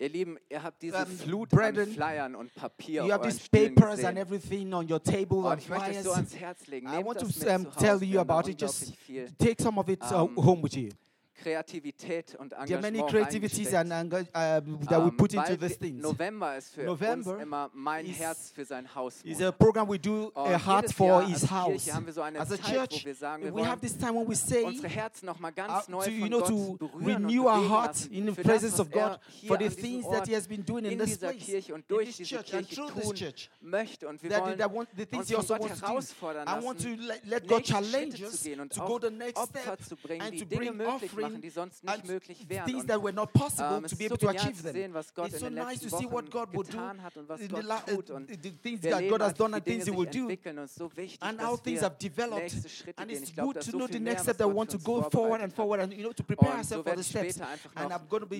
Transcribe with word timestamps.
Ihr 0.00 0.08
Lieben, 0.10 0.38
ihr 0.48 0.62
habt 0.62 0.80
diese 0.80 0.96
um, 0.96 1.06
Flut 1.06 1.48
Brandon, 1.48 1.88
an 1.88 1.92
Flyern 1.92 2.34
und 2.36 2.54
Papier 2.54 3.04
you 3.04 3.12
have 3.12 3.28
these 3.28 3.48
papers 3.50 4.04
and 4.04 4.16
everything 4.16 4.72
on 4.72 4.88
your 4.88 5.02
table 5.02 5.38
und 5.38 5.46
and 5.52 5.62
ich 5.62 5.68
möchte 5.68 5.90
es 5.90 5.96
flyers. 5.96 6.04
so 6.04 6.12
ans 6.12 6.36
Herz 6.36 6.66
legen. 6.68 6.86
I 6.88 7.04
want 7.04 7.18
to 7.18 7.26
um, 7.52 7.66
tell 7.76 8.00
you 8.02 8.20
about 8.20 8.48
it. 8.48 8.60
Just 8.60 8.92
take 9.38 9.60
some 9.60 9.78
of 9.80 9.88
it 9.88 10.00
Um, 10.12 10.36
home 10.36 10.62
with 10.62 10.74
you. 10.76 10.90
Und 11.38 12.52
Engagement 12.52 12.68
there 12.68 12.78
are 12.78 12.82
many 12.82 13.02
creativities 13.02 13.72
and 13.72 13.92
uh, 13.92 14.20
that 14.20 14.32
we 14.34 15.08
ähm, 15.08 15.16
put 15.16 15.34
um, 15.34 15.44
into 15.44 15.56
these 15.56 15.78
things. 15.78 16.02
November 16.02 16.56
is 16.56 16.68
für 16.68 16.84
November 16.84 17.32
uns 17.32 17.42
immer 17.42 17.70
mein 17.74 18.06
is, 18.06 18.18
Herz 18.18 18.50
für 18.54 18.64
sein 18.64 18.92
Haus. 18.94 19.22
Is 19.22 19.40
a 19.40 19.52
program 19.52 19.88
we 19.88 19.98
do 19.98 20.32
a 20.34 20.58
heart 20.58 20.92
for 20.92 21.22
his 21.22 21.48
house. 21.48 21.84
So 21.84 22.22
as 22.22 22.50
a 22.50 22.56
Zeit, 22.56 22.90
church, 22.90 23.06
sagen, 23.18 23.54
we 23.54 23.62
have 23.62 23.80
this 23.80 23.96
time 23.96 24.16
when 24.16 24.28
we 24.28 24.34
say 24.34 24.64
unsere 24.64 24.88
noch 25.22 25.38
mal 25.38 25.52
ganz 25.52 25.88
uh, 25.88 25.90
neu 25.90 26.04
to, 26.04 26.10
you 26.10 26.28
know, 26.28 26.40
to 26.40 26.78
renew 26.94 27.46
our 27.46 27.62
hearts 27.68 28.06
in 28.06 28.26
the 28.26 28.32
presence 28.32 28.80
of 28.80 28.88
er 28.92 29.10
God 29.10 29.20
for 29.46 29.58
the 29.58 29.70
things 29.70 30.04
that 30.10 30.26
he 30.26 30.34
has 30.34 30.46
been 30.46 30.64
doing 30.64 30.84
in, 30.84 30.92
in 30.92 30.98
this 30.98 31.18
place, 31.18 31.44
Kirche 31.44 31.74
und 31.74 31.88
durch 31.88 32.16
church, 32.16 32.46
Kirche 32.46 32.74
through 32.74 32.90
this 32.94 33.12
church. 33.14 33.50
möchte 33.60 34.08
und 34.08 34.22
wir 34.22 34.30
that, 34.30 34.42
wollen 34.42 34.58
that 34.58 34.74
want, 34.74 34.88
the 34.96 35.06
things 35.06 35.30
herausfordern 35.30 36.48
I 36.48 36.64
want 36.64 36.80
to 36.80 36.88
let, 36.88 37.24
let 37.26 37.46
God 37.46 37.62
challenge 37.62 38.22
us 38.22 38.42
to 38.42 38.80
go 38.86 38.98
the 38.98 39.10
next 39.10 39.40
step 39.40 39.78
and 40.20 40.38
to 40.38 40.46
bring 40.46 40.80
offering 40.80 41.27
machen, 41.28 41.42
die 41.42 41.50
sonst 41.50 41.84
nicht 41.84 42.06
möglich 42.06 42.48
wären. 42.48 42.66
Things 42.66 42.86
that 42.86 43.02
were 43.02 43.12
not 43.12 43.32
possible 43.32 43.82
to 43.88 43.96
be 43.96 44.04
able 44.06 44.18
to 44.18 44.28
achieve 44.28 44.62
them. 44.62 44.72
Sehen, 44.72 44.94
was 44.94 45.12
Gott 45.14 45.28
It's 45.28 45.40
so 45.40 45.48
nice 45.48 45.80
to 45.80 45.90
see 45.90 46.06
what 46.06 46.30
God 46.30 46.54
will 46.54 46.62
do, 46.62 46.78
the 48.42 48.50
things 48.62 48.80
that 48.80 49.08
God 49.08 49.20
has 49.20 49.34
done 49.34 49.54
and 49.54 49.64
things 49.64 49.84
He 49.86 49.90
will 49.90 50.04
do, 50.04 50.28
so 50.66 50.88
wichtig, 50.88 51.18
and 51.22 51.40
how 51.40 51.56
things 51.56 51.80
have 51.80 51.98
developed. 51.98 52.54
And 52.96 53.10
it's 53.10 53.30
good 53.30 53.60
to 53.60 53.76
know 53.76 53.86
the 53.86 54.00
next 54.00 54.22
step 54.22 54.36
that 54.38 54.48
want 54.48 54.70
to 54.70 54.78
go 54.78 55.02
forward 55.10 55.40
and 55.40 55.52
forward 55.52 55.80
and 55.80 55.92
you 55.92 56.04
know 56.04 56.12
to 56.12 56.22
prepare 56.22 56.52
ourselves 56.52 56.88
for 56.88 56.96
the 56.96 57.02
steps. 57.02 57.40
And 57.76 57.92
I'm 57.92 58.06
going 58.08 58.22
to 58.22 58.28
be 58.28 58.38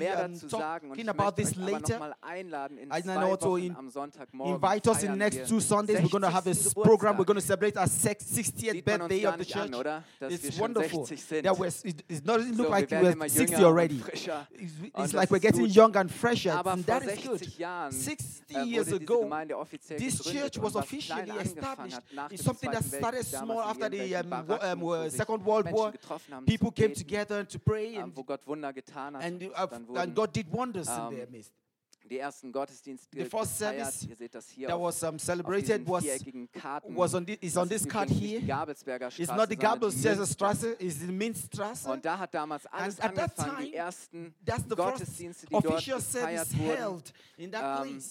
talking 0.48 1.08
about 1.08 1.36
this 1.36 1.56
later. 1.56 2.14
And 2.22 2.54
I 2.54 3.22
also 3.24 3.56
invite 3.56 4.86
us 4.86 5.02
in 5.02 5.10
the 5.12 5.16
next 5.16 5.48
two 5.48 5.60
Sundays. 5.60 6.00
We're 6.02 6.08
going 6.08 6.22
to 6.22 6.30
have 6.30 6.46
a 6.46 6.54
program. 6.82 7.16
We're 7.16 7.24
going 7.24 7.40
to 7.40 7.46
celebrate 7.46 7.76
our 7.76 7.86
60th 7.86 8.84
birthday 8.84 9.24
of 9.24 9.38
the 9.38 9.44
church. 9.44 9.70
It's 10.20 10.58
wonderful. 10.58 11.04
That 11.04 11.74
it 12.08 12.24
doesn't 12.24 12.56
look 12.56 12.70
like 12.70 12.77
like 12.80 12.90
you 12.90 12.98
were 13.20 13.28
60 13.28 13.64
already. 13.64 14.02
It's, 14.96 15.14
like 15.14 15.30
we're 15.30 15.38
getting 15.38 15.66
young 15.66 15.96
and 15.96 16.10
fresher. 16.10 16.60
And 16.64 16.84
that 16.86 17.02
is 17.04 17.26
good. 17.26 17.92
60 17.92 18.54
years 18.64 18.92
ago, 18.92 19.28
this 19.96 20.22
church 20.24 20.58
was 20.58 20.76
officially 20.76 21.30
established. 21.40 22.00
It's 22.30 22.44
something 22.44 22.70
that 22.70 22.84
started 22.84 23.24
small 23.24 23.60
after 23.60 23.88
the 23.88 24.16
um, 24.16 24.82
um, 24.82 25.10
Second 25.10 25.44
World 25.44 25.70
War. 25.70 25.92
People 26.46 26.70
came 26.70 26.94
together 26.94 27.44
to 27.44 27.58
pray, 27.58 27.96
and, 27.96 28.12
and, 29.20 29.50
uh, 29.54 29.66
and 29.96 30.14
God 30.14 30.32
did 30.32 30.50
wonders 30.50 30.88
in 30.88 31.16
their 31.16 31.26
midst. 31.30 31.52
die 32.08 32.18
ersten 32.18 32.52
Gottesdienste 32.52 33.08
the 33.12 33.24
first 33.24 33.58
service 33.58 34.06
Ihr 34.08 34.16
seht 34.16 34.34
das 34.34 34.48
hier 34.48 34.68
that 34.68 34.80
was 34.80 35.02
um, 35.02 35.18
celebrated 35.18 35.86
was 35.86 36.04
was 36.88 37.14
on 37.14 37.26
this, 37.26 37.38
is 37.40 37.56
on 37.56 37.68
this 37.68 37.86
card 37.86 38.08
here. 38.10 38.40
Gabelsberger 38.40 39.10
Straße, 39.10 39.22
it's 39.22 39.36
not 39.36 39.48
the 39.48 39.56
Gabelsberger 39.56 40.76
it's 40.78 40.98
the 41.00 41.06
Minzstraße. 41.06 41.90
Und 41.90 42.04
da 42.04 42.18
hat 42.18 42.34
damals 42.34 42.66
alles 42.66 43.00
And 43.00 43.18
angefangen, 43.18 43.56
time, 43.56 43.66
die 43.66 43.74
ersten 43.74 44.34
Gottesdienste, 44.68 45.46
die 45.46 45.52
dort 45.52 45.84
gefeiert 45.84 46.58
wurden. 46.58 47.02
In. 47.36 47.52
Ähm, 47.52 48.02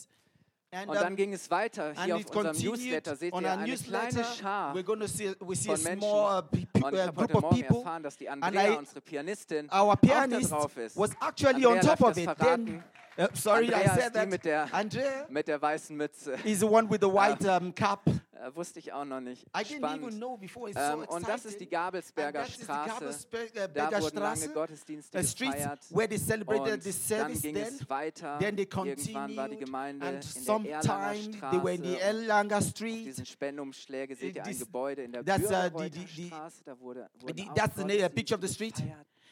and, 0.72 0.90
und 0.90 0.96
dann 0.96 1.16
ging 1.16 1.34
es 1.34 1.50
weiter 1.50 1.94
hier 2.04 2.16
auf 2.18 2.26
unserem 2.36 2.58
Newsletter. 2.58 3.16
Seht 3.16 3.34
ihr 3.34 3.52
eine 3.52 3.76
kleine 3.76 4.24
Schar 4.24 4.76
see, 5.08 5.36
see 5.54 5.76
von 5.76 5.84
Menschen. 5.84 6.00
Small, 6.00 6.40
uh, 6.40 6.42
people, 6.42 6.84
und 6.84 6.94
ich 6.94 7.00
uh, 7.00 7.08
habe 7.08 7.22
heute 7.22 7.34
Morgen 7.34 7.62
erfahren, 7.64 8.04
dass 8.04 8.18
die 8.18 8.30
Andrea, 8.30 8.74
I, 8.74 8.78
unsere 8.78 9.02
Pianistin, 9.02 9.68
pianist 9.68 10.54
auch 10.54 10.62
da 10.62 10.62
drauf 10.62 10.78
ist. 10.78 10.98
Was 10.98 11.12
actually 11.22 11.66
Andrea 11.66 11.70
on 11.70 11.98
top 11.98 12.02
of 12.02 12.18
it. 12.18 12.24
Verraten. 12.26 12.66
Then, 12.66 12.84
Uh, 13.18 13.28
sorry, 13.34 13.66
Andreas, 13.74 13.98
I 13.98 14.02
said 14.02 14.14
that. 14.14 14.30
Mit 14.30 14.46
der, 14.46 14.72
Andrea 14.74 15.26
mit 15.30 15.48
der 15.48 15.60
weißen 15.62 15.96
Mütze. 15.96 16.34
is 16.44 16.60
the 16.60 16.66
one 16.68 16.88
with 16.90 17.00
the 17.02 17.08
white 17.12 17.44
ähm, 17.48 17.68
um, 17.68 17.76
cap. 17.76 18.02
Äh, 18.08 18.56
wusste 18.56 18.78
ich 18.78 18.94
auch 18.94 19.06
noch 19.06 19.20
nicht. 19.20 19.48
Spannend. 19.66 20.04
even 20.08 20.20
know 20.20 20.38
so 20.40 20.68
Ähm, 20.80 21.04
und 21.08 21.28
das 21.28 21.46
ist 21.46 21.60
die 21.60 21.68
Gabelsberger 21.68 22.42
And 22.42 22.48
that 22.48 22.58
is 22.60 22.64
Straße. 22.64 23.06
Äh, 23.56 23.70
da 23.74 24.02
wurden 24.02 24.20
lange 24.20 24.48
Gottesdienste 24.50 25.20
the 25.20 25.28
streets 25.28 25.56
gefeiert. 25.56 25.80
where 25.90 26.08
they 26.08 26.20
celebrated 26.20 26.74
Und 26.74 26.84
the 26.84 26.92
dann 26.92 27.20
service 27.20 27.42
ging 27.42 27.56
then. 27.56 27.64
es 27.74 27.90
weiter. 27.90 28.38
Then 28.40 28.56
they 28.56 28.66
Irgendwann 29.12 29.36
war 29.36 29.50
die 29.50 29.58
Gemeinde 29.58 30.06
in 30.08 30.12
der 30.14 30.22
Erlanger 30.22 30.82
Straße. 30.84 32.00
Erlanger 32.00 32.58
Auf 32.60 32.64
Street. 32.66 33.06
diesen 33.08 33.26
Spendenumschläge 33.26 34.16
seht 34.16 34.36
ihr 34.36 34.46
ein 34.46 34.60
Gebäude 34.60 35.02
in 35.04 35.12
der 35.14 35.26
that's, 35.26 35.46
uh, 35.46 35.80
die- 35.80 35.90
die- 35.90 36.06
die- 36.06 36.22
Bürgerreuterstraße. 36.30 36.64
Da 36.66 36.80
wurde, 36.80 37.10
wurden 37.20 37.36
The- 37.36 37.50
auch 37.50 37.54
that's 37.56 37.76
the 37.76 37.82
na- 37.82 37.88
Gottesdienste 37.88 38.10
picture 38.12 38.40
of 38.40 38.48
the 38.48 38.54
street. 38.54 38.76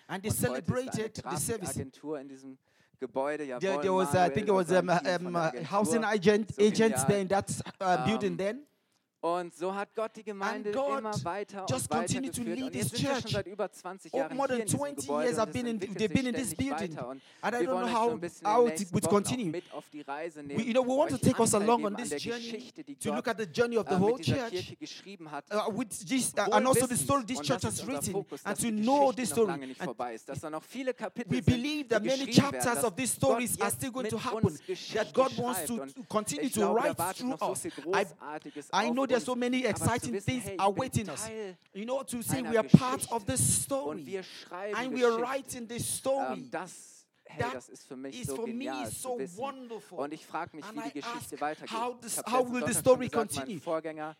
And 0.07 0.23
they 0.23 0.29
Und 0.31 0.37
heute 0.39 0.39
ist 0.39 0.45
eine 0.45 0.63
celebrated 0.65 1.15
the 1.17 1.21
service. 1.37 1.59
Grafikagentur 1.65 2.19
in 2.19 2.27
diesem 2.27 2.57
Gebäude, 3.01 3.59
there, 3.59 3.81
there 3.81 3.93
was, 3.93 4.15
I 4.15 4.29
think 4.29 4.47
it 4.47 4.51
was 4.53 4.71
um, 4.71 4.89
um, 4.89 5.35
uh, 5.35 5.51
housing 5.63 6.03
agent, 6.03 6.51
agents 6.59 7.03
there 7.03 7.19
in 7.19 7.27
that 7.27 7.49
uh, 7.81 8.05
building 8.05 8.37
then. 8.37 8.63
Und 9.25 9.55
so 9.55 9.73
hat 9.73 9.89
Gott 9.95 10.11
die 10.15 10.23
Gemeinde 10.23 10.69
immer 10.69 11.11
weiter 11.23 11.65
und 11.67 11.89
weiter 11.89 12.21
geführt. 12.21 12.61
Und 12.61 12.75
jetzt 12.75 12.95
sind 12.95 13.07
wir 13.07 13.21
schon 13.21 13.31
seit 13.31 13.47
über 13.47 13.71
20 13.71 14.13
Jahren 14.13 14.37
hier 14.37 14.59
in 14.59 14.65
diesem 14.67 14.95
Gebäude 14.95 15.29
years 15.29 15.39
und 15.39 15.55
es 15.55 15.63
entwickelt 15.63 16.27
in, 16.27 16.35
sich 16.35 16.51
ständig 16.51 16.57
building. 16.57 16.95
weiter. 16.95 17.07
Und 17.07 17.21
and 17.41 17.59
wir 17.59 17.71
wollen 17.71 17.91
how, 17.91 18.05
so 18.05 18.11
ein 18.11 18.19
bisschen 18.19 18.47
how 18.47 18.69
it 18.69 18.93
would 18.93 19.09
continue. 19.09 19.49
mit 19.49 19.63
auf 19.73 19.85
die 19.91 20.01
Reise 20.01 20.43
nehmen. 20.43 20.59
We, 20.59 20.67
you 20.67 20.73
know, 20.73 20.83
we 20.85 20.95
want 20.95 21.09
to 21.09 21.17
take 21.17 21.39
us 21.39 21.55
along 21.55 21.85
on 21.85 21.95
this 21.95 22.11
journey 22.21 22.71
to 22.99 23.15
look 23.15 23.27
at 23.27 23.39
the 23.39 23.47
journey 23.47 23.77
of 23.79 23.87
the 23.89 23.95
äh, 23.95 23.99
whole 23.99 24.19
church, 24.21 24.77
geschrieben 24.79 25.31
hat. 25.31 25.45
Uh, 25.51 25.75
with 25.75 25.87
this, 26.07 26.31
uh, 26.37 26.41
and 26.51 26.67
also 26.67 26.85
the 26.85 26.95
story 26.95 27.25
this 27.25 27.41
church 27.41 27.63
has 27.63 27.83
written, 27.87 28.23
and 28.43 28.59
to 28.59 28.69
know 28.69 29.11
this 29.11 29.31
story. 29.31 29.47
Lange 29.47 29.65
nicht 29.65 29.81
vorbei 29.81 30.13
ist, 30.13 30.29
dass 30.29 30.39
da 30.39 30.51
noch 30.51 30.63
viele 30.63 30.93
Kapitel 30.93 31.31
we 31.31 31.41
believe 31.41 31.87
that 31.87 32.03
many 32.03 32.27
chapters 32.27 32.83
of 32.83 32.95
these 32.95 33.15
stories 33.15 33.59
are 33.59 33.71
still 33.71 33.91
going 33.91 34.07
to 34.07 34.19
happen. 34.19 34.55
That 34.93 35.11
God 35.15 35.35
wants 35.35 35.65
to 35.65 35.81
continue 36.07 36.51
to 36.51 36.75
write 36.75 36.95
through 37.15 37.33
us. 37.41 37.65
I 38.71 38.91
know 38.91 39.07
there's 39.15 39.25
so 39.25 39.35
many 39.35 39.65
exciting 39.65 40.19
things 40.19 40.49
awaiting 40.59 41.09
us. 41.09 41.29
You 41.73 41.85
know, 41.85 42.03
to 42.03 42.21
say 42.21 42.41
we 42.41 42.57
are 42.57 42.63
part 42.63 43.07
of 43.11 43.25
this 43.25 43.41
story 43.63 44.19
and 44.75 44.93
we 44.93 45.03
are 45.03 45.17
writing 45.19 45.65
this 45.67 45.85
story. 45.85 46.43
hey, 47.35 47.45
das 47.53 47.69
ist 47.69 47.87
für 47.87 47.95
mich 47.95 48.25
so 48.25 48.43
genial 48.43 48.89
so 48.91 49.17
Und 49.91 50.13
ich 50.13 50.25
frage 50.25 50.55
mich, 50.55 50.65
wie 50.73 50.81
die 50.81 51.01
Geschichte 51.01 51.39
weitergeht. 51.39 51.71
How, 51.71 51.99
this, 51.99 52.21
how 52.25 52.51
will 52.51 52.63
the 52.65 52.73
story 52.73 53.09
continue? 53.09 53.59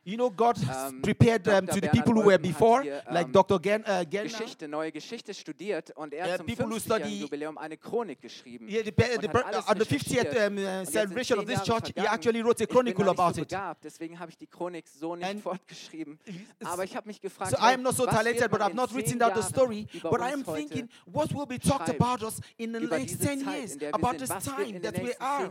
You 0.03 0.17
know, 0.17 0.29
God 0.29 0.57
has 0.67 0.91
ähm, 0.91 1.01
prepared 1.01 1.47
um, 1.47 1.67
to 1.67 1.75
the 1.75 1.89
people 1.89 2.13
who 2.13 2.25
were 2.25 2.39
before, 2.39 2.83
like 3.09 3.27
ähm, 3.27 3.31
Dr. 3.31 3.59
Gen, 3.59 3.83
uh, 3.87 4.05
Geschichte, 4.09 4.67
neue 4.67 4.91
Geschichte 4.91 5.33
studiert 5.33 5.91
und 5.91 6.13
er 6.13 6.33
hat 6.33 6.47
äh, 6.47 6.55
zum 6.55 6.69
50 6.71 7.05
Jubiläum 7.21 7.57
eine 7.57 7.77
Chronik 7.77 8.21
geschrieben. 8.21 8.67
Yeah, 8.67 8.83
the, 8.83 8.91
the, 8.91 9.27
on 9.27 9.79
the 9.79 9.85
50th 9.85 10.35
uh, 10.35 10.85
celebration 10.85 11.39
of 11.39 11.45
this 11.45 11.61
church, 11.63 11.91
he 11.95 12.05
actually 12.07 12.41
wrote 12.41 12.61
a 12.61 12.67
chronicle 12.67 13.09
about 13.09 13.39
it. 13.39 13.55
Deswegen 13.83 14.19
habe 14.19 14.31
ich 14.31 14.37
die 14.37 14.47
Chronik 14.47 14.87
so 14.87 15.15
nicht 15.15 15.41
fortgeschrieben. 15.41 16.19
Aber 16.63 16.83
ich 16.83 16.95
habe 16.95 17.07
mich 17.07 17.21
gefragt, 17.21 17.51
so 17.51 17.57
I 17.57 17.73
am 17.73 17.81
not 17.81 17.95
so 17.95 18.05
talented, 18.05 18.49
but 18.49 18.61
I've 18.61 18.75
not 18.75 18.93
written 18.93 19.21
out 19.21 19.35
the 19.35 19.41
story. 19.41 19.87
But 20.01 20.21
I 20.21 20.33
am 20.33 20.43
thinking, 20.43 20.89
what 21.05 21.33
will 21.33 21.45
be 21.45 21.59
talked 21.59 21.89
about 21.89 22.25
us 22.25 22.39
in 22.57 22.73
the 22.73 22.79
next 23.05 23.21
10 23.21 23.49
years, 23.49 23.77
about 23.93 24.17
this 24.17 24.29
time 24.29 24.79
that 24.81 25.01
we 25.01 25.13
are, 25.19 25.49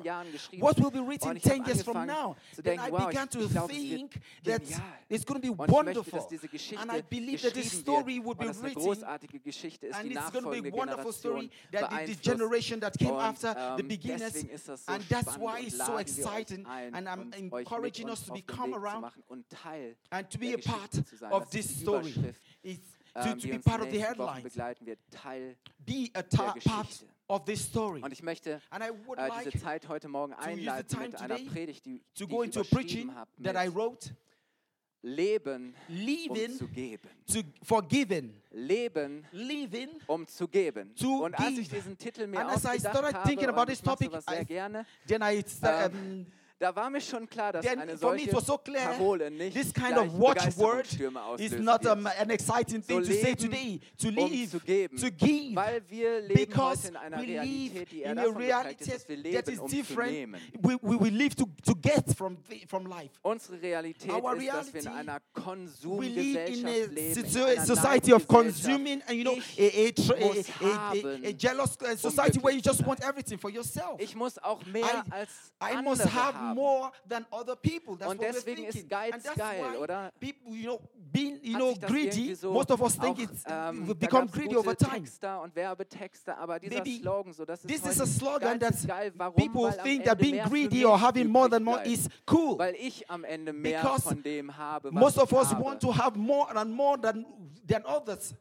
what 0.59 0.78
will 0.81 0.91
be 0.91 1.00
written 1.00 1.38
10 1.38 1.65
years 1.65 1.82
from 1.82 2.06
now. 2.06 2.37
Then 2.62 2.78
I 2.78 2.91
began 2.91 3.28
to 3.28 3.48
think 3.48 4.20
that 4.44 4.62
it's 5.09 5.25
going 5.25 5.41
to 5.41 5.47
be 5.47 5.50
wonderful. 5.50 6.28
And 6.78 6.91
I 6.91 7.00
believe 7.00 7.42
that 7.42 7.54
this 7.54 7.72
story 7.72 8.19
would 8.19 8.38
be 8.38 8.48
written 8.48 9.04
and 9.04 10.12
it's 10.12 10.31
going 10.31 10.44
to 10.44 10.62
be 10.62 10.69
a 10.69 10.72
wonderful 10.72 11.12
story 11.12 11.50
that 11.72 11.91
the, 11.91 12.15
the 12.15 12.15
generation 12.20 12.81
that 12.81 12.98
came 12.98 13.15
after, 13.15 13.54
the 13.76 13.82
beginners, 13.82 14.44
and 14.88 15.03
that's 15.04 15.36
why 15.38 15.60
it's 15.60 15.76
so 15.76 15.98
exciting. 15.98 16.66
And 16.69 17.09
I'm 17.09 17.32
encouraging 17.36 18.10
us 18.10 18.22
to 18.22 18.32
become 18.32 18.75
around 18.75 19.06
and 20.12 20.31
to 20.31 20.38
be 20.38 20.53
a 20.54 20.59
part 20.59 21.03
of 21.31 21.50
this 21.50 21.69
story. 21.81 22.15
It's 22.62 22.94
to, 23.22 23.34
to 23.36 23.48
be 23.48 23.59
part 23.59 23.81
of 23.82 23.91
the 23.91 23.98
headlines. 23.98 24.59
Be 25.86 26.10
a 26.15 26.22
ta- 26.22 26.54
part 26.65 27.04
of 27.29 27.45
this 27.45 27.65
story. 27.65 28.03
Und 28.03 28.12
ich 28.12 28.23
möchte 28.23 28.61
äh, 28.71 29.31
diese 29.45 29.59
Zeit 29.63 29.89
heute 29.89 30.09
Morgen 30.09 30.33
einleiten 30.34 31.01
mit 31.01 31.21
einer 31.21 31.39
Predigt, 31.39 31.87
die, 31.87 32.03
die 32.19 32.25
ich 32.25 32.57
überschrieben 32.57 33.15
habe 33.15 33.31
mit 33.39 34.15
Leben, 35.07 35.75
Leben, 35.89 36.53
um 36.53 36.57
zu 36.57 36.69
geben. 36.69 37.10
To 37.31 37.43
forgiven. 37.63 38.43
Leben, 38.51 39.27
Leben, 39.33 39.91
um 40.07 40.27
zu 40.27 40.48
geben. 40.48 40.95
To 40.95 41.27
und 41.27 41.39
als 41.39 41.59
ich 41.59 41.69
diesen 41.69 41.98
Titel 41.98 42.27
mir 42.27 42.41
and 42.41 42.57
ausgedacht 42.57 42.95
habe, 43.13 43.28
thinking 43.28 43.51
about 43.51 43.66
this 43.66 43.83
topic, 43.83 44.10
sehr 44.27 44.41
I, 44.41 44.45
gerne, 44.47 44.87
then 45.07 45.21
I, 45.21 45.45
ähm, 45.63 45.93
um, 45.93 46.27
Da 46.60 46.74
war 46.74 46.89
mir 46.89 47.01
schon 47.01 47.28
klar, 47.28 47.53
dass 47.53 47.65
then 47.66 47.80
eine 47.80 47.98
for 47.98 48.15
me 48.15 48.22
it 48.22 48.30
solche 48.30 48.36
was 48.36 48.47
so 48.47 48.56
clear 48.59 48.80
Parole 48.92 49.28
nicht 49.30 49.54
this 49.56 49.74
kind 49.74 49.98
of 49.98 50.06
watchword 50.18 50.86
is 51.39 51.53
not 51.59 51.84
um, 51.84 52.06
an 52.06 52.30
exciting 52.30 52.80
So 52.80 53.01
thing 53.01 53.03
to 53.03 53.12
say 53.12 53.34
today. 53.34 53.80
To 53.98 54.09
um 54.09 54.15
live, 54.15 54.51
zu 54.51 54.60
geben. 54.60 54.97
to 54.97 55.10
give. 55.10 55.56
Weil 55.56 55.83
wir 55.89 56.21
leben 56.21 56.34
Because 56.47 56.89
in 56.89 56.97
einer 56.97 57.18
we 57.18 57.27
live 57.27 57.42
Realität, 57.42 57.91
die 57.91 58.03
in 58.03 58.18
a 58.18 58.24
reality 58.27 58.92
ist, 58.92 59.09
wir 59.09 59.33
that 59.33 59.48
is 59.48 59.59
um 59.59 59.68
different. 59.68 60.36
We, 60.62 60.77
we, 60.80 61.01
we 61.01 61.10
live 61.10 61.34
to, 61.34 61.45
to 61.65 61.74
get 61.74 62.16
from, 62.16 62.39
from 62.68 62.86
life. 62.86 63.10
Unsere 63.22 63.60
Realität 63.60 64.10
Our 64.12 64.36
ist, 64.36 64.47
dass 64.48 64.72
wir 64.72 64.80
in 64.80 64.86
reality, 64.86 65.10
einer 65.10 65.21
We 65.83 66.07
live 66.09 66.48
in 66.48 66.65
Konsumgesellschaft 66.65 66.65
a 66.65 66.86
leben, 66.86 66.97
in 66.97 67.15
situ- 67.15 67.66
society 67.66 68.12
of 68.12 68.28
consuming 68.28 69.03
and 69.09 69.18
you 69.18 69.24
know 69.24 69.36
a, 69.59 69.66
a, 69.66 69.92
a, 70.09 70.45
a, 70.60 71.27
a, 71.27 71.28
a 71.30 71.33
jealous 71.33 71.77
uh, 71.83 71.91
um 71.91 71.97
society 71.98 72.39
where 72.41 72.54
you 72.54 72.62
just 72.62 72.86
want 72.86 73.03
everything 73.03 73.39
for 73.39 73.50
yourself. 73.50 74.00
Ich 74.00 74.15
muss 74.15 74.39
auch 74.39 74.65
mehr 74.66 75.04
als 75.10 75.30
I 75.60 75.83
must 75.83 76.04
have 76.04 76.44
haben. 76.45 76.55
more 76.55 76.93
than 77.09 77.27
other 77.31 77.57
people. 77.57 77.97
That's 77.97 78.11
Und 78.11 78.21
deswegen 78.21 78.65
ist. 78.65 78.89
Geiz 78.89 79.13
and 79.15 79.23
that's 79.23 79.37
geil, 79.37 79.65
why 79.73 79.79
oder? 79.79 80.13
people, 80.21 80.55
you 80.55 80.65
know, 80.65 80.81
being, 81.13 81.39
you 81.43 81.57
know, 81.57 81.75
greedy. 81.75 82.35
so 82.35 82.53
most 82.53 82.71
of 82.71 82.81
us 82.83 82.97
think 82.99 83.19
auch, 83.19 83.23
it's 83.23 83.43
ähm, 83.47 83.89
we 83.89 83.95
become 83.95 84.27
greedy 84.29 84.57
over 84.57 84.77
time. 84.77 85.01
Texter 85.05 85.41
und 85.43 85.55
Werbetexter, 85.55 86.37
aber 86.39 86.59
dieser 86.59 86.77
Maybe 86.77 86.99
Slogan, 87.01 87.33
so 87.33 87.45
das 87.45 87.65
ist 87.65 87.69
This 87.69 87.87
is 87.87 88.01
a 88.01 88.07
slogan 88.07 88.59
that. 88.61 88.75
Warum? 89.17 89.35
people 89.35 89.73
think 89.83 90.05
that 90.05 90.19
being 90.19 90.43
greedy 90.49 90.85
or 90.85 91.01
having 91.01 91.29
more 91.29 91.49
than 91.49 91.63
more 91.65 91.83
is 91.85 92.09
cool. 92.31 92.59
Weil 92.59 92.75
ich 92.77 93.09
am 93.11 93.25
Ende 93.25 93.53
mehr 93.53 93.81
Because 93.81 94.03
von 94.03 94.23
dem 94.23 94.57
habe, 94.57 94.93
was 94.93 95.01
Most 95.01 95.19
of 95.19 95.33
us 95.33 95.51
habe. 95.51 95.63
want 95.65 95.81
to 95.81 95.93
have 95.93 96.17
more 96.19 96.49
and 96.55 96.71
more 96.75 96.99
than 97.01 97.25
than 97.67 97.85
others. 97.87 98.35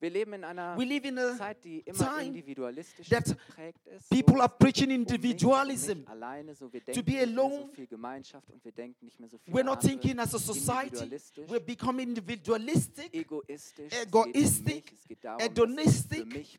Wir 0.00 0.10
leben 0.10 0.34
in 0.34 0.44
einer 0.44 0.76
We 0.76 0.84
live 0.84 1.04
in 1.06 1.18
a 1.18 1.36
Zeit, 1.36 1.64
die 1.64 1.80
immer 1.80 2.20
individualistisch 2.20 3.08
that 3.08 3.24
geprägt 3.24 3.86
ist. 3.86 4.10
people 4.10 4.40
are 4.40 4.48
preaching 4.48 4.88
um 4.90 4.94
um 4.96 5.00
individualism. 5.00 5.98
mich 6.00 6.08
alleine, 6.08 6.54
so 6.54 6.70
wir 6.72 6.80
To 6.84 6.92
denken 6.92 7.04
be 7.04 7.12
nicht 7.12 7.26
mehr 7.26 7.26
so 7.26 7.40
alone. 7.56 7.68
viel 7.74 7.86
Gemeinschaft 7.86 8.50
und 8.50 8.64
wir 8.64 8.72
denken 8.72 9.04
nicht 9.04 9.18
mehr 9.20 9.28
so 9.28 9.38
viel 9.38 9.54
We're 9.54 9.62
not 9.64 9.80
thinking 9.80 10.18
as 10.18 10.34
a 10.34 10.38
society. 10.38 10.88
individualistisch, 10.88 11.48
We're 11.48 11.60
becoming 11.60 12.08
individualistic. 12.08 13.14
egoistisch, 13.14 13.92
egoistic, 14.02 14.92
um 15.24 15.38
hedonistic. 15.40 16.50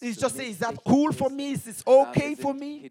It's 0.00 0.20
just 0.20 0.36
say, 0.36 0.50
is 0.50 0.58
that 0.58 0.76
cool 0.84 1.12
for 1.12 1.30
me? 1.30 1.52
Is 1.52 1.64
this 1.64 1.82
Ah, 1.86 2.10
okay 2.10 2.34
for 2.36 2.54
me? 2.54 2.88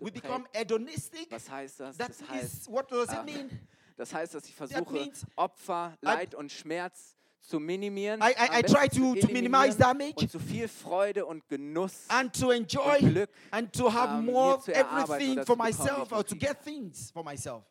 We 0.00 0.10
become 0.10 0.46
hedonistic. 0.54 1.30
Was 1.30 1.50
heißt 1.50 1.80
das? 1.80 1.96
That 1.98 2.08
Das 2.10 2.28
heißt, 2.28 2.62
is, 2.62 2.68
what 2.68 2.90
does 2.90 3.08
ah, 3.10 3.20
it 3.20 3.26
mean? 3.26 3.50
das 3.96 4.14
heißt, 4.14 4.34
dass 4.34 4.46
ich 4.48 4.54
versuche, 4.54 4.92
means 4.92 5.26
Opfer, 5.36 5.96
Leid 6.00 6.34
und 6.34 6.50
Schmerz 6.52 7.14
zu 7.40 7.58
minimieren, 7.60 8.20
I- 8.20 8.32
I- 8.32 8.58
I 8.60 8.62
try 8.62 8.88
to- 8.88 9.14
to 9.14 9.32
minimize 9.32 9.76
damage. 9.78 10.14
und 10.16 10.30
zu 10.30 10.38
viel 10.38 10.68
Freude 10.68 11.24
und 11.24 11.48
Genuss 11.48 12.04
And 12.08 12.38
to 12.38 12.50
enjoy 12.50 12.98
und 13.00 13.10
Glück 13.10 13.30
and 13.50 13.72
to 13.72 13.92
have 13.92 14.18
ähm, 14.18 14.26
more 14.26 14.60
erarbeiten 14.66 15.12
everything 15.38 15.46
for 15.46 15.56
myself 15.56 16.12
or 16.12 16.24
to 16.24 16.36
get 16.36 16.62
things 16.62 17.10
for 17.10 17.24
myself. 17.24 17.64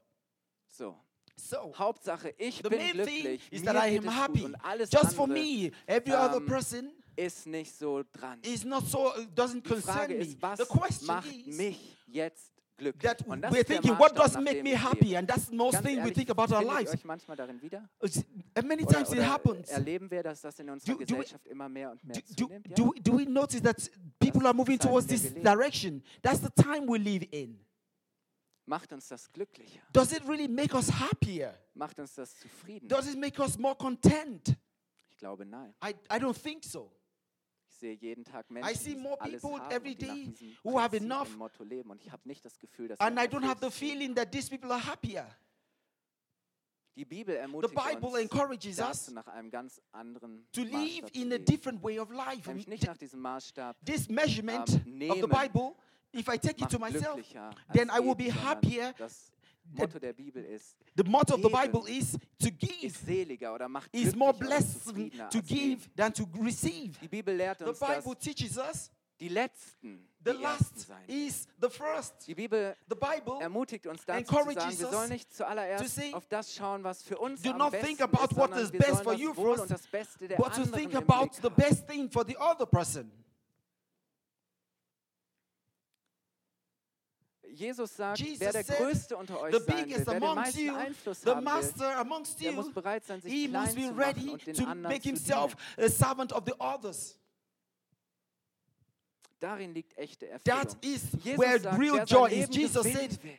so. 0.67 0.95
So, 1.39 1.71
Hauptsache, 1.77 2.33
ich 2.39 2.57
the 2.57 2.63
bin 2.63 2.79
main 2.79 2.93
thing 3.05 3.21
glücklich, 3.21 3.41
is 3.51 3.61
mir 3.61 3.71
that 3.73 3.85
I 3.91 3.97
am 3.99 4.05
happy. 4.09 4.43
und 4.45 4.55
alles 4.55 4.89
Just 4.91 5.13
for 5.13 5.27
me, 5.27 5.71
every 5.85 6.11
other 6.15 6.37
ähm, 6.37 6.47
person 6.47 6.91
ist 7.15 7.45
nicht 7.45 7.77
so 7.77 8.01
dran. 8.11 8.39
is 8.41 8.63
not 8.65 8.87
so, 8.87 9.11
doesn't 9.35 9.61
Die 9.63 9.69
concern 9.69 10.07
me. 10.07 10.15
ist, 10.15 10.41
was 10.41 10.57
The 10.57 10.65
question 10.65 11.05
macht 11.05 11.27
is 11.31 11.55
mich 11.55 11.95
jetzt? 12.07 12.53
That 12.77 13.51
we're 13.51 13.63
thinking, 13.63 13.93
what 13.97 14.15
does 14.15 14.37
make 14.37 14.63
me 14.63 14.71
happy? 14.71 15.15
And 15.15 15.27
that's 15.27 15.47
the 15.47 15.55
most 15.55 15.81
thing 15.81 16.03
we 16.03 16.11
think 16.11 16.29
about 16.29 16.51
our 16.51 16.63
lives. 16.63 16.93
euch 16.93 17.03
manchmal 17.03 17.35
darin 17.35 17.61
wieder? 17.61 17.87
It's- 18.01 18.23
And 18.55 18.67
many 18.67 18.85
times 18.85 19.11
it 19.11 19.19
happens. 19.19 19.69
erleben 19.69 20.09
wir, 20.11 20.23
dass 20.23 20.41
das 20.41 20.59
in 20.59 20.69
unserer 20.69 20.93
Do- 20.95 21.05
do 21.05 21.15
we- 21.15 21.17
Gesellschaft 21.23 21.47
immer 21.47 21.67
mehr 21.69 21.91
und 21.91 22.03
mehr 22.03 22.21
Do, 22.35 22.49
do, 22.75 22.93
do, 23.01 23.17
we- 23.17 23.25
notice 23.25 23.61
that 23.61 23.89
people 24.19 24.45
are 24.45 24.53
moving 24.53 24.77
towards 24.77 25.07
this 25.07 25.33
direction? 25.33 26.03
That's 26.21 26.39
the 26.39 26.51
time 26.51 26.87
we 26.87 26.97
live 26.99 27.25
in. 27.31 27.59
Macht 28.65 28.91
uns 28.91 29.07
das 29.07 29.31
glücklicher? 29.31 29.79
Does 29.93 30.11
it 30.11 30.23
really 30.27 30.47
make 30.47 30.75
us 30.75 30.89
happier? 30.89 31.53
Macht 31.73 31.99
uns 31.99 32.15
das 32.15 32.35
zufrieden? 32.37 32.87
Does 32.87 33.07
it 33.07 33.17
make 33.17 33.39
us 33.41 33.57
more 33.57 33.75
content? 33.75 34.55
Ich 35.09 35.17
glaube 35.17 35.45
nein. 35.45 35.73
I, 35.81 35.91
I 36.13 36.19
don't 36.19 36.35
think 36.37 36.63
so. 36.65 36.91
Sehe 37.79 37.93
jeden 37.93 38.23
Tag 38.23 38.45
I 38.49 38.73
see 38.75 38.95
more 38.95 39.17
people 39.17 39.59
haben 39.59 39.71
every 39.71 39.91
und 39.91 40.01
die 40.01 40.05
nach 40.05 40.13
day 40.15 40.57
who 40.63 40.79
have 40.79 40.95
enough. 40.95 41.35
Motto 41.37 41.63
leben 41.63 41.91
und 41.91 42.01
ich 42.01 42.11
habe 42.11 42.27
nicht 42.27 42.43
das 42.43 42.57
Gefühl, 42.57 42.87
dass 42.87 42.99
And 42.99 43.17
I 43.19 43.23
don't 43.23 43.45
have 43.45 43.59
the 43.61 43.71
feeling 43.71 44.15
that 44.15 44.31
these 44.31 44.49
people 44.49 44.71
are 44.71 44.85
happier. 44.85 45.27
Die 46.95 47.05
Bibel 47.05 47.39
The 47.61 47.67
Bible 47.67 48.09
uns 48.09 48.21
encourages 48.21 48.79
us 48.79 49.11
nach 49.11 49.27
einem 49.27 49.51
ganz 49.51 49.79
anderen 49.91 50.47
to 50.51 50.61
live 50.61 51.03
Maßstab 51.03 51.15
in 51.15 51.33
a 51.33 51.37
different 51.37 51.83
way 51.83 51.99
of 51.99 52.09
life. 52.09 52.47
Nämlich 52.47 52.67
nicht 52.67 52.87
nach 52.87 52.97
diesem 52.97 53.21
Maßstab, 53.21 53.77
This 53.85 54.09
measurement 54.09 54.67
ähm, 54.87 55.11
of 55.11 55.17
the 55.17 55.27
Bible, 55.27 55.75
if 56.11 56.27
I 56.27 56.39
take 56.39 56.59
it 56.59 56.69
to 56.69 56.79
myself, 56.79 57.21
then 57.71 57.91
I 57.91 57.99
will 57.99 58.15
be 58.15 58.31
happier. 58.31 58.95
Motto 59.73 59.99
der 59.99 60.13
Bibel 60.13 60.43
ist, 60.43 60.77
the 60.95 61.03
motto 61.03 61.35
of 61.35 61.41
the 61.41 61.49
Bible 61.49 61.89
is 61.89 62.13
to 62.39 62.47
ist 62.47 62.59
give 62.59 62.89
seliger 62.89 63.53
oder 63.53 63.67
macht 63.67 63.93
is 63.93 64.15
more 64.15 64.33
blessed 64.33 64.85
to 65.31 65.41
give 65.41 65.89
than 65.95 66.13
to 66.13 66.27
receive. 66.41 66.97
Die 67.01 67.07
Bibel 67.07 67.35
lehrt 67.35 67.59
The 67.59 67.65
uns, 67.65 67.79
dass 67.79 68.03
Bible 68.03 68.15
teaches 68.17 68.57
us 68.57 68.91
die 69.19 69.29
Letzten 69.29 70.07
the 70.23 70.31
die 70.31 70.41
last 70.41 70.79
sein. 70.79 71.03
is 71.07 71.47
the 71.59 71.69
first. 71.69 72.27
Die 72.27 72.35
Bibel 72.35 72.75
The 72.87 72.95
Bible 72.95 73.39
ermutigt 73.41 73.87
uns 73.87 74.05
dazu 74.05 74.23
zu 74.23 74.35
encourages 74.35 74.63
sagen, 74.63 74.79
wir 74.79 74.85
us 74.85 74.91
sollen 74.91 75.09
nicht 75.09 75.29
to 75.29 75.35
zuallererst 75.37 75.95
say, 75.95 76.13
auf 76.13 76.27
das 76.27 76.53
schauen, 76.53 76.83
was 76.83 77.03
für 77.03 77.17
uns 77.17 77.41
do 77.41 77.51
am 77.51 77.57
not 77.57 77.71
besten 77.71 77.87
think 77.87 78.01
about 78.01 78.25
ist, 78.25 78.37
what 78.37 78.57
is 78.57 78.71
best 78.71 79.03
for 79.03 79.13
you 79.13 79.33
first, 79.33 79.61
und 79.63 79.71
das 79.71 79.87
Beste 79.87 80.27
der 80.27 80.37
but 80.37 80.53
to 80.53 80.65
think 80.65 80.95
about 80.95 81.29
the 81.41 81.49
best 81.49 81.87
thing 81.87 82.09
for 82.09 82.25
the 82.25 82.37
other 82.37 82.65
person. 82.65 83.11
Jesus 87.57 87.95
sagt, 87.95 88.19
Jesus 88.19 88.39
wer 88.39 88.51
der 88.53 88.63
said, 88.63 88.77
Größte 88.77 89.17
unter 89.17 89.39
euch 89.41 89.53
The 89.53 89.59
sein 89.59 89.67
will, 89.67 89.83
biggest 89.85 90.07
wer 90.07 90.13
den 90.13 90.23
amongst 90.23 90.35
meisten 90.45 90.65
you, 90.65 90.75
Einfluss 90.75 91.21
the 91.21 91.29
haben 91.29 91.37
will, 91.37 91.43
master 91.43 91.97
amongst 91.97 92.41
der 92.41 92.51
muss 92.51 92.65
you, 92.67 92.73
bereit 92.73 93.05
sein, 93.05 93.21
sich 93.21 93.31
he 93.33 93.47
klein 93.47 93.63
must 93.63 93.75
be 93.75 93.81
zu 93.81 93.87
machen 93.93 93.99
ready 93.99 94.29
und 94.29 94.47
den 94.47 94.55
to 94.55 94.63
anderen 94.65 94.81
make 94.93 95.01
zu 95.01 95.09
himself 95.09 95.55
dienen. 95.75 95.87
a 95.87 95.89
servant 95.89 96.33
of 96.33 96.43
the 96.45 96.53
others. 96.59 97.17
Darin 99.39 99.73
liegt 99.73 99.97
echte 99.97 100.27
Erfüllung. 100.27 100.61
That 100.61 100.77
is 100.83 101.03
Jesus 101.23 101.39
where 101.39 101.59
sagt, 101.59 101.79
real 101.79 102.03
joy 102.05 102.27
is. 102.31 102.47
Jesus 102.49 102.83
said, 102.83 103.23
will. 103.23 103.37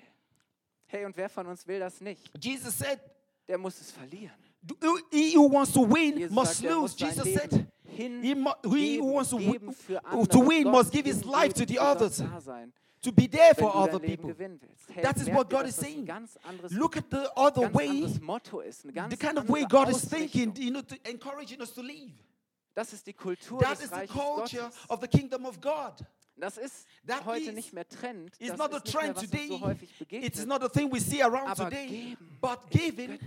Hey, 0.86 1.04
und 1.04 1.16
wer 1.16 1.28
von 1.28 1.46
uns 1.46 1.66
will 1.66 1.80
das 1.80 2.00
nicht? 2.00 2.30
Jesus 2.40 2.76
said, 2.78 3.00
Der 3.48 3.58
muss 3.58 3.80
es 3.80 3.90
verlieren. 3.90 4.36
"Do- 4.62 4.76
he 5.10 5.34
who 5.36 5.48
wants 5.50 5.72
to 5.72 5.80
win 5.82 6.18
Jesus 6.18 6.34
must 6.34 6.56
sagt, 6.60 6.70
lose. 6.72 6.94
Jesus 6.98 7.24
Leben 7.24 7.38
said, 7.50 7.66
he, 7.84 8.34
he 8.68 8.98
who 8.98 9.12
wants 9.14 9.30
to, 9.30 9.38
to 9.38 10.38
win 10.40 10.70
must 10.70 10.92
give 10.92 11.06
his 11.06 11.24
life 11.24 11.52
to 11.54 11.64
the 11.64 11.78
others, 11.78 12.22
sein, 12.44 12.72
to 13.02 13.12
be 13.12 13.26
there 13.28 13.54
for 13.54 13.74
other 13.74 13.98
people. 13.98 14.30
gewinnen 14.32 14.60
willst. 14.60 14.90
Hey, 14.90 15.02
That 15.02 15.16
is 15.18 15.28
what 15.28 15.48
God 15.48 15.66
is 15.66 15.76
saying. 15.76 16.08
Look 16.70 16.96
at 16.96 17.08
the 17.10 17.30
other 17.36 17.68
way, 17.72 17.88
anderes 17.88 18.20
Motto 18.20 18.60
ist, 18.60 18.84
eine 18.84 18.92
ganz 18.92 19.10
the 19.10 19.16
kind 19.16 19.38
of 19.38 19.48
way 19.48 19.64
God 19.64 19.88
is 19.88 20.02
thinking, 20.08 20.52
you 20.56 20.70
know, 20.70 20.82
to 20.82 20.96
encouraging 21.08 21.60
us 21.60 21.72
to 21.74 21.82
live. 21.82 22.12
Das 22.74 22.92
ist 22.92 23.06
die 23.06 23.12
Kultur 23.12 23.58
That 23.60 23.78
the 23.78 24.06
culture 24.06 24.70
of 24.88 25.00
the 25.00 25.08
kingdom 25.08 25.44
of 25.46 25.60
God. 25.60 25.94
Das 26.36 26.56
ist 26.56 26.86
That 27.06 27.24
heute 27.24 27.46
is- 27.50 27.54
nicht 27.54 27.72
mehr 27.72 27.88
Trend. 27.88 28.30
It's 28.38 28.50
Das 28.50 28.58
not 28.58 28.70
a 28.70 28.74
mehr, 28.74 28.84
trend 28.84 29.16
was 29.16 29.24
today. 29.24 29.48
so 29.48 29.60
häufig 29.60 29.90
It 29.90 29.98
begegnet. 29.98 30.34
is 30.38 30.46
not 30.46 30.62
a 30.62 30.68
thing 30.68 30.88
we 30.92 31.00
see 31.00 31.20
around 31.20 31.56
today. 31.56 31.86
geben 31.88 32.38
But 32.40 32.70
giving. 32.70 33.18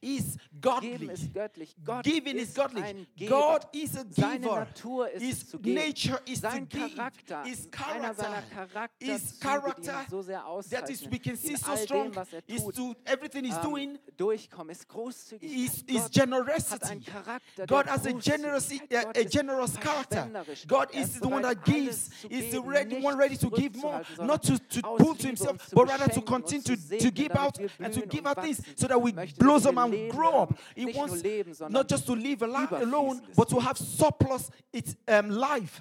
Is 0.00 0.36
Geben 0.60 0.60
godly. 0.60 1.12
ist 1.12 1.34
göttlich. 1.34 1.76
Gott 1.84 2.04
Giving 2.04 2.36
is 2.36 2.48
ist 2.48 2.54
godly. 2.56 2.82
ein 2.82 3.06
Geber. 3.16 3.30
God 3.30 3.66
is 3.74 3.96
a 3.96 4.04
Seine 4.10 4.38
giver. 4.40 4.60
Natur 4.60 5.10
ist 5.10 5.22
His 5.22 5.48
zu 5.50 5.58
geben. 5.58 5.74
nature 5.74 6.20
is 6.26 6.40
to 6.40 6.50
Sein 6.50 6.68
give. 6.68 6.94
Charakter, 6.94 7.44
His 7.44 7.68
einer 7.86 8.14
seiner 8.14 8.42
character, 8.42 8.88
his 8.98 9.40
character 9.40 10.06
so 10.10 10.22
sehr 10.22 10.42
that 10.70 10.90
is 10.90 11.10
we 11.10 11.18
can 11.18 11.36
see 11.36 11.56
so 11.56 11.76
strong 11.76 12.10
dem, 12.10 12.16
was 12.16 12.32
er 12.32 12.42
is 12.46 12.62
tut, 12.64 12.74
to 12.74 12.94
everything 13.04 13.44
he's 13.44 13.56
ähm, 13.56 13.62
doing 13.62 13.98
durchkommen, 14.16 14.70
ist 14.70 14.88
großzügig. 14.88 15.50
is, 15.66 15.82
is 15.86 16.10
generosity. 16.10 17.00
Charakter, 17.00 17.66
God 17.66 17.86
has 17.86 18.06
a 18.06 18.12
generous, 18.12 18.70
a, 18.72 19.18
a 19.20 19.24
generous 19.24 19.76
character. 19.78 20.28
God 20.66 20.88
Er 20.94 21.00
is 21.00 21.20
the 21.20 21.28
one 21.28 21.42
that 21.42 21.64
gives. 21.64 22.10
Is 22.30 22.50
the 22.52 22.60
ready, 22.60 23.00
one 23.00 23.16
ready 23.16 23.36
to 23.36 23.50
give 23.50 23.76
more, 23.76 24.02
not 24.18 24.42
to, 24.44 24.58
to 24.58 24.82
pull 24.82 25.14
to 25.14 25.26
himself, 25.26 25.56
but 25.72 25.88
rather 25.88 26.08
to 26.08 26.20
continue 26.20 26.62
to, 26.62 26.98
to 26.98 27.10
give 27.10 27.32
out 27.36 27.58
and 27.80 27.92
to 27.94 28.00
give 28.06 28.26
out 28.26 28.42
things 28.42 28.60
so 28.76 28.86
that 28.86 29.00
we 29.00 29.12
blossom 29.38 29.74
wir 29.76 29.87
and 29.94 30.10
grow 30.10 30.42
up. 30.42 30.58
He 30.74 30.86
wants 30.86 31.22
not 31.68 31.88
just 31.88 32.06
to 32.06 32.12
live 32.14 32.42
alone, 32.42 33.20
but 33.36 33.48
to 33.48 33.60
have 33.60 33.78
surplus 33.78 34.50
its 34.72 34.96
um, 35.06 35.30
life. 35.30 35.80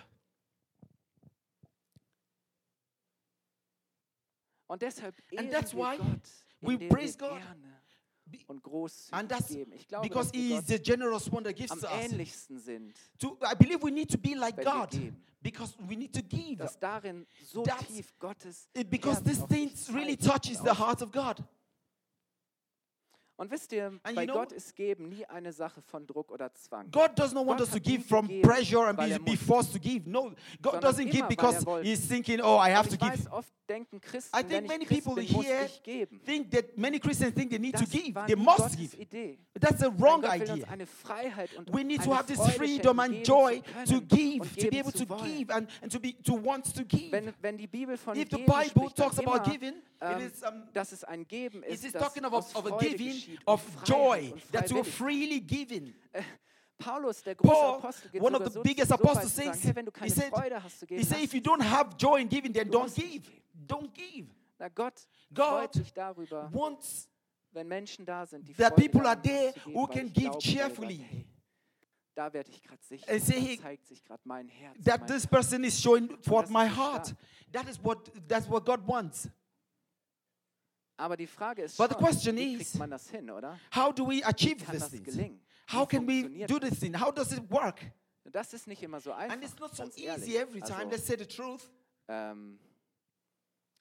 And 4.70 5.52
that's 5.52 5.74
why 5.74 5.98
we 6.62 6.78
praise 6.78 7.16
God. 7.16 7.42
gerne 7.42 7.78
Be- 8.30 8.44
und 8.48 8.62
großzügig 8.62 9.14
And 9.14 9.30
that's 9.30 9.48
geben. 9.48 9.72
Ich 9.74 9.88
glaube, 9.88 10.08
because 10.08 10.30
He 10.34 10.54
is 10.54 10.66
the 10.66 10.78
generous 10.78 11.32
one 11.32 11.44
that 11.46 11.56
gives 11.56 11.72
to 11.72 11.88
us. 11.88 12.48
To, 13.20 13.38
I 13.42 13.54
believe 13.56 13.82
we 13.82 13.92
need 13.92 14.10
to 14.10 14.18
be 14.18 14.36
like 14.36 14.62
God 14.62 14.90
because 15.42 15.76
we 15.88 15.96
need 15.96 16.14
to 16.14 16.22
give. 16.22 16.58
dass 16.58 16.78
darin 16.78 17.26
so 17.46 17.64
That's- 17.64 18.04
It- 18.74 18.90
because 18.90 19.22
this 19.24 19.40
thing 19.48 19.72
really 19.94 20.18
touches 20.18 20.60
the 20.60 20.74
heart 20.74 21.02
of 21.02 21.12
God. 21.12 21.42
Und 23.40 23.52
wisst 23.52 23.72
ihr, 23.72 23.86
and 23.86 24.16
bei 24.16 24.24
you 24.24 24.26
know, 24.26 24.34
Gott 24.34 24.52
ist 24.52 24.76
Geben 24.76 25.10
nie 25.10 25.24
eine 25.28 25.54
Sache 25.54 25.80
von 25.84 26.08
Druck 26.08 26.32
oder 26.32 26.52
Zwang. 26.56 26.90
God 26.90 27.12
does 27.16 27.34
not 27.34 27.46
want 27.46 27.60
Gott 27.60 27.68
us 27.68 27.74
to 27.74 27.80
give 27.80 28.04
from 28.04 28.28
gegeben, 28.28 28.50
pressure 28.50 28.88
and 28.88 28.98
be, 28.98 29.20
be 29.20 29.38
forced 29.38 29.72
to 29.74 29.80
give. 29.80 30.08
No, 30.08 30.32
God 30.60 30.82
doesn't 30.82 31.12
give 31.12 31.28
because 31.28 31.64
he's 31.84 32.08
thinking, 32.08 32.42
oh, 32.42 32.58
I 32.58 32.72
have 32.72 32.90
to 32.90 32.98
give. 32.98 33.12
Weiß, 33.12 33.32
oft 33.32 33.54
denken 33.70 34.02
Christen, 34.02 34.32
I 34.34 34.42
think 34.42 34.68
many 34.68 34.86
Christ 34.86 35.04
people 35.04 35.16
bin, 35.16 35.26
here 35.26 35.68
think 36.26 36.50
that 36.52 36.78
many 36.78 37.00
Christians 37.00 37.34
think 37.34 37.52
they 37.52 37.60
need 37.60 37.74
das 37.74 37.88
to 37.88 37.98
give. 37.98 38.16
They 38.26 38.36
must 38.36 38.60
Gottes 38.60 38.76
give. 38.76 39.00
Idee. 39.00 39.38
That's 39.60 39.84
a 39.84 39.92
wrong 39.92 40.26
idea. 40.26 40.66
We 41.72 41.84
need 41.84 42.02
to 42.04 42.14
have 42.14 42.26
this 42.26 42.40
freedom 42.56 43.00
and 43.00 43.24
joy 43.24 43.62
to 43.86 44.02
give, 44.02 44.56
to 44.56 44.70
be 44.70 44.80
able 44.80 44.92
to 44.94 45.06
give 45.06 45.52
and, 45.52 45.68
and 45.84 45.92
to 45.92 46.00
be 46.00 46.14
to 46.24 46.34
want 46.34 46.74
to 46.74 46.84
give. 46.84 47.12
Wenn, 47.12 47.34
wenn 47.42 47.58
die 47.58 47.68
Bibel 47.68 47.98
von 47.98 48.18
if 48.18 48.30
the 48.30 48.38
Bible 48.38 48.90
spricht, 48.90 48.96
talks 48.96 49.20
about 49.20 49.44
giving, 49.44 49.76
it 49.76 49.84
ähm, 50.02 50.22
is 50.22 50.44
um, 50.44 50.64
dass 50.74 50.92
es 50.92 51.04
ein 51.04 51.28
Geben 51.28 51.64
ist, 51.64 51.86
is 51.86 51.92
talking 51.92 52.24
about, 52.26 52.46
of 52.56 52.66
a 52.66 52.78
giving 52.78 53.27
of 53.46 53.62
joy 53.84 54.34
that 54.52 54.70
you 54.70 54.78
were 54.78 54.84
freely 54.84 55.40
given. 55.40 55.94
Uh, 56.14 56.22
Paulus, 56.80 57.24
der 57.24 57.36
Paul, 57.36 57.82
one 58.20 58.36
of 58.36 58.54
the 58.54 58.60
biggest 58.62 58.92
apostles 58.92 59.34
says, 59.34 59.64
hey, 59.64 59.74
he 60.04 60.10
said, 60.10 60.32
Freude 60.32 60.62
hast 60.62 60.86
he 60.88 61.04
said, 61.04 61.24
if 61.24 61.34
you 61.34 61.42
don't 61.42 61.62
have 61.62 61.98
joy 61.98 62.18
in 62.18 62.28
giving, 62.28 62.52
then 62.52 62.70
don't 62.70 62.94
give. 62.94 63.28
Don't 63.66 63.92
give. 63.94 64.28
Na 64.60 64.70
Gott 64.70 65.08
God 65.34 65.72
darüber, 65.96 66.50
wants 66.52 67.08
wenn 67.52 67.68
Menschen 67.68 68.06
da 68.06 68.26
sind, 68.26 68.48
die 68.48 68.54
that 68.54 68.76
people 68.76 69.06
are 69.06 69.16
there 69.16 69.54
geben, 69.54 69.74
who 69.74 69.88
can 69.88 70.12
give 70.12 70.38
cheerfully. 70.40 70.98
Sagt, 70.98 71.12
hey, 71.12 71.26
da 72.16 72.34
werde 72.34 72.50
ich 72.50 72.62
gerade 72.64 73.62
zeigt 73.62 73.88
sich 73.88 74.04
gerade 74.04 74.22
mein 74.26 74.48
Herz. 74.48 74.76
That 74.84 75.02
mein 75.02 75.08
this 75.08 75.28
person 75.28 75.64
is 75.64 75.80
showing 75.80 76.18
forth 76.22 76.50
my 76.50 76.68
heart. 76.68 77.14
That 77.52 77.68
is 77.70 77.80
what 77.84 78.12
that's 78.28 78.48
what 78.48 78.66
God 78.66 78.86
wants. 78.88 79.30
Aber 80.98 81.16
die 81.16 81.28
Frage 81.28 81.62
ist, 81.62 81.78
schon, 81.78 81.90
wie 82.36 82.56
kriegt 82.56 82.62
is, 82.62 82.76
man 82.76 82.90
das 82.90 83.10
hin, 83.10 83.30
oder? 83.30 83.60
how 83.74 83.94
do 83.94 84.08
we 84.08 84.24
achieve 84.26 84.64
Kann 84.64 84.74
this 84.74 84.90
das 84.90 85.04
gelingen? 85.04 85.40
How 85.72 85.88
can 85.88 86.08
we 86.08 86.46
do 86.48 86.60
this 86.60 86.80
thing? 86.80 87.00
How 87.00 87.14
does 87.14 87.32
it 87.32 87.50
work? 87.50 87.80
Das 88.32 88.54
ist 88.54 88.68
nicht 88.68 88.82
immer 88.84 89.00
so 89.00 89.12
einfach. 89.12 89.36
And 89.36 89.44
it's 89.44 89.58
not 89.60 89.76
so 89.76 89.84
ganz 89.84 89.98
easy 89.98 90.36
every 90.36 90.62
time. 90.62 90.76
Also, 90.78 90.90
Let's 90.90 91.08
say 91.08 91.18
the 91.18 91.26
truth. 91.26 91.70
ähm, 92.08 92.60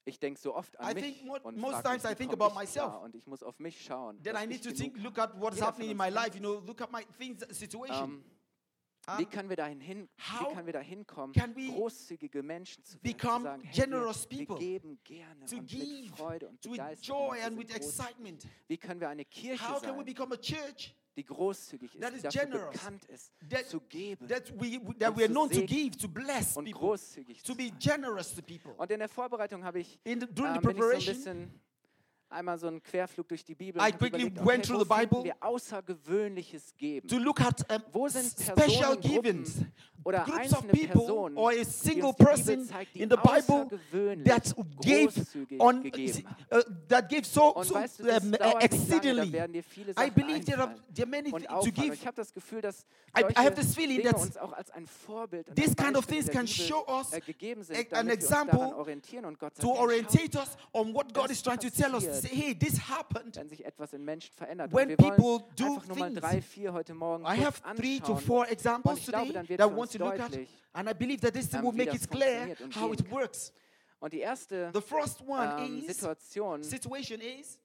ich 0.05 0.21
denke 0.21 0.41
so 0.41 0.55
oft 0.55 0.79
an 0.79 0.93
I 0.93 0.95
mich 0.95 1.31
und 1.43 1.57
most 1.57 1.83
times 1.83 2.05
mich, 2.05 2.13
I 2.13 2.15
think 2.15 2.33
about 2.33 2.49
ich 2.49 2.55
myself. 2.55 3.03
und 3.03 3.15
ich 3.17 3.27
muss 3.27 3.43
auf 3.43 3.59
mich 3.59 3.85
schauen. 3.85 4.23
Then 4.23 4.35
dass 4.35 4.43
I 4.43 4.45
ich 4.45 4.51
need 4.51 4.63
to 4.63 4.69
genug 4.71 4.95
think, 4.95 5.03
look 5.03 5.19
at 5.19 5.41
what's 5.41 5.61
happening 5.61 5.91
in 5.91 6.01
uns 6.01 6.07
my 6.07 6.15
life. 6.15 6.35
You 6.35 6.41
know, 6.41 6.61
look 6.61 6.81
at 6.81 6.93
my 6.93 7.05
things, 7.19 7.41
situation. 7.51 8.05
Ähm, 8.05 8.25
um, 9.09 9.19
wie 9.19 9.27
ah. 9.27 9.31
können 9.31 9.49
wir 9.49 9.57
dahin 9.57 9.81
hin, 9.81 10.09
wie 10.17 10.55
können 10.55 10.67
wir 10.67 10.73
dahin 10.73 11.07
kommen, 11.07 11.33
großzügige 11.33 12.43
Menschen 12.43 12.83
zu 12.83 13.01
werden, 13.03 13.19
zu 13.21 13.27
sagen, 13.43 13.63
hey, 13.63 13.73
wir, 13.89 14.29
people, 14.29 14.59
wir 14.59 14.59
geben 14.59 14.99
gerne 15.05 15.47
to 15.47 15.57
und 15.59 15.67
give, 15.67 15.87
mit 15.87 16.11
Freude 16.17 16.49
und 16.49 16.65
mit 16.65 17.07
joy 17.07 17.41
and 17.43 17.57
with 17.57 17.73
excitement. 17.73 18.45
Wie 18.67 18.77
können 18.77 19.01
wir 19.01 19.09
eine 19.09 19.25
Kirche 19.25 19.69
how 19.69 19.81
sein? 19.81 19.91
Can 19.91 19.99
we 19.99 20.05
a 20.33 20.37
church? 20.37 20.97
die 21.17 21.25
großzügig 21.25 21.95
ist, 21.95 22.25
die 22.25 22.29
generous, 22.29 22.73
bekannt 22.73 23.05
ist, 23.07 23.33
that, 23.49 23.67
zu 23.67 23.81
geben, 23.81 24.29
that 24.29 24.53
we, 24.61 24.79
that 24.99 25.17
we 25.17 25.25
are 25.25 25.29
known 25.29 25.49
to 25.49 25.63
give, 25.63 25.97
to 25.97 26.09
bless 26.09 26.57
und 26.57 26.71
großzügig 26.71 27.43
to 27.43 27.55
be 27.55 27.71
generous 27.79 28.35
to 28.35 28.43
people. 28.43 28.73
Und 28.77 28.91
in 28.91 28.99
der 28.99 29.09
Vorbereitung 29.09 29.65
habe 29.65 29.81
ich, 29.81 29.99
In 30.05 30.21
the, 30.21 30.27
during 30.27 30.55
ähm, 30.55 30.61
the 30.61 30.67
preparation, 30.67 31.15
so 31.15 31.31
ein 31.31 31.49
bisschen 31.49 31.61
einmal 32.37 32.59
so 32.59 32.69
einen 32.69 32.83
Querflug 32.83 33.29
durch 33.29 33.45
die 33.45 33.55
Bibel. 33.55 33.83
I 33.83 33.91
quickly 33.91 34.27
überlegt, 34.27 34.39
okay, 34.39 34.49
went 34.49 34.67
through 34.67 34.81
the 34.81 34.89
Bible. 34.89 35.25
Wir 35.25 35.35
außergewöhnliches 35.41 36.77
geben. 36.77 37.09
To 37.09 37.19
look 37.19 37.41
at 37.41 37.61
um, 37.73 37.83
Wo 37.93 38.09
sind 38.09 38.31
special 38.31 38.55
Personen, 38.55 39.01
givings 39.01 39.63
oder 40.07 40.25
groups 40.25 40.53
of 40.53 40.69
people 40.71 41.31
or 41.35 41.53
a 41.53 41.65
single 41.65 42.13
person 42.13 42.69
in 42.95 43.09
the 43.09 43.17
Bible 43.17 43.69
that 44.25 44.55
gave 44.81 45.11
on 45.59 45.91
uh, 46.53 46.63
that 46.89 47.09
gave 47.09 47.27
so, 47.27 47.55
so 47.65 47.77
um, 47.77 48.37
uh, 48.41 48.53
exceedingly. 48.61 49.35
I 49.97 50.09
believe 50.11 50.47
there 50.47 50.61
are, 50.61 50.75
there 50.95 51.07
are 51.07 51.09
many 51.09 51.31
things 51.33 51.65
to 51.65 51.71
give. 51.73 51.99
I, 53.15 53.25
I 53.35 53.43
have 53.43 53.57
this 53.57 53.75
feeling 53.75 54.03
that 54.03 54.17
these 55.55 55.75
kind 55.75 55.97
of 55.97 56.05
things 56.05 56.29
can 56.29 56.47
show 56.47 56.83
us 56.83 57.13
an 57.93 58.11
example 58.11 58.87
to 59.59 59.69
orientate 59.69 60.37
us 60.37 60.57
on 60.73 60.93
what 60.93 61.13
God 61.13 61.31
is 61.31 61.43
trying 61.43 61.59
to 61.59 61.71
tell 61.71 61.97
us. 61.97 62.21
Say, 62.21 62.29
hey, 62.29 62.53
this 62.53 62.79
happened 62.79 63.39
when 64.71 64.97
people 64.97 65.49
do 65.57 65.81
things. 65.81 66.19
I 67.25 67.37
have 67.37 67.63
three 67.77 68.01
to 68.01 68.17
four 68.17 68.47
examples 68.47 69.01
today 69.05 69.33
that 69.49 69.61
I 69.61 69.67
want 69.67 69.91
to 69.93 69.96
to 69.99 70.05
look 70.05 70.21
at. 70.21 70.33
And 70.75 70.89
I 70.89 70.93
believe 70.93 71.21
that 71.23 71.33
this 71.33 71.47
thing 71.47 71.63
will 71.63 71.73
make 71.73 71.95
it 71.95 72.11
clear 72.11 72.57
how 72.71 72.93
it 72.93 73.11
works. 73.11 73.53
Und 73.99 74.13
die 74.13 74.21
erste 74.21 74.71
the 74.75 74.81
first 74.81 75.23
one 75.27 75.49
ähm, 75.59 75.79
is, 75.79 75.97
Situation, 75.97 76.63
situation 76.63 77.21
is, 77.21 77.59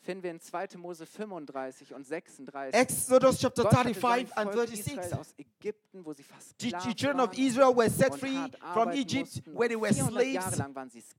finden 0.00 0.22
wir 0.22 0.30
in 0.30 0.40
2. 0.40 0.78
Mose 0.78 1.04
35 1.06 1.92
und 1.94 2.06
36. 2.06 2.74
Exodus 2.74 3.40
chapter 3.40 3.64
35 3.70 4.36
and 4.36 4.52
36. 4.52 5.12
Aus 5.12 5.34
Ägypten, 5.36 6.04
wo 6.04 6.12
sie 6.14 6.22
fast 6.22 6.54
the, 6.60 6.72
children 6.72 7.20
of 7.20 7.36
Israel 7.36 7.74
were 7.74 7.90
set 7.90 8.14
free 8.14 8.50
from 8.72 8.92
Egypt 8.92 9.42
where 9.52 9.68
they 9.68 9.76
were 9.76 9.92
slaves. 9.92 10.62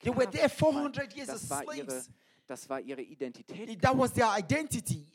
They 0.02 0.12
were 0.12 0.28
there 0.28 0.50
400 0.50 1.14
years 1.14 1.30
as 1.30 1.48
slaves. 1.48 2.10
Das 2.48 2.68
war 2.70 2.80
ihre 2.80 3.02
Identität. 3.02 3.82
That 3.82 3.98
was 3.98 4.14
their 4.14 4.30
identity. 4.38 5.08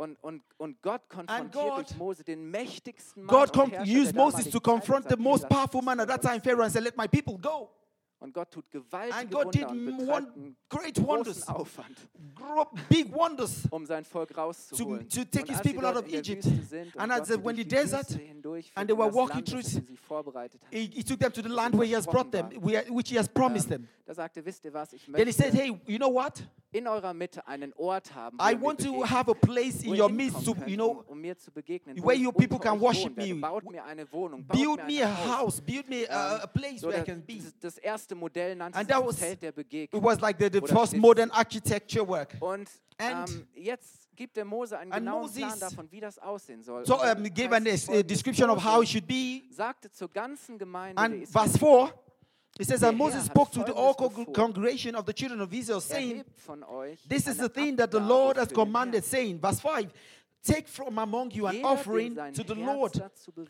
Und, 0.00 0.16
und, 0.22 0.42
und 0.56 0.80
Gott 0.80 1.02
konfrontiert 1.10 1.52
God, 1.52 1.76
durch 1.76 1.96
Mose 1.98 2.24
den 2.24 2.50
mächtigsten 2.50 3.22
Mann 3.22 3.36
God 3.36 3.54
und 3.54 3.86
used 3.86 4.14
Moses 4.14 4.48
to 4.48 4.58
confront 4.58 5.06
the 5.10 5.16
most 5.18 5.46
powerful 5.46 5.82
man 5.82 6.00
at 6.00 6.08
that 6.08 6.22
time, 6.22 6.40
Pharaoh, 6.40 6.62
and 6.62 6.72
said, 6.72 6.82
"Let 6.82 6.96
my 6.96 7.06
people 7.06 7.36
go." 7.36 7.68
Und 8.18 8.32
Gott 8.32 8.50
tut 8.50 8.70
gewaltige 8.70 9.14
and 9.14 9.30
God 9.30 9.44
Wunder 9.46 9.74
did 9.74 10.08
one, 10.08 10.56
great 10.70 10.98
wonders, 11.06 11.46
Aufwand, 11.48 11.96
big 12.88 13.14
wonders, 13.14 13.66
um 13.70 13.84
sein 13.84 14.04
Volk 14.04 14.34
rauszuholen. 14.34 15.06
To, 15.06 15.22
to 15.22 15.30
take 15.30 15.52
his 15.52 15.60
people 15.60 15.86
out 15.86 15.96
of 15.96 16.06
Egypt. 16.08 16.46
And 16.96 17.12
as 17.12 17.30
when 17.42 17.56
the 17.56 17.64
desert, 17.64 18.08
and 18.76 18.88
they 18.88 18.94
were 18.94 19.10
walking 19.10 19.44
through, 19.44 19.60
it, 19.60 20.94
he 20.94 21.02
took 21.02 21.18
them 21.18 21.32
to 21.32 21.42
the 21.42 21.50
land 21.50 21.74
where 21.74 21.86
he 21.86 21.94
has 21.94 22.06
brought 22.06 22.30
them, 22.32 22.50
which 22.90 23.10
he 23.10 23.16
has 23.16 23.28
promised 23.28 23.68
them. 23.68 23.86
Then 24.06 25.26
he 25.26 25.32
said, 25.32 25.52
"Hey, 25.52 25.78
you 25.86 25.98
know 25.98 26.08
what?" 26.08 26.42
in 26.72 26.86
eurer 26.86 27.14
Mitte 27.14 27.46
einen 27.46 27.72
Ort 27.74 28.14
haben, 28.14 28.38
I 28.40 28.54
want 28.60 28.80
to 28.84 29.04
have 29.04 29.30
a 29.30 29.34
place 29.34 29.82
in 29.82 29.98
your 29.98 30.08
midst, 30.08 30.44
to, 30.44 30.54
you 30.66 30.76
know, 30.76 30.90
um, 30.90 31.04
um 31.08 31.20
mir 31.20 31.36
zu 31.36 31.50
begegnen, 31.50 31.96
where 32.02 32.16
you 32.16 32.30
people 32.32 32.58
can 32.58 32.80
worship 32.80 33.16
me. 33.16 33.34
Baut 33.34 33.68
mir 33.70 33.84
eine 33.84 34.10
Wohnung, 34.12 34.46
build 34.46 34.86
me 34.86 35.02
a 35.02 35.08
house, 35.08 35.60
build 35.60 35.88
me 35.88 36.08
a, 36.08 36.36
a 36.36 36.42
ähm, 36.44 36.50
place 36.52 36.82
where 36.82 37.00
I 37.00 37.04
can 37.04 37.22
be. 37.22 37.40
Das 37.60 37.78
erste 37.78 38.14
Modell 38.14 38.54
nannte 38.56 38.78
And 38.78 38.88
that 38.88 39.04
was, 39.04 39.16
Zelt 39.16 39.42
der 39.42 39.52
Begegnung. 39.52 40.00
It 40.00 40.06
was 40.06 40.20
like 40.20 40.38
the, 40.38 40.48
the 40.48 40.66
first 40.66 40.96
modern 40.96 41.30
architecture 41.30 42.06
work. 42.06 42.36
Und 42.40 42.70
now 42.98 43.24
ähm, 43.28 43.46
jetzt 43.54 44.14
gibt 44.14 44.36
der 44.36 44.44
Mose 44.44 44.78
einen 44.78 44.90
genauen 44.90 45.32
Plan 45.32 45.58
davon, 45.58 45.90
wie 45.90 46.00
das 46.00 46.18
aussehen 46.18 46.62
soll. 46.62 46.84
So 46.86 46.96
um, 46.96 47.02
a 47.02 48.02
description 48.02 48.50
of 48.50 48.62
how 48.62 48.82
it 48.82 48.88
should 48.88 49.06
be. 49.06 49.42
Sagte 49.50 49.90
zur 49.90 50.08
ganzen 50.08 50.58
Gemeinde. 50.58 51.00
And 51.00 51.28
verse 51.28 51.58
4. 51.58 51.92
It 52.58 52.66
says 52.66 52.80
that 52.80 52.94
Moses 52.94 53.24
spoke 53.24 53.50
to 53.52 53.62
the 53.62 53.72
whole 53.72 53.94
congregation 53.94 54.94
of 54.94 55.06
the 55.06 55.12
children 55.12 55.40
of 55.40 55.52
Israel, 55.54 55.80
saying, 55.80 56.24
This 57.06 57.26
is 57.26 57.38
the 57.38 57.48
thing 57.48 57.76
that 57.76 57.90
the 57.90 58.00
Lord 58.00 58.36
has 58.36 58.48
commanded, 58.48 59.04
saying, 59.04 59.38
verse 59.38 59.60
5 59.60 59.92
Take 60.42 60.68
from 60.68 60.96
among 60.96 61.32
you 61.32 61.46
an 61.46 61.62
offering 61.62 62.14
to 62.32 62.42
the 62.42 62.54
Lord. 62.54 62.92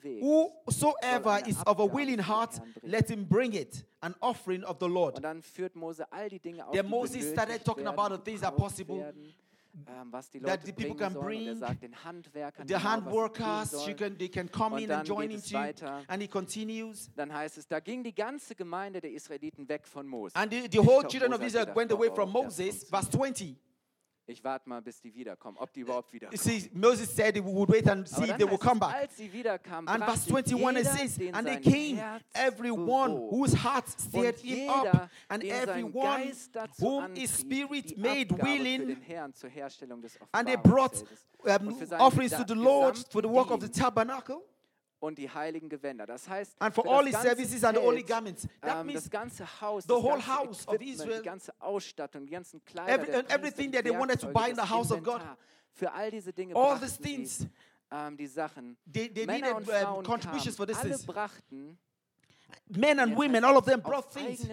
Whosoever 0.03 1.41
is 1.47 1.63
of 1.65 1.79
a 1.79 1.87
willing 1.87 2.19
heart, 2.19 2.59
let 2.83 3.09
him 3.09 3.25
bring 3.25 3.53
it, 3.53 3.85
an 4.03 4.15
offering 4.21 4.65
of 4.65 4.81
the 4.81 4.89
Lord. 4.89 5.17
Then 5.23 6.89
Moses 6.89 7.31
started 7.31 7.65
talking 7.65 7.87
about 7.87 8.11
the 8.11 8.19
things 8.19 8.41
that 8.41 8.49
are 8.49 8.57
possible 8.57 9.13
um, 9.87 10.13
was 10.13 10.31
die 10.31 10.39
Leute 10.39 10.67
that 10.67 10.77
people 10.77 10.95
can 10.95 11.15
er 11.15 11.21
bring. 11.21 11.57
Sagt, 11.57 11.83
den 11.83 11.95
Handwerkern, 12.05 12.67
the 12.67 12.75
hand 12.75 13.05
handworkers, 13.05 13.97
can, 13.97 14.17
they 14.19 14.29
can 14.29 14.51
come 14.51 14.79
in 14.79 14.91
and 14.91 15.07
join 15.07 15.31
into. 15.31 15.55
Weiter. 15.55 16.03
And 16.09 16.23
he 16.23 16.29
continues. 16.29 17.11
Dann 17.17 17.33
heißt 17.33 17.59
es, 17.59 17.67
da 17.67 17.81
ging 17.81 18.03
die 18.03 18.15
ganze 18.15 18.55
Gemeinde 18.55 19.01
der 19.01 19.13
Israeliten 19.13 19.69
weg 19.69 19.87
von 19.87 20.07
Moses. 20.07 20.35
And 20.37 20.53
the, 20.53 20.69
the 20.69 20.79
whole 20.79 21.07
children 21.07 21.33
of 21.33 21.43
Israel 21.43 21.67
went 21.75 21.93
away 21.93 22.09
oh, 22.11 22.15
from 22.15 22.35
oh, 22.35 22.45
Moses. 22.45 22.85
Verse 22.85 23.09
20. 23.11 23.57
Ich 24.31 24.45
warte 24.45 24.69
mal, 24.69 24.81
bis 24.81 25.01
die 25.01 25.13
wiederkommen, 25.13 25.59
ob 25.59 25.73
die 25.73 25.81
überhaupt 25.81 26.13
wiederkommen. 26.13 26.39
See, 26.39 26.71
Moses 26.73 27.15
said 27.15 27.35
we 27.37 27.41
would 27.43 27.69
wait 27.69 27.89
and 27.89 28.09
see 28.09 28.31
if 28.31 28.37
they 28.37 28.45
would 28.45 28.61
come 28.61 28.79
back. 28.79 28.95
Als 28.95 29.17
sie 29.17 29.33
wiederkamen, 29.33 29.89
and 29.89 30.05
verse 30.05 30.27
21 30.27 30.77
it 30.77 30.87
says, 30.87 31.19
and 31.33 31.47
they 31.47 31.59
came, 31.59 32.01
everyone 32.35 33.11
whose 33.31 33.53
heart 33.55 33.89
stirred 33.89 34.39
him 34.39 34.71
up, 34.71 35.11
and 35.29 35.43
everyone 35.45 36.33
whom 36.79 37.15
his 37.17 37.31
spirit 37.31 37.99
made 37.99 38.31
willing, 38.31 38.97
and 40.33 40.47
they 40.47 40.57
brought 40.57 41.03
um, 41.49 41.77
offerings 41.99 42.33
to 42.33 42.45
the 42.45 42.55
Lord 42.55 42.97
for 43.11 43.23
the 43.23 43.29
work 43.29 43.51
of 43.51 43.61
the 43.61 43.69
tabernacle. 43.69 44.43
und 45.01 45.19
die 45.19 45.29
heiligen 45.29 45.69
Gewänder. 45.69 46.07
Das 46.07 46.29
heißt, 46.29 46.55
and 46.61 46.75
for 46.75 46.87
all 46.87 47.05
his 47.05 47.17
services 47.21 47.65
and 47.65 47.77
all 47.79 48.01
garments. 48.03 48.47
That 48.61 48.81
ähm, 48.81 48.87
means 48.87 49.03
das 49.03 49.11
ganze 49.11 49.61
Haus, 49.61 49.85
the 49.85 49.95
whole 49.95 50.21
house 50.25 50.69
of 50.69 50.81
Israel, 50.81 51.19
die 51.19 51.25
ganze 51.25 51.53
Ausstattung, 51.61 52.27
die 52.27 52.33
ganzen 52.33 52.65
Kleider, 52.65 52.93
every, 52.93 53.15
and 53.15 53.31
everything 53.31 53.73
that 53.73 53.83
they 53.83 53.93
wanted 53.93 54.21
to 54.21 54.29
buy 54.29 54.51
in 54.51 54.57
the 54.57 54.69
house 54.69 54.93
of 54.93 55.03
God. 55.03 55.23
Für 55.73 55.93
all 55.93 56.11
diese 56.11 56.33
Dinge 56.33 56.55
all 56.55 56.79
these 56.79 57.01
things, 57.01 57.47
sie, 57.91 58.17
die 58.17 58.27
Sachen. 58.27 58.77
They, 58.87 59.09
they 59.09 59.27
Männer 59.27 59.59
needed 59.59 59.69
uh, 59.69 60.03
contributions 60.03 60.57
for 60.57 60.67
this. 60.67 60.79
Alle 60.79 60.99
brachten 60.99 61.79
men 62.69 62.99
and 62.99 63.17
women, 63.17 63.45
also 63.45 63.55
all 63.55 63.59
of 63.59 63.65
them 63.65 63.81
brought 63.81 64.13
things. 64.13 64.47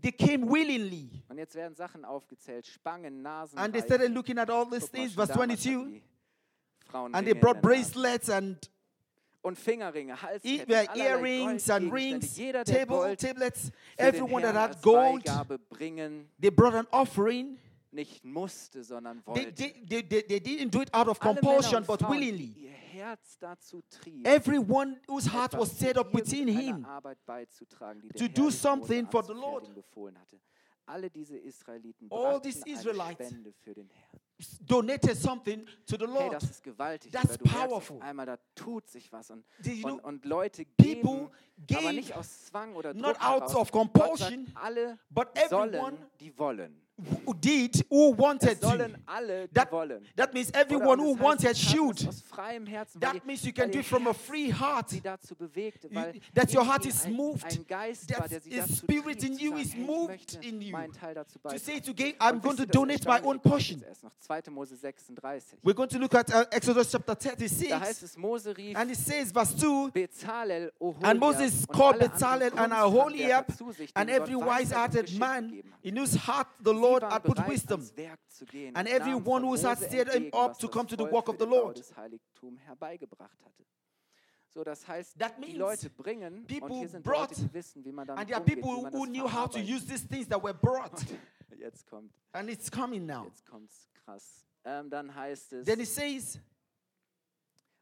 They 0.00 0.12
came 0.12 0.46
willingly. 0.46 1.10
Und 1.28 1.38
jetzt 1.38 1.54
werden 1.54 1.74
Sachen 1.74 2.04
aufgezählt, 2.04 2.66
Spangen, 2.66 3.22
Nasen. 3.22 3.58
And 3.58 3.74
they 3.74 3.82
started 3.82 4.12
looking 4.12 4.38
at 4.38 4.48
all 4.48 4.64
these 4.64 4.88
things. 4.88 5.14
Verse 5.14 5.32
22. 5.32 6.02
And 7.12 7.26
they 7.26 7.34
brought 7.34 7.60
bracelets 7.60 8.30
and 8.30 8.56
und 9.48 9.58
Fingerringe, 9.58 10.20
Halsketten, 10.20 10.72
earrings 10.94 11.68
and 11.70 11.92
rings, 11.92 12.36
Jeder, 12.36 12.64
der 12.64 12.74
table, 12.80 12.96
Gold 12.98 13.18
tablets, 13.18 13.72
everyone 13.96 14.42
that 14.42 14.54
had 14.54 14.82
gold. 14.82 15.24
Bringen, 15.70 16.28
They 16.40 16.50
brought 16.50 16.74
an 16.74 16.86
offering. 16.92 17.58
nicht 17.90 18.22
musste, 18.24 18.84
sondern 18.84 19.22
They, 19.24 19.46
wollte. 19.46 19.52
they, 19.54 19.72
they, 19.88 20.02
they, 20.02 20.22
they 20.22 20.40
didn't 20.40 20.70
do 20.70 20.82
it 20.82 20.90
out 20.94 21.08
of 21.08 21.18
compulsion, 21.18 21.84
but 21.86 22.00
willingly. 22.02 22.48
die 22.48 22.66
ihr 22.66 22.72
Herz 22.72 23.38
dazu 23.38 23.82
trieb, 23.88 24.26
Everyone 24.26 25.00
whose 25.08 25.26
heart 25.26 25.54
was 25.54 25.70
set 25.70 25.96
up 25.96 26.12
within 26.12 26.48
him. 26.48 26.84
Arbeit 26.84 27.24
beizutragen, 27.24 28.02
die 28.02 28.08
der 28.08 28.28
to 28.28 28.28
do 28.28 28.50
something 28.50 29.06
for 29.10 29.22
the 29.24 29.32
Lord. 29.32 29.64
Alle 30.88 31.10
diese 31.10 31.36
Israeliten 31.36 32.10
All 32.10 32.40
these 32.40 32.62
Israelites 32.66 33.28
Spende 33.28 33.52
für 33.52 33.74
den 33.74 33.88
Herrn. 33.90 34.20
Donated 34.66 35.16
something 35.16 35.66
to 35.86 35.96
the 35.98 36.06
Hey, 36.06 36.14
Lord. 36.14 36.32
das 36.34 36.44
ist 36.44 36.62
gewaltig. 36.62 37.12
That's 37.12 37.36
powerful. 37.38 38.00
einmal, 38.00 38.26
da 38.26 38.38
tut 38.54 38.88
sich 38.88 39.12
was. 39.12 39.30
Und, 39.30 39.44
you 39.64 39.72
und, 39.72 39.98
know, 39.98 40.08
und 40.08 40.24
Leute 40.24 40.64
geben, 40.64 41.08
aber 41.08 41.30
gave 41.66 41.92
nicht 41.92 42.14
aus 42.14 42.44
Zwang 42.46 42.74
oder 42.74 42.94
not 42.94 43.16
Druck 43.16 43.24
out 43.24 43.40
heraus. 43.42 43.54
of 43.56 43.72
Gott 43.72 43.88
sagt, 43.88 43.92
compulsion, 43.92 44.52
alle 44.54 44.98
but 45.10 45.28
sollen, 45.50 45.74
everyone 45.74 46.10
die 46.20 46.38
wollen. 46.38 46.80
Who 47.24 47.34
did, 47.34 47.84
who 47.88 48.10
wanted 48.16 48.60
to. 48.60 48.66
sollen 48.68 48.96
alle, 49.06 49.48
die 49.48 49.54
That, 49.54 49.70
that 50.16 50.34
means 50.34 50.50
everyone 50.52 50.98
who 50.98 51.14
wanted 51.14 51.56
sie 51.56 51.64
taten 51.66 51.90
es 51.90 51.98
should. 51.98 52.08
Aus 52.08 52.22
freiem 52.22 52.66
Herzen, 52.66 53.00
weil 53.00 53.12
That 53.12 53.26
means 53.26 53.44
you 53.44 53.52
can 53.52 53.70
do 53.70 53.78
it 53.78 53.86
from 53.86 54.06
a 54.08 54.14
free 54.14 54.50
heart. 54.50 54.90
sie 54.90 55.00
dazu 55.00 55.34
bewegte, 55.36 55.88
You- 55.88 56.20
that 56.34 56.52
your 56.52 56.64
heart 56.64 56.86
is 56.86 57.06
moved. 57.06 57.42
That 57.68 58.32
is 58.32 58.78
spirit 58.78 59.22
in 59.22 59.38
you 59.38 59.56
is 59.56 59.74
moved 59.76 60.38
in 60.42 60.60
you. 60.60 60.72
meinen 60.72 60.92
Teil 60.92 61.14
dazu 61.14 61.38
To 61.38 61.58
say 61.58 61.80
to 61.80 61.90
Und 61.90 62.14
I'm 62.20 62.40
going 62.40 62.56
to 62.56 62.66
donate 62.66 63.06
my 63.06 63.20
own 63.22 63.38
portion. 63.38 63.82
Erst 63.86 64.02
noch 64.02 64.12
2. 64.18 64.50
Mose 64.50 64.76
36. 64.76 65.56
We're 65.62 65.74
going 65.74 65.88
to 65.90 65.98
look 65.98 66.14
at 66.14 66.32
uh, 66.34 66.44
Exodus 66.50 66.90
chapter 66.90 67.14
36. 67.14 68.02
es, 68.02 68.16
Mose 68.16 68.56
rief 68.56 68.76
And 68.76 68.90
it 68.90 68.96
says, 68.98 69.30
verse 69.32 69.54
2 69.54 69.92
And 71.02 71.20
Moses 71.20 71.64
called 71.66 71.96
alle 72.00 72.08
Bezalel 72.08 72.52
and 72.56 72.72
Aholiab 72.72 73.46
and 73.94 74.10
every 74.10 74.34
Gott 74.34 74.46
Weisheit 74.46 74.46
und 74.46 74.46
wise-hearted 74.46 75.18
man 75.18 75.62
in 75.82 75.96
whose 75.96 76.16
heart 76.16 76.48
the 76.62 76.72
Sie 76.72 76.78
Lord 76.90 77.02
had 77.04 77.22
put 77.22 77.38
wisdom. 77.48 77.80
ans 77.80 77.96
Werk 77.96 78.20
zu 78.28 78.44
gehen 78.46 78.74
And 78.76 78.88
everyone 78.88 79.42
heart 79.44 79.62
Mose 79.62 79.86
stirred 79.86 80.12
him 80.14 80.30
up 80.34 80.58
to 80.58 80.68
come 80.68 80.86
to 80.88 80.96
the 80.96 81.10
work 81.10 81.28
of 81.28 81.36
the 81.38 81.44
Lord. 81.46 81.76
des 81.78 81.94
Heiligtums 81.96 82.60
herbeigebracht 82.66 83.38
hatte. 83.44 83.64
So, 84.50 84.64
das 84.64 84.86
heißt, 84.88 85.18
That 85.18 85.36
die 85.36 85.40
means 85.42 85.58
Leute 85.58 85.90
bringen, 85.90 86.38
und 86.38 86.46
people 86.46 86.74
hier 86.76 86.88
sind 86.88 87.02
brought- 87.04 87.30
Leute, 87.30 87.42
die 87.42 87.52
wissen, 87.54 87.84
wie 87.84 87.92
man 87.92 88.06
damit 88.06 88.20
And 88.20 88.28
there 88.28 88.36
are 88.40 88.44
people 88.44 88.82
man 88.82 88.92
who 88.92 89.04
knew 89.06 89.26
how 89.30 89.48
to 89.48 89.58
use 89.58 89.86
these 89.86 90.06
things 90.08 90.26
that 90.28 90.42
were 90.42 90.54
brought. 90.54 91.04
Jetzt 91.58 91.86
kommt, 91.86 92.12
And 92.32 92.48
it's 92.48 92.70
coming 92.70 93.04
now. 93.06 93.24
jetzt 93.26 93.44
kommt's 93.46 93.88
krass. 94.04 94.44
Ähm, 94.64 94.88
dann 94.90 95.14
heißt 95.14 95.52
es, 95.52 95.66
Then 95.66 95.80
it 95.80 95.88
says, 95.88 96.38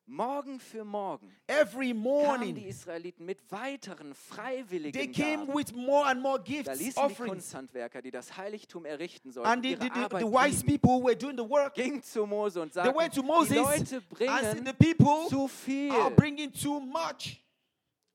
morgen 0.07 0.61
für 0.61 0.85
morgen 0.85 1.35
every 1.49 1.89
kamen 1.89 1.89
die 1.89 1.95
morning 1.95 2.57
Israeliten 2.69 3.25
mit 3.27 3.39
weiteren 3.51 4.13
they 4.13 4.15
freiwilligen 4.15 5.13
came 5.13 5.47
Gaben. 5.47 5.55
with 5.55 5.75
more 5.75 6.07
and 6.07 6.21
more 6.23 6.39
Da 6.39 6.45
gifts, 6.45 6.79
ließen 6.79 6.93
die 6.95 6.99
offerings. 7.13 7.33
Kunsthandwerker, 7.33 8.03
die 8.03 8.11
das 8.11 8.37
Heiligtum 8.37 8.85
errichten 8.85 9.33
sollten, 9.33 9.49
And 9.51 9.63
the, 9.65 9.71
ihre 9.73 9.81
the, 9.85 9.91
the, 9.95 10.01
Arbeit 10.01 10.21
the 10.23 10.33
wise 10.33 10.63
lieben, 10.65 10.79
people 10.81 10.91
who 11.01 11.05
were 11.07 11.17
doing 11.17 11.37
the 11.37 11.49
work, 11.49 11.75
ging 11.75 12.01
zu 12.03 12.25
Mose 12.27 12.61
und 12.61 12.73
they 12.73 12.83
sagten, 12.85 13.11
to 13.13 13.23
die 13.23 13.27
Leute 13.59 13.79
and 13.79 13.89
said, 13.91 14.09
bringen 14.11 14.67
the 14.67 14.73
people 14.95 15.29
zu 15.29 15.49
viel. 15.49 15.93
are 15.93 16.11
bringing 16.11 16.53
too 16.53 16.79
much. 16.81 17.43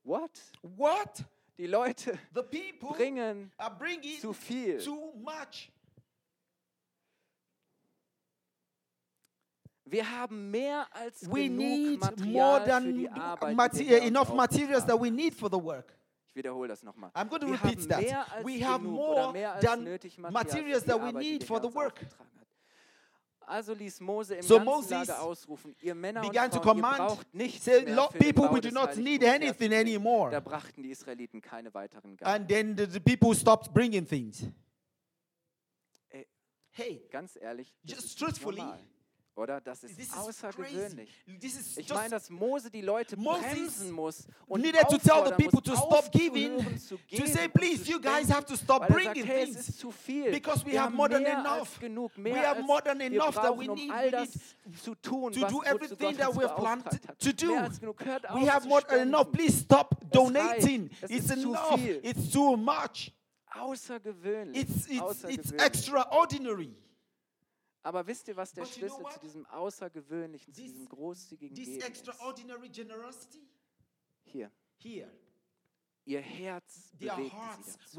What? 0.04 0.32
What? 0.62 1.24
Die 1.58 1.68
Leute 1.68 2.18
The 2.34 2.42
people 2.42 2.96
bringen 2.98 3.52
are 3.58 3.76
bringing 3.78 4.20
zu 4.20 4.34
viel. 4.34 4.80
too 4.84 5.14
much. 5.16 5.70
Wir 9.92 10.10
haben 10.10 10.50
mehr 10.52 10.88
als 10.96 11.30
We 11.30 11.50
genug 11.50 12.00
Material 12.00 12.32
more 12.32 12.60
für 12.62 12.94
die 12.94 13.08
than 13.08 13.20
Arbeit, 13.20 13.56
mate- 13.58 13.78
die 13.80 13.86
der 13.86 13.98
Herr 13.98 14.02
uns 14.08 14.10
enough 14.10 14.34
materials 14.34 14.86
that 14.86 15.02
we 15.02 15.12
need 15.12 15.34
for 15.36 15.50
the 15.52 15.62
work. 15.62 15.94
Ich 16.28 16.36
wiederhole 16.36 16.70
das 16.70 16.82
nochmal. 16.82 17.12
I'm 17.14 17.28
going 17.28 17.42
to 17.42 17.48
Wir 17.48 17.62
repeat 17.62 17.90
that. 17.90 18.46
We 18.46 18.66
have 18.66 18.82
more 18.82 19.34
than 19.60 19.84
materials 20.32 20.86
that 20.86 20.98
we 21.02 21.12
need 21.12 21.44
for 21.44 21.62
the 21.62 21.74
work. 21.76 22.00
Also 23.42 23.74
ließ 23.74 24.00
Mose 24.00 24.36
im 24.36 24.44
So 24.44 24.60
Moses 24.62 25.10
ausrufen, 25.10 25.76
ihr 25.82 25.94
Männer 25.94 26.22
began 26.22 26.46
und 26.46 26.54
to 26.54 26.62
Frauen, 26.62 26.78
ihr 26.78 26.82
command, 26.84 26.98
braucht 27.00 27.34
nichts 27.34 27.66
Say, 27.66 27.84
mehr 27.84 27.96
"Lo- 27.96 28.08
für 28.10 28.18
people, 28.20 28.50
we 28.50 28.62
do 28.62 28.70
not 28.72 28.96
need 28.96 29.26
anything 29.26 29.72
herzubringen." 29.72 29.72
Da 29.72 29.80
anymore. 29.82 30.42
brachten 30.42 30.84
die 30.84 30.92
Israeliten 30.92 31.42
keine 31.42 31.74
weiteren 31.74 32.16
Gaben. 32.16 32.32
And 32.34 32.48
then 32.48 32.78
the, 32.78 32.86
the 32.90 33.00
people 33.02 33.36
stopped 33.36 33.74
bringing 33.74 34.08
things. 34.08 34.44
Ey, 36.12 36.26
Hey, 36.70 37.06
Ganz 37.12 37.36
ehrlich, 37.36 37.76
Just 37.84 38.18
truthfully, 38.18 38.62
normal. 38.62 38.80
Oder? 39.36 39.62
Das 39.62 39.84
ist 39.84 39.96
this 39.98 40.08
is 40.10 40.14
außergewöhnlich. 40.14 41.10
is 41.42 41.78
Ich 41.78 41.90
meine, 41.94 42.10
dass 42.10 42.30
Mose 42.30 42.70
die 42.70 42.82
Leute 42.82 43.16
Moses 43.18 43.42
bremsen 43.44 43.92
muss 43.92 44.28
und 44.46 44.62
needed 44.62 44.82
to 44.90 44.98
tell 44.98 45.26
the 45.26 45.32
people 45.32 45.62
to 45.62 45.74
stop 45.76 46.12
giving, 46.12 46.60
zu 46.78 46.98
to 46.98 47.02
geben 47.08 47.28
say, 47.28 47.46
und 47.46 47.54
please, 47.54 47.90
you 47.90 48.00
guys 48.00 48.30
have 48.30 48.46
to 48.46 48.58
stop 48.58 48.88
bringing 48.88 49.24
sagt, 49.24 49.28
hey, 49.28 49.46
things 49.46 49.58
es 49.58 49.70
ist 49.70 49.80
zu 49.80 49.90
viel. 49.92 50.32
because 50.32 50.66
we 50.66 50.78
have 50.78 50.94
more 50.94 51.10
than 51.10 51.26
enough. 51.26 51.80
genug, 51.80 52.12
We 52.18 52.34
have 52.34 52.62
more 52.62 52.82
than 52.84 53.00
enough 53.00 53.36
that 53.36 53.58
we 53.58 53.70
um 53.70 53.76
need. 53.76 53.90
all 53.90 54.06
We 54.06 54.12
das 54.12 54.30
zu 54.84 54.96
tun, 54.96 55.32
to 55.32 55.48
do 55.48 55.64
everything 55.64 56.18
that 56.18 56.36
we 56.36 56.44
have 56.46 56.56
planned 56.58 56.84
to 57.20 57.32
do. 57.32 57.54
We 58.36 58.46
have 58.50 58.68
more 58.68 58.82
than 58.82 59.08
enough. 59.08 59.32
Please 59.32 59.62
stop 59.62 59.96
donating. 60.12 60.90
It's 61.08 61.32
enough. 61.32 61.80
It's 61.80 62.32
too 62.32 62.58
much. 62.58 63.14
Außergewöhnlich. 63.54 64.62
It's, 64.62 64.88
it's, 64.88 65.24
it's 65.24 65.52
extraordinary. 65.52 66.76
Aber 67.84 68.06
wisst 68.06 68.28
ihr, 68.28 68.36
was 68.36 68.54
der 68.54 68.64
But 68.64 68.76
you 68.78 68.88
know 68.88 68.96
Schlüssel 68.98 69.14
zu 69.14 69.20
diesem 69.22 69.46
Außergewöhnlichen, 69.48 70.54
zu 70.54 70.62
This- 70.62 70.72
diesem 70.74 70.88
großzügigen 70.90 71.56
This 71.56 71.66
Geben 71.66 71.80
ist? 71.80 71.88
extraordinary 71.88 72.70
generosity 72.70 73.42
Hier. 74.24 74.52
here, 74.78 75.12
Ihr 76.06 76.22
Herz 76.22 76.92
their 77.00 77.16
bewegt 77.16 77.32
sie 77.32 77.72
dazu. 77.72 77.98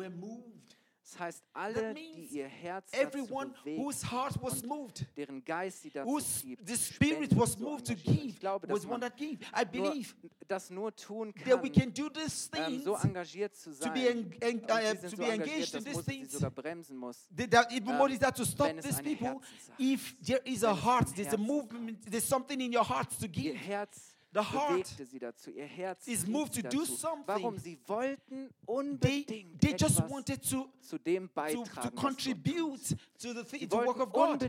Das 1.13 1.21
heißt, 1.21 1.45
alle, 1.53 1.93
means 1.93 2.31
die 2.31 2.39
ihr 2.39 2.49
Herz 2.49 2.91
dazu 2.91 3.05
Everyone 3.05 3.51
bewegt, 3.51 3.79
whose 3.79 4.11
heart 4.11 4.35
was 4.43 4.63
moved, 4.65 5.05
deren 5.17 5.45
Geist 5.45 5.83
sie 5.83 5.91
dazu 5.91 6.11
whose 6.11 6.41
trieb, 6.41 6.67
the 6.67 6.77
spirit 6.77 7.37
was 7.37 7.59
moved 7.59 7.87
to 7.87 7.95
give, 7.95 8.25
Ich 8.29 8.41
glaube, 8.41 8.67
was 8.69 8.87
one 8.87 9.01
that 9.01 9.17
gave. 9.17 9.39
I 9.55 9.65
nur, 9.77 9.91
believe 9.91 10.15
das 10.49 10.71
nur 10.71 10.95
tun 10.95 11.35
that 11.47 11.63
we 11.63 11.71
can 11.71 11.93
do 11.93 12.09
these 12.09 12.49
ähm, 12.55 12.65
things 12.67 12.85
so 12.85 12.97
engagiert 12.97 13.55
zu 13.55 13.73
to 13.79 13.91
be 13.91 14.09
en- 14.09 14.33
en- 14.41 14.61
uh, 14.65 14.95
to 14.95 15.09
so 15.11 15.17
be 15.17 15.25
engaged 15.25 15.75
in 15.75 15.85
these 15.85 16.03
things. 16.03 16.33
sogar 16.33 16.51
bremsen 16.51 16.97
muss. 16.97 17.29
That, 17.31 17.71
even 17.73 17.97
more 17.97 18.11
is 18.11 18.19
that 18.19 18.35
to 18.37 18.45
stop 18.45 18.73
these 18.81 19.01
people. 19.03 19.41
If 19.79 20.15
there 20.23 20.41
is 20.45 20.63
a 20.63 20.75
heart, 20.75 21.15
there's 21.15 21.33
a 21.35 21.39
movement, 21.39 22.11
there's 22.11 22.27
something 22.27 22.61
in 22.61 22.73
your 22.73 22.85
heart 22.85 23.11
to 23.19 23.27
Ihr 23.27 23.53
give. 23.53 23.57
Herz 23.57 23.69
The 23.71 23.75
heart 23.75 24.12
bewegte 24.33 25.05
sie 25.05 25.19
dazu. 25.19 25.51
Ihr 25.51 25.67
Herz 25.67 26.07
is 26.09 26.27
moved 26.27 26.55
to 26.55 26.63
do 26.63 26.85
something. 26.85 27.27
Warum? 27.27 27.59
Sie 27.59 27.79
wollten 27.87 28.49
They, 28.49 28.53
unbedingt 28.67 29.61
they 29.61 29.73
just 29.73 29.99
etwas 29.99 30.11
wanted 30.11 30.43
to, 30.51 30.69
zu 30.81 30.99
dem 30.99 31.29
to, 31.29 31.35
beitragen, 31.35 31.65
to 31.65 31.91
Gott 31.91 31.97
contribute 31.97 32.97
to 33.19 33.35
the, 33.35 33.45
thing, 33.45 33.69
to 33.69 33.77
work 33.77 34.01
of 34.01 34.13
God. 34.13 34.41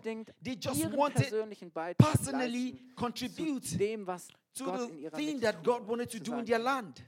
They 0.42 0.56
just 0.56 0.92
wanted 0.96 1.30
persönlichen 1.30 1.72
Beitrag 1.72 1.98
personally 1.98 2.72
leisten 2.72 2.96
contribute 2.96 3.66
zu 3.66 3.78
dem, 3.78 4.08
was 4.08 4.28
to 4.54 4.66
Gott 4.66 4.90
in 4.90 5.04
the 5.04 5.10
thing 5.10 5.40
that 5.42 5.56
tun 5.56 5.64
God 5.64 5.80
wollte, 5.82 5.90
wanted 5.90 6.10
to 6.12 6.20
do 6.20 6.40
in 6.40 6.46
their 6.46 6.60
land. 6.60 7.04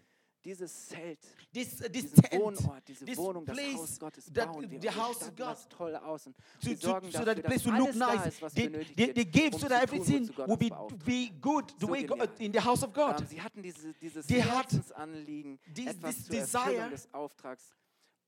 Dieses 0.45 0.87
Zelt, 0.89 1.19
This, 1.51 1.81
uh, 1.81 1.89
this 1.91 2.11
tent, 2.11 2.41
Wohnort, 2.41 2.87
diese 2.87 3.03
this 3.05 3.17
Wohnung, 3.17 3.45
das 3.45 3.57
Haus 3.57 3.99
Gottes 3.99 4.31
that, 4.33 4.51
bauen 4.51 4.69
wir. 4.69 4.79
the 4.79 4.87
und 4.89 4.95
house 4.95 5.21
of 5.23 5.35
God, 5.35 5.69
toll 5.69 5.95
aus 5.95 6.27
und 6.27 6.35
to, 6.37 6.67
wir 6.67 6.79
to, 6.79 6.87
sorgen 6.87 7.11
so 7.11 7.17
dafür, 7.17 7.33
that 7.35 7.43
place 7.45 7.63
dass 7.63 7.65
will 7.73 7.79
look 7.79 7.95
nice. 7.95 8.25
ist, 8.27 8.41
was 8.41 8.53
They, 8.53 8.63
benötigt 8.69 8.95
they, 8.97 9.07
wird, 9.07 9.15
they 9.15 9.25
gave 9.25 9.53
um 9.55 9.59
so 9.61 9.67
that 9.67 9.81
everything 9.83 10.29
will 10.37 10.57
be, 10.57 10.69
be 11.03 11.31
good 11.41 11.71
the 11.79 11.85
So 11.87 11.91
way 11.91 12.03
God, 12.03 12.29
in 12.39 12.53
the 12.53 12.59
house 12.59 12.83
of 12.83 12.93
God. 12.93 13.19
Ähm, 13.21 13.27
sie 13.27 13.41
hatten 13.41 13.63
diese, 13.63 13.93
dieses 13.95 14.27
They 14.27 14.41
Herzensanliegen, 14.41 15.59
this- 15.73 15.87
etwas 15.87 16.15
this 16.15 16.25
zur 16.27 16.35
Erfüllung 16.35 16.75
desire 16.75 16.89
des 16.91 17.13
Auftrags 17.13 17.75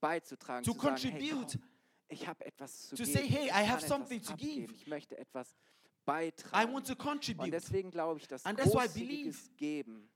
beizutragen, 0.00 0.64
to 0.64 0.72
zu 0.72 0.78
sagen, 0.80 0.96
hey, 0.96 1.10
contribute, 1.10 1.52
komm, 1.52 1.62
ich 2.08 2.26
habe 2.26 2.44
etwas 2.46 2.88
zu 2.88 2.96
to 2.96 3.04
geben, 3.04 3.12
say, 3.18 3.28
hey, 3.28 3.46
I 3.48 3.66
have 3.68 3.86
something 3.86 4.20
to 4.22 4.34
give. 4.36 4.72
ich 4.72 4.86
möchte 4.86 5.16
etwas 5.16 5.50
I 5.50 5.54
beitragen. 6.04 6.72
want 6.72 6.86
to 6.86 6.92
Und 6.94 6.98
contribute. 6.98 7.52
deswegen 7.52 7.90
glaube 7.90 8.18
ich, 8.18 8.26
dass 8.26 8.44
I 8.44 8.54
großzügiges 8.56 9.50
Geben 9.56 10.08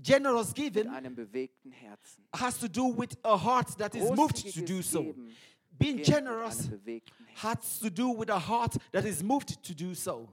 generous 0.00 0.52
giving 0.52 0.86
has 2.34 2.58
to 2.58 2.68
do 2.68 2.84
with 2.84 3.16
a 3.24 3.36
heart 3.36 3.68
that 3.78 3.94
is 3.94 4.10
moved 4.16 4.36
to 4.54 4.60
do 4.62 4.82
so. 4.82 5.14
Being 5.78 6.02
generous 6.02 6.68
has 7.34 7.78
to 7.80 7.90
do 7.90 8.08
with 8.08 8.30
a 8.30 8.38
heart 8.38 8.76
that 8.92 9.04
is 9.04 9.22
moved 9.22 9.62
to 9.62 9.74
do 9.74 9.94
so. 9.94 10.28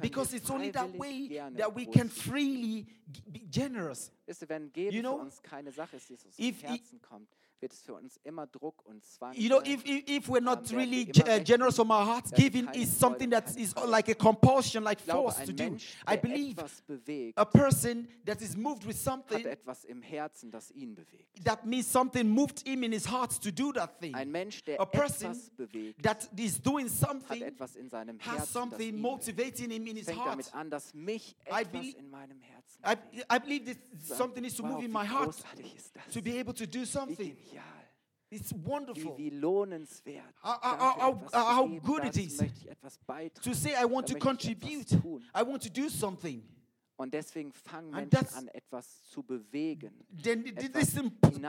Because 0.00 0.32
it's 0.32 0.48
only 0.50 0.70
that 0.70 0.86
way 0.96 1.28
that 1.56 1.74
we 1.74 1.86
can 1.86 2.08
freely 2.08 2.86
be 3.32 3.46
generous. 3.50 4.10
You 4.92 5.02
know, 5.02 5.18
if, 6.38 6.62
wird 7.60 7.72
es 7.72 7.82
für 7.82 7.94
uns 7.94 8.18
immer 8.24 8.46
Druck 8.46 8.84
und 8.86 9.04
Zwang. 9.04 9.34
You 9.34 9.48
know, 9.48 9.60
if, 9.64 9.84
if, 9.84 10.04
if 10.06 10.28
we're 10.28 10.40
not 10.40 10.70
really 10.72 11.10
uh, 11.26 11.38
generous 11.40 11.76
from 11.76 11.90
our 11.90 12.04
hearts, 12.04 12.30
giving 12.30 12.68
is 12.74 12.88
something 12.88 13.30
that 13.30 13.56
is 13.56 13.74
like 13.86 14.08
a 14.08 14.14
compulsion, 14.14 14.84
like 14.84 15.00
force 15.00 15.36
to 15.44 15.52
do. 15.52 15.76
I 16.06 16.16
believe 16.16 16.58
a 17.36 17.46
person 17.46 18.08
that 18.24 18.40
is 18.42 18.56
moved 18.56 18.84
with 18.84 18.96
something 18.96 19.44
that 21.44 21.66
means 21.66 21.86
something 21.86 22.28
moved 22.28 22.66
him 22.66 22.84
in 22.84 22.92
his 22.92 23.04
heart 23.04 23.30
to 23.30 23.50
do 23.52 23.72
that 23.72 23.98
thing. 24.00 24.14
a 24.14 24.86
person 24.86 25.34
that 26.02 26.28
is 26.36 26.58
doing 26.58 26.88
something 26.88 27.52
has 28.20 28.48
something 28.48 29.00
motivating 29.00 29.70
him 29.70 29.86
in 29.86 29.96
his 29.96 30.08
heart. 30.10 30.50
I, 31.50 31.64
believe, 31.64 31.94
I, 32.84 32.96
I 33.28 33.38
believe 33.38 33.66
that 33.66 33.78
something 34.02 34.42
needs 34.42 34.54
to 34.56 34.62
move 34.62 34.84
in 34.84 34.92
my 34.92 35.04
heart 35.04 35.36
to 36.12 36.22
be 36.22 36.38
able 36.38 36.52
to 36.54 36.66
do 36.66 36.84
something 36.84 37.36
genial. 37.48 37.78
It's 38.30 38.52
wonderful. 38.52 39.16
Wie, 39.16 39.30
wie 39.30 39.36
lohnenswert. 39.36 40.34
How, 40.42 40.58
how, 40.60 40.98
how, 41.00 41.28
how 41.32 41.66
good 41.82 42.04
it 42.04 42.16
is 42.16 42.42
to 43.42 43.54
say, 43.54 43.74
I 43.74 43.86
want 43.86 44.06
to 44.08 44.18
contribute, 44.18 44.92
I 45.34 45.42
want 45.42 45.62
to 45.62 45.70
do 45.70 45.88
something. 45.88 46.42
Und 46.98 47.14
deswegen 47.14 47.52
fangen 47.52 47.90
Menschen 47.92 48.26
an, 48.34 48.48
etwas 48.48 49.04
zu 49.08 49.22
bewegen. 49.22 50.04
Then 50.10 50.44
this 50.44 50.94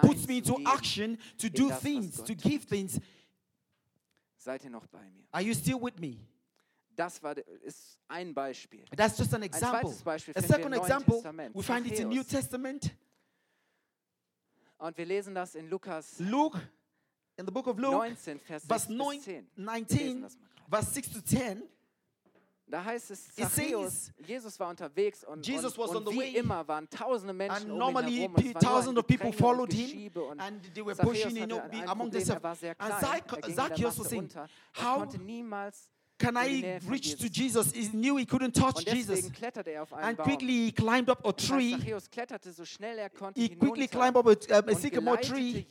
puts 0.01 0.27
me 0.27 0.37
into 0.37 0.55
action 0.63 1.17
to 1.39 1.49
do 1.49 1.69
das, 1.69 1.81
things, 1.81 2.23
to 2.23 2.35
give 2.35 2.65
things. 2.65 2.99
Seid 4.37 4.63
ihr 4.63 4.69
noch 4.69 4.85
bei 4.87 5.09
mir? 5.09 5.25
Are 5.31 5.43
you 5.43 5.53
still 5.53 5.81
with 5.81 5.99
me? 5.99 6.17
Das 6.95 7.21
war, 7.23 7.35
ist 7.63 7.99
ein 8.07 8.33
Beispiel. 8.33 8.85
That's 8.95 9.17
just 9.17 9.33
an 9.33 9.41
example. 9.41 9.79
Ein 9.79 9.85
zweites 9.85 10.03
Beispiel 10.03 10.33
a 10.37 10.41
second 10.41 10.73
example, 10.73 11.23
we 11.53 11.63
find 11.63 11.87
it 11.87 11.99
in 11.99 12.09
New 12.09 12.23
Testament. 12.23 12.95
Und 14.79 14.97
wir 14.97 15.05
lesen 15.05 15.35
das 15.35 15.55
in 15.55 15.69
Lukas 15.69 16.19
Luke, 16.19 16.57
in 17.37 17.45
the 17.45 17.51
book 17.51 17.67
of 17.67 17.77
Luke, 17.77 17.97
19, 17.97 18.39
Vers 18.39 18.63
6 18.63 18.67
Vers 18.67 18.89
9, 18.89 19.21
10. 19.21 19.47
19, 19.57 20.27
Vers 20.69 20.93
6 20.93 21.11
to 21.11 21.21
10. 21.21 21.63
Da 22.65 22.83
heißt 22.85 23.11
es, 23.11 23.33
Zachäus, 23.35 24.11
Jesus 24.25 24.57
war 24.59 24.69
unterwegs 24.69 25.23
und, 25.23 25.45
Jesus 25.45 25.77
und, 25.77 26.07
und 26.07 26.13
wie 26.13 26.35
immer 26.35 26.65
waren 26.67 26.87
tausende 26.89 27.33
Menschen 27.33 27.63
and 27.63 27.71
um 27.71 27.77
normally 27.77 28.23
ihn 28.23 28.35
herum. 28.35 28.53
Thousands 28.53 28.97
of 28.99 29.07
people 29.07 29.33
followed 29.33 29.73
him 29.73 30.11
and 30.37 30.73
they 30.73 30.85
were 30.85 30.93
Zachäus 30.93 31.07
pushing 31.07 31.35
him 31.35 31.51
among 31.87 32.11
themselves. 32.11 32.63
And 32.77 33.55
Zacchaeus 33.55 33.97
was 33.97 34.07
saying, 34.07 34.29
how, 34.73 34.99
konnte 34.99 35.17
niemals 35.17 35.89
can 36.19 36.35
I 36.37 36.79
reach 36.85 37.15
to 37.15 37.29
Jesus? 37.29 37.71
He 37.71 37.87
knew 37.93 38.17
he 38.17 38.25
couldn't 38.25 38.51
touch 38.51 38.85
Jesus. 38.85 39.31
and 40.01 40.17
quickly 40.17 40.65
he 40.65 40.71
climbed 40.71 41.09
up 41.09 41.25
a 41.25 41.31
tree. 41.31 41.77
he 43.35 43.49
quickly 43.49 43.87
climbed 43.87 44.17
up 44.17 44.27
a, 44.27 44.37
a 44.67 44.75
sycamore 44.75 45.17
tree 45.17 45.65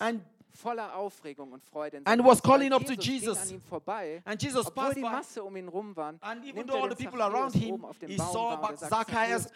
and 0.00 0.20
voller 0.54 0.94
Aufregung 0.96 1.52
und 1.52 1.62
Freude. 1.62 2.00
And 2.04 2.24
was 2.24 2.42
calling 2.42 2.72
up 2.72 2.84
to 2.84 2.94
Jesus. 2.94 3.50
An 3.50 3.56
ihm 3.56 3.60
vorbei, 3.60 4.22
and 4.24 4.40
Jesus 4.40 4.70
passed 4.70 4.96
die 4.96 5.00
Masse 5.00 5.42
um 5.42 5.56
ihn 5.56 5.68
rum 5.68 5.94
waren, 5.96 6.18
and 6.20 6.44
even 6.44 6.66
though 6.66 6.80
all 6.80 6.88
the 6.88 6.96
people 6.96 7.20
around 7.20 7.54
him, 7.54 7.84
he 8.06 8.16
saw 8.16 8.58
Zacchaeus, 8.76 9.48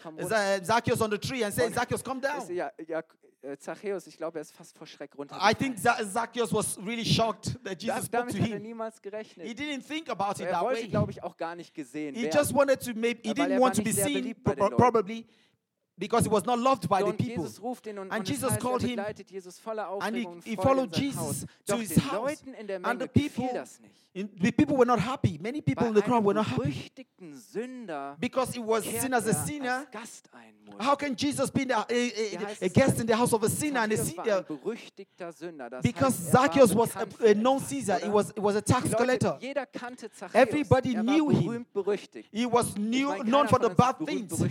Zacchaeus 0.64 1.00
uh, 1.00 1.04
on 1.04 1.11
the 1.11 1.18
tree 1.18 1.44
and 1.44 1.54
said, 1.54 1.72
Zacchaeus, 1.72 2.02
come 2.02 2.20
down. 2.20 2.42
Ja, 2.54 2.70
ja, 2.87 3.02
äh, 3.42 3.56
Zacchaeus, 3.56 4.06
ich 4.06 4.16
glaube, 4.16 4.38
er 4.38 4.42
ist 4.42 4.52
fast 4.52 4.76
vor 4.76 4.87
Schreck 4.87 5.16
runter. 5.16 5.38
I 5.40 5.54
think 5.54 5.78
Zacchaeus 5.78 6.52
was 6.52 6.76
really 6.84 7.04
shocked 7.04 7.56
that 7.64 7.80
Jesus 7.80 8.06
spoke 8.06 8.28
to 8.28 8.37
him. 8.37 8.38
Damit 8.38 8.42
hat 8.42 8.50
er 8.50 8.61
niemals 8.61 9.00
gerechnet. 9.00 9.46
He 9.46 9.54
didn't 9.54 9.87
think 9.87 10.08
about 10.08 10.42
it 10.42 10.50
that 10.50 10.64
way. 10.64 10.74
Er 10.74 10.76
wollte, 10.76 10.88
glaube 10.88 11.12
ich, 11.12 11.22
auch 11.22 11.37
gar 11.37 11.54
nicht 11.54 11.72
gesehen 11.72 12.14
He 12.14 12.28
just 12.28 12.52
wanted 12.52 12.80
to 12.80 12.92
maybe 12.94 13.20
he 13.22 13.32
didn't 13.32 13.61
want 13.61 13.76
to 13.76 13.82
be 13.82 13.92
seen 13.92 14.34
probably. 14.42 15.26
because 15.98 16.24
he 16.24 16.28
was 16.28 16.46
not 16.46 16.58
loved 16.58 16.88
by 16.88 17.02
the 17.02 17.12
people. 17.12 17.44
Jesus 17.44 17.58
und, 17.58 18.12
and 18.12 18.24
Jesus 18.24 18.52
heißt, 18.52 18.61
called 18.61 18.82
him, 18.82 18.98
Jesus 19.26 19.61
and 20.00 20.16
he, 20.16 20.28
he 20.44 20.56
followed 20.56 20.92
Jesus 20.92 21.46
to 21.66 21.76
his 21.76 21.96
house. 21.96 22.42
and 22.84 22.98
the 22.98 23.08
people, 23.08 23.66
in, 24.14 24.28
the 24.40 24.52
people 24.52 24.76
were 24.76 24.87
not 24.87 25.00
happy. 25.00 25.38
Many 25.40 25.61
people 25.61 25.87
in 25.87 25.94
the 25.94 26.02
crowd 26.02 26.24
were 26.24 26.34
not 26.34 26.46
happy 26.46 26.92
because 28.20 28.52
he 28.52 28.61
was 28.61 28.84
seen 28.84 29.12
as 29.12 29.26
a 29.26 29.34
sinner. 29.34 29.87
How 30.78 30.94
can 30.94 31.16
Jesus 31.16 31.50
be 31.50 31.62
a, 31.62 31.84
a, 31.90 32.56
a, 32.62 32.68
guest 32.68 33.00
in 33.00 33.06
the 33.06 33.16
house 33.16 33.32
of 33.32 33.42
a 33.42 33.48
sinner 33.48 33.80
and 33.80 33.92
a 33.92 33.96
sinner? 33.96 34.44
Because 35.82 36.14
Zacchaeus 36.14 36.74
was 36.74 36.94
a, 36.94 37.30
a 37.30 37.34
known 37.34 37.61
Caesar. 37.61 37.98
He 37.98 38.08
was, 38.08 38.32
he 38.34 38.40
was 38.40 38.56
a 38.56 38.62
tax 38.62 38.94
collector. 38.94 39.38
Everybody 40.34 40.94
knew 40.94 41.30
him. 41.30 41.66
He 42.30 42.46
was 42.46 42.76
new 42.76 43.24
known 43.24 43.48
for 43.48 43.58
the 43.58 43.70
bad 43.70 43.98
things. 43.98 44.42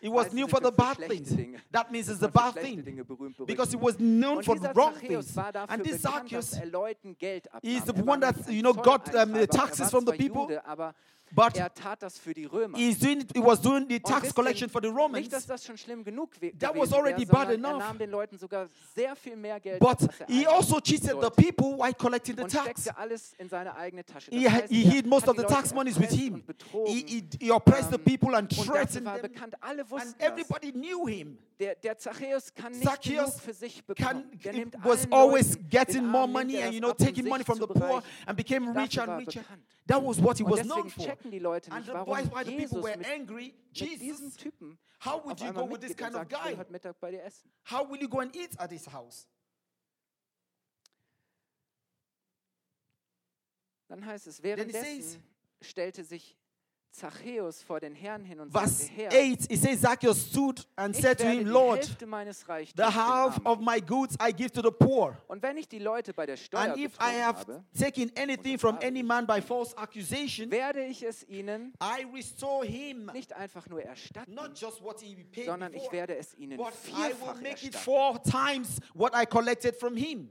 He 0.00 0.08
was 0.08 0.32
new 0.32 0.48
for 0.48 0.60
the 0.60 0.72
bad 0.72 0.89
bad 0.98 1.08
things. 1.08 1.36
That 1.70 1.92
means 1.92 2.08
it's 2.08 2.22
a 2.22 2.28
bad 2.28 2.54
thing. 2.54 3.06
Because 3.46 3.70
he 3.70 3.76
was 3.76 3.98
known 3.98 4.42
for 4.42 4.56
wrong 4.74 4.94
things. 4.94 5.36
And 5.68 5.84
this 5.84 6.02
Zacchaeus 6.02 6.58
is 7.62 7.84
the 7.84 7.92
one 7.92 8.20
that, 8.20 8.48
you 8.48 8.62
know, 8.62 8.72
got 8.72 9.14
um, 9.14 9.46
taxes 9.46 9.90
from 9.90 10.04
the 10.04 10.12
people. 10.12 10.50
But 11.32 11.56
er 11.56 11.72
tat 11.72 12.02
das 12.02 12.18
für 12.18 12.34
die 12.34 12.44
Römer. 12.44 12.76
He, 12.76 12.94
doing, 12.94 13.24
he 13.34 13.40
was 13.40 13.60
doing 13.60 13.86
the 13.88 14.00
tax 14.00 14.34
collection 14.34 14.68
for 14.68 14.80
the 14.82 14.88
Romans. 14.88 15.18
Nicht, 15.18 15.32
dass 15.32 15.46
das 15.46 15.64
schon 15.64 15.76
schlimm 15.76 16.02
genug 16.02 16.30
that 16.58 16.76
was 16.76 16.92
already 16.92 17.24
bad 17.24 17.48
er 17.48 17.54
enough. 17.54 17.72
Er 17.74 17.78
nahm 17.78 17.98
den 17.98 18.10
Leuten 18.10 18.36
sogar 18.36 18.68
sehr 18.94 19.14
viel 19.14 19.36
mehr 19.36 19.60
Geld. 19.60 19.78
But 19.78 20.02
er 20.02 20.26
he 20.26 20.46
also 20.46 20.80
cheated 20.80 21.16
the 21.20 21.30
people 21.30 21.78
while 21.78 21.94
collecting 21.94 22.36
the 22.36 22.42
und 22.42 22.52
tax. 22.52 22.88
alles 22.88 23.34
in 23.38 23.48
seine 23.48 23.74
eigene 23.76 24.04
Tasche. 24.04 24.30
Das 24.30 24.40
he, 24.40 24.50
heißt, 24.50 24.68
he 24.68 24.84
er 24.84 24.90
hid 24.90 25.06
most 25.06 25.28
of 25.28 25.36
the 25.36 25.44
tax 25.44 25.72
monies 25.72 25.98
with 25.98 26.10
him. 26.10 26.42
He, 26.86 27.04
he, 27.06 27.24
he 27.40 27.52
oppressed 27.52 27.92
um, 27.92 27.92
the 27.92 27.98
ähm, 27.98 28.04
people 28.04 28.36
and 28.36 28.50
threatened 28.50 29.06
them. 29.06 29.22
Bekannt. 29.22 29.54
Alle 29.60 29.82
and 29.82 30.14
everybody 30.18 30.72
das. 30.72 30.80
knew 30.80 31.06
him. 31.06 31.38
Der, 31.60 31.74
der 31.74 31.98
Zacchaeus 31.98 32.54
kann 32.54 32.72
nicht 32.72 32.84
Zacchaeus 32.84 33.32
genug 33.32 33.40
für 33.42 33.52
sich 33.52 33.84
bekommen. 33.84 34.24
Can, 34.42 34.56
nimmt 34.56 34.76
was 34.82 35.06
always 35.12 35.50
Leuten 35.50 35.68
getting 35.68 36.06
more 36.06 36.26
money 36.26 36.60
and 36.62 36.72
you 36.72 36.80
know 36.80 36.92
taking 36.92 37.28
money 37.28 37.44
from 37.44 37.58
the 37.58 37.66
poor 37.66 38.02
and 38.26 38.36
became 38.36 38.72
richer 38.72 39.02
and 39.02 39.26
richer. 39.26 39.44
That 39.86 40.02
was 40.02 40.20
what 40.20 40.38
he 40.38 40.44
was 40.44 40.62
known 40.62 40.88
for. 40.88 41.04
wollten 41.20 41.30
die 41.30 41.38
Leute 41.38 41.72
nicht, 41.74 41.88
warum 41.88 42.48
Jesus 42.48 42.84
mit, 42.84 43.06
angry, 43.06 43.54
Jesus, 43.72 43.90
mit 43.90 44.00
diesem 44.00 44.36
Typen 44.36 44.78
how 45.04 45.24
would 45.24 45.40
you 45.40 45.52
go 45.52 45.64
with 45.64 45.96
kind 45.96 46.14
of 46.14 46.28
guy? 46.28 46.56
heute 46.56 46.72
Mittag 46.72 46.98
bei 47.00 47.10
dir 47.10 47.22
essen. 47.22 47.50
How 47.64 47.88
will 47.88 48.00
you 48.00 48.08
go 48.08 48.20
and 48.20 48.34
eat 48.34 48.58
at 48.58 48.70
his 48.70 48.86
house? 48.86 49.26
Dann 53.88 54.04
heißt 54.04 54.26
es, 54.28 54.42
währenddessen 54.42 55.02
says, 55.02 55.18
stellte 55.62 56.04
sich 56.04 56.36
Zachäus 56.92 57.62
vor 57.62 57.80
den 57.80 57.94
Herrn 57.94 58.24
hin 58.24 58.40
und 58.40 58.52
sagte, 58.52 58.84
Herr, 58.94 59.08
8, 59.08 59.50
it 59.50 59.60
says 59.60 59.80
Zacchaeus 59.80 60.30
stood 60.30 60.66
and 60.76 60.94
said 60.94 61.18
to 61.18 61.24
him, 61.24 61.46
Lord, 61.46 61.84
the 62.76 62.82
half 62.82 63.40
of 63.44 63.60
my 63.60 63.80
goods 63.80 64.16
I 64.20 64.32
give 64.32 64.50
to 64.52 64.62
the 64.62 64.72
poor. 64.72 65.16
Und 65.28 65.42
wenn 65.42 65.56
ich 65.56 65.68
die 65.68 65.78
Leute 65.78 66.12
bei 66.12 66.26
der 66.26 66.36
Steuer 66.36 66.60
And 66.60 66.76
if 66.76 66.92
I 67.00 67.20
have 67.22 67.62
taken 67.78 68.10
anything 68.16 68.58
from 68.58 68.78
any 68.82 69.02
man 69.02 69.26
by 69.26 69.40
false 69.40 69.76
accusation, 69.76 70.50
werde 70.50 70.84
ich 70.84 71.02
es 71.02 71.26
ihnen 71.28 71.72
I 71.80 72.04
restore 72.12 72.66
him 72.66 73.10
nicht 73.12 73.32
einfach 73.32 73.68
nur 73.68 73.82
erstatten, 73.82 74.34
not 74.34 74.58
just 74.58 74.82
what 74.82 75.00
he 75.00 75.24
paid 75.32 75.46
sondern 75.46 75.72
ich 75.72 75.90
werde 75.92 76.16
es 76.16 76.34
ihnen 76.36 76.56
but 76.56 76.72
I 76.88 77.12
will 77.20 77.40
make 77.40 77.64
it 77.64 77.76
four 77.76 78.20
times 78.22 78.80
what 78.94 79.12
I 79.14 79.24
collected 79.26 79.76
from 79.76 79.96
him. 79.96 80.30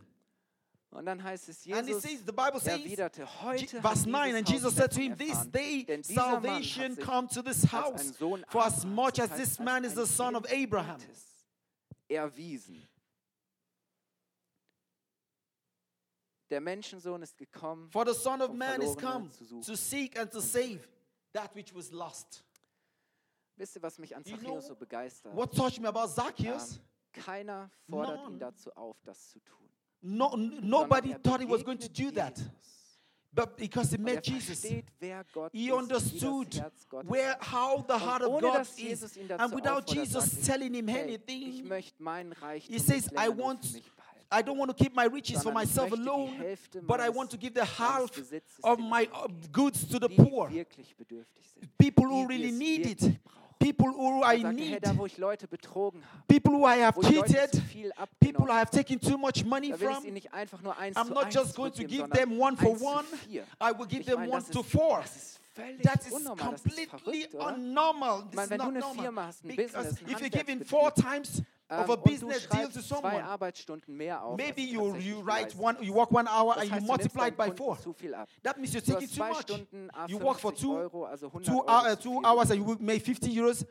Und 0.92 1.06
dann 1.06 1.24
heißt 1.24 1.50
es, 1.50 1.66
Jesus 1.66 2.02
says, 2.02 2.24
erwiderte, 2.66 3.42
heute 3.44 3.84
was 3.84 4.08
nein 4.08 4.36
and 4.36 4.50
Jesus 4.50 4.76
said 4.76 4.92
to 4.92 5.00
him, 5.00 5.16
this 5.16 5.46
day 5.52 5.86
salvation 6.02 6.96
come 6.96 7.28
to 7.28 7.44
this 7.44 7.64
house, 7.64 8.18
for 8.18 8.66
as 8.66 8.86
much 8.86 9.20
as 9.20 9.30
this 9.32 9.60
man 9.60 9.84
is 9.86 9.94
the 9.94 10.08
son 10.08 10.36
of 10.36 10.46
Abraham. 10.52 11.00
Erwiesen. 12.10 12.88
Der 16.50 16.60
Menschensohn 16.60 17.22
ist 17.22 17.38
gekommen, 17.38 17.92
for 17.92 18.04
the 18.04 18.16
son 18.16 18.42
of 18.42 18.52
man 18.54 18.82
is 18.82 18.98
come 18.98 19.30
to 19.64 19.76
seek 19.76 20.18
and 20.18 20.32
to 20.32 20.42
save 20.42 20.80
that 21.34 21.56
which 21.56 21.72
was 21.76 21.92
lost. 21.92 22.44
Wisst 23.58 23.76
ihr, 23.76 23.84
was 23.84 24.00
mich 24.00 24.16
an 24.16 24.24
Zacchaeus 24.24 24.66
so 24.66 24.76
begeistert? 24.76 25.36
What 25.36 25.54
touched 25.54 25.80
me 25.80 25.88
about 25.88 26.08
Zacchaeus? 26.08 26.78
Ähm, 26.78 27.22
keiner 27.22 27.70
fordert 27.88 28.28
ihn 28.28 28.40
dazu 28.40 28.72
auf, 28.74 28.98
das 29.04 29.30
zu 29.30 29.40
tun. 29.42 29.69
No, 30.02 30.30
nobody 30.36 31.14
thought 31.14 31.40
he 31.40 31.46
was 31.46 31.64
going 31.64 31.78
to 31.80 31.90
do 31.90 32.12
that. 32.12 32.42
But 33.34 33.58
because 33.58 33.92
he 33.92 33.98
met 33.98 34.24
Jesus, 34.24 34.66
he 35.52 35.72
understood 35.72 36.64
where 37.06 37.36
how 37.40 37.78
the 37.88 37.98
heart 37.98 38.24
of 38.24 38.42
God 38.42 38.68
is. 38.78 39.18
And 39.38 39.54
without 39.54 39.86
Jesus 39.86 40.46
telling 40.46 40.74
him 40.74 40.90
anything, 40.90 41.72
he 42.62 42.80
says, 42.80 43.10
I 43.16 43.30
want 43.30 43.82
I 44.32 44.42
don't 44.44 44.58
want 44.58 44.76
to 44.76 44.84
keep 44.84 44.96
my 44.96 45.06
riches 45.06 45.42
for 45.42 45.52
myself 45.52 45.92
alone, 45.92 46.56
but 46.84 47.00
I 47.00 47.10
want 47.10 47.32
to 47.32 47.38
give 47.38 47.56
the 47.56 47.66
half 47.66 48.12
of 48.64 48.80
my 48.80 49.08
uh, 49.12 49.28
goods 49.52 49.86
to 49.86 49.98
the 49.98 50.10
poor, 50.10 50.52
people 51.80 52.06
who 52.06 52.28
really 52.28 52.52
need 52.52 52.86
it, 52.86 53.18
people 53.60 53.92
who 53.92 54.24
I 54.24 54.38
need, 54.38 54.82
people 56.28 56.52
who 56.52 56.66
I 56.66 56.78
have 56.78 56.96
cheated, 57.02 57.62
people 58.20 58.52
I 58.52 58.60
have 58.60 58.72
taken 58.72 59.00
too 59.00 59.18
much 59.18 59.44
money 59.46 59.72
from. 59.74 60.06
I'm 60.96 61.10
not 61.10 61.30
just 61.30 61.56
going 61.56 61.72
to 61.74 61.84
give 61.84 62.10
them 62.10 62.38
one 62.38 62.56
for 62.56 62.74
one, 62.76 63.06
I 63.60 63.72
will 63.72 63.86
give 63.86 64.06
them 64.06 64.28
one 64.28 64.44
to 64.44 64.64
four. 64.64 65.04
That 65.84 66.06
is 66.08 66.14
completely 66.38 67.28
unnormal. 67.38 68.32
This 68.32 68.44
is 68.46 68.58
not 68.58 68.74
normal. 68.74 69.34
Because 69.44 70.00
if 70.08 70.22
you 70.22 70.30
give 70.30 70.48
in 70.50 70.64
four 70.64 70.92
times, 70.92 71.42
tatsächlich 71.70 72.22
you 74.72 74.96
you 74.96 75.22
write 75.22 75.56
one, 75.58 75.78
you 75.82 75.94
work 75.94 76.12
one 76.12 76.28
hour 76.28 76.56
Das 76.56 76.64
and 76.64 76.66
you 76.66 76.72
heißt, 76.76 76.88
nimmst 76.88 76.88
multiply 76.88 77.28
it 77.28 77.38
by 77.38 77.52
four. 77.56 77.78
zu 77.80 77.94
viel 77.94 78.14
ab. 78.14 78.28
That 78.44 78.58
means 78.58 78.74
you're 78.74 78.82
taking 78.82 79.08
too 79.08 79.24
much. 79.24 79.42
Stunden, 79.42 79.90
You 80.08 80.20
work 80.20 80.40
for 80.40 80.54
two, 80.54 80.76
Euro, 80.76 81.06
also 81.06 81.30
two, 81.30 81.64
hour, 81.68 81.92
uh, 81.92 81.96
two 81.96 82.22
hours 82.24 82.52
and 82.52 82.60
you 82.60 82.78
make 82.80 83.02
50 83.02 83.30
euros. 83.30 83.66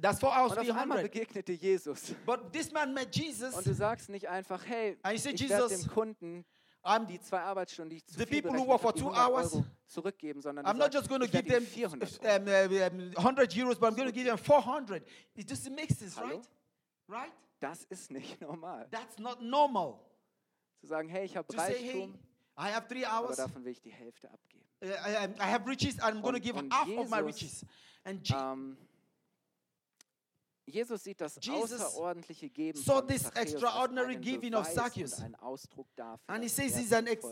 That's 0.00 0.20
four 0.20 0.32
hours, 0.32 0.52
Und 0.52 0.58
auf 0.60 0.76
einmal 0.76 0.98
300. 1.02 1.12
begegnete 1.12 1.52
Jesus. 1.52 2.14
But 2.24 2.52
this 2.52 2.72
man 2.72 2.94
met 2.94 3.14
Jesus. 3.14 3.54
Und 3.54 3.66
du 3.66 3.74
sagst 3.74 4.08
nicht 4.08 4.28
einfach, 4.28 4.64
hey, 4.64 4.96
And 5.02 5.14
you 5.14 5.18
say, 5.18 5.32
ich 5.32 5.48
werde 5.48 5.64
Jesus, 5.64 5.82
dem 5.82 5.90
Kunden 5.90 6.44
I'm, 6.84 7.06
die 7.06 7.20
zwei 7.20 7.40
Arbeitsstunden, 7.40 7.90
die 7.90 7.96
ich 7.96 8.06
zu 8.06 8.18
The 8.18 8.24
people 8.24 8.52
who 8.52 8.66
work 8.66 8.80
for 8.80 8.94
two 8.94 9.10
hours, 9.10 9.52
Euro 9.52 9.64
zurückgeben, 9.86 10.40
sondern 10.40 10.64
I'm 10.64 10.78
not 10.78 10.94
just 10.94 11.08
going 11.08 11.20
to 11.20 11.26
give 11.26 11.46
them 11.48 11.66
400 11.66 12.20
um, 12.22 12.46
uh, 12.46 12.86
um, 12.86 13.12
100 13.16 13.54
euros, 13.56 13.78
but 13.78 13.90
I'm 13.90 13.96
going 13.96 14.08
to 14.08 14.12
give 14.12 14.26
them 14.26 14.38
400. 14.38 15.02
It 15.34 15.48
just 15.48 15.68
makes 15.70 15.98
sense, 15.98 16.16
Hallo? 16.16 16.36
right? 16.36 16.48
Right? 17.08 17.32
Das 17.60 17.84
ist 17.84 18.10
nicht 18.10 18.40
normal. 18.40 18.86
That's 18.90 19.18
not 19.18 19.40
normal. 19.42 19.98
Zu 20.80 20.86
sagen, 20.86 21.08
hey, 21.08 21.24
ich 21.24 21.36
habe 21.36 21.50
say, 21.52 21.74
hey, 21.74 21.90
Reichtum, 22.02 22.14
I 22.58 22.72
have 22.72 22.86
three 22.88 23.04
aber 23.04 23.26
hours. 23.28 23.36
davon 23.36 23.64
will 23.64 23.72
ich 23.72 23.80
die 23.80 23.92
Hälfte 23.92 24.30
abgeben. 24.30 24.64
Uh, 24.80 24.86
I, 24.86 25.42
have 25.52 25.66
riches 25.66 25.98
I'm 25.98 26.20
going 26.22 26.22
to 26.22 26.28
Und- 26.36 26.42
give 26.42 26.56
half 26.70 26.88
of 26.88 27.08
my 27.10 27.16
Jesus, 27.20 27.24
riches. 27.26 27.66
And 28.04 28.28
Je- 28.28 28.34
Ähm, 28.36 28.76
Jesus 30.66 31.02
sieht 31.02 31.20
das 31.20 31.38
Jesus 31.40 31.80
außerordentliche 31.80 32.50
Geben 32.50 32.78
saw 32.78 32.98
von 32.98 33.08
this 33.08 33.24
extraordinary 33.30 34.16
giving 34.16 34.54
of 34.54 34.68
Zacchaeus. 34.70 35.14
und 35.14 35.24
einen 35.24 35.34
Ausdruck 35.36 35.88
dafür, 35.96 36.20
And 36.28 36.42
he 36.44 36.48
says 36.48 36.74
er 36.74 36.78
he's 36.80 36.92
an 36.92 37.06
ex- 37.06 37.26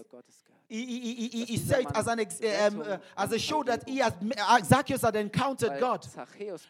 he, 0.68 0.84
he, 0.86 1.28
he, 1.28 1.44
he, 1.44 1.56
said 1.58 1.86
as 1.94 2.08
an 2.08 2.18
ex, 2.18 2.40
um, 2.40 2.80
uh, 2.80 2.98
as 3.14 3.32
a 3.32 3.38
show 3.38 3.62
that 3.62 3.86
he 3.86 4.02
has 4.02 4.14
uh, 4.22 4.64
Zacchaeus 4.64 5.02
had 5.02 5.14
encountered 5.16 5.70
Weil 5.72 5.80
God. 5.80 6.08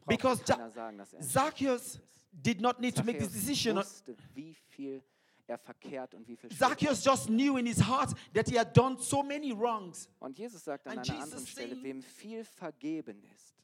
Because 0.08 0.42
Ja- 0.46 0.68
ein 0.76 1.06
Zacchaeus. 1.22 2.00
Did 2.42 2.60
not 2.60 2.80
need 2.80 2.94
to 2.94 3.02
make 3.04 3.18
this 3.18 3.32
decision. 3.32 3.76
wusste, 3.76 4.16
wie 4.34 4.54
viel 4.54 5.02
er 5.48 5.58
verkehrt 5.58 6.14
und 6.14 6.26
wie 6.26 6.36
viel 6.36 6.50
Zacchaeus 6.50 7.04
just 7.04 7.26
knew 7.28 7.56
in 7.56 7.66
his 7.66 7.78
heart 7.80 8.14
that 8.34 8.48
he 8.48 8.58
had 8.58 8.72
done 8.76 8.96
so 8.98 9.22
many 9.22 9.52
wrongs. 9.52 10.08
Und 10.18 10.36
Jesus 10.38 10.64
sagt 10.64 10.86
an 10.86 10.98
And 10.98 11.08
einer 11.08 11.18
Jesus 11.20 11.32
anderen 11.34 11.46
Stelle, 11.46 11.82
wem 11.82 12.02
viel 12.02 12.44
vergeben 12.44 13.22
ist 13.34 13.54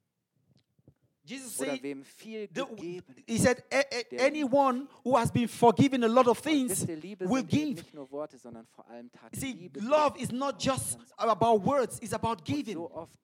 Jesus 1.25 1.59
oder 1.61 1.73
said, 1.73 1.83
wem 1.85 2.05
viel 2.05 2.49
the- 2.53 2.65
gegeben 2.67 3.15
he 3.29 3.39
said, 3.39 3.63
"A- 3.73 3.85
a- 3.93 4.27
anyone 4.27 4.89
who 5.05 5.17
has 5.17 5.31
been 5.31 5.47
forgiven 5.49 6.03
a 6.03 6.09
lot 6.09 6.27
of 6.27 6.41
things 6.41 6.71
wisst 6.71 6.89
ihr, 6.89 6.97
Liebe 6.97 7.29
will 7.29 7.45
give. 7.45 7.85
Worte, 8.11 8.39
sondern 8.39 8.67
vor 8.67 8.87
allem 8.89 9.11
Taten. 9.13 9.39
See, 9.39 9.71
love 9.81 10.17
is 10.21 10.33
not 10.33 10.59
just 10.61 10.99
about 11.17 11.65
words, 11.65 11.99
it's 12.01 12.13
about 12.13 12.45
giving. 12.45 12.75
So 12.75 12.91
oft 12.93 13.19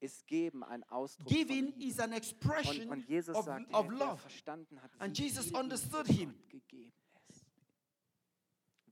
ist 0.00 0.26
Geben 0.26 0.62
ein 0.62 0.84
Ausdruck 0.84 1.28
Giving 1.28 1.72
von 1.72 1.80
is 1.80 1.98
an 1.98 2.12
expression 2.12 2.82
und, 2.88 2.98
und 2.98 3.08
Jesus 3.08 3.34
of, 3.36 3.44
sagt, 3.44 3.72
of 3.74 3.88
love. 3.90 4.16
verstanden 4.18 4.80
hat, 4.82 4.90
And 5.00 5.16
Jesus 5.18 5.50
understood 5.52 6.06
him. 6.06 6.34
Gegeben 6.48 6.92
ist. 7.28 7.44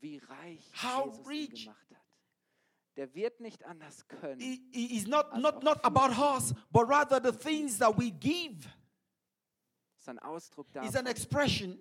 Wie 0.01 0.19
reich 0.19 0.71
How 0.83 1.07
Jesus 1.07 1.19
ihn 1.21 1.27
rich. 1.27 1.65
gemacht 1.65 1.91
hat. 1.91 2.03
Der 2.97 3.15
wird 3.15 3.41
nicht 3.41 3.63
anders 3.65 4.07
können. 4.09 4.41
It- 4.41 4.75
is 4.75 5.07
not, 5.07 5.37
not, 5.39 5.63
not 5.63 5.85
about 5.85 6.13
us, 6.19 6.55
but 6.73 6.89
rather 6.89 7.21
the 7.23 7.37
things 7.37 7.79
that 7.79 7.97
we 7.99 8.11
give 8.11 8.67
ist 9.99 10.09
ein 10.09 10.19
Ausdruck 10.21 10.67
is 10.71 10.77
an 10.77 11.05
davon, 11.05 11.07
expression 11.07 11.79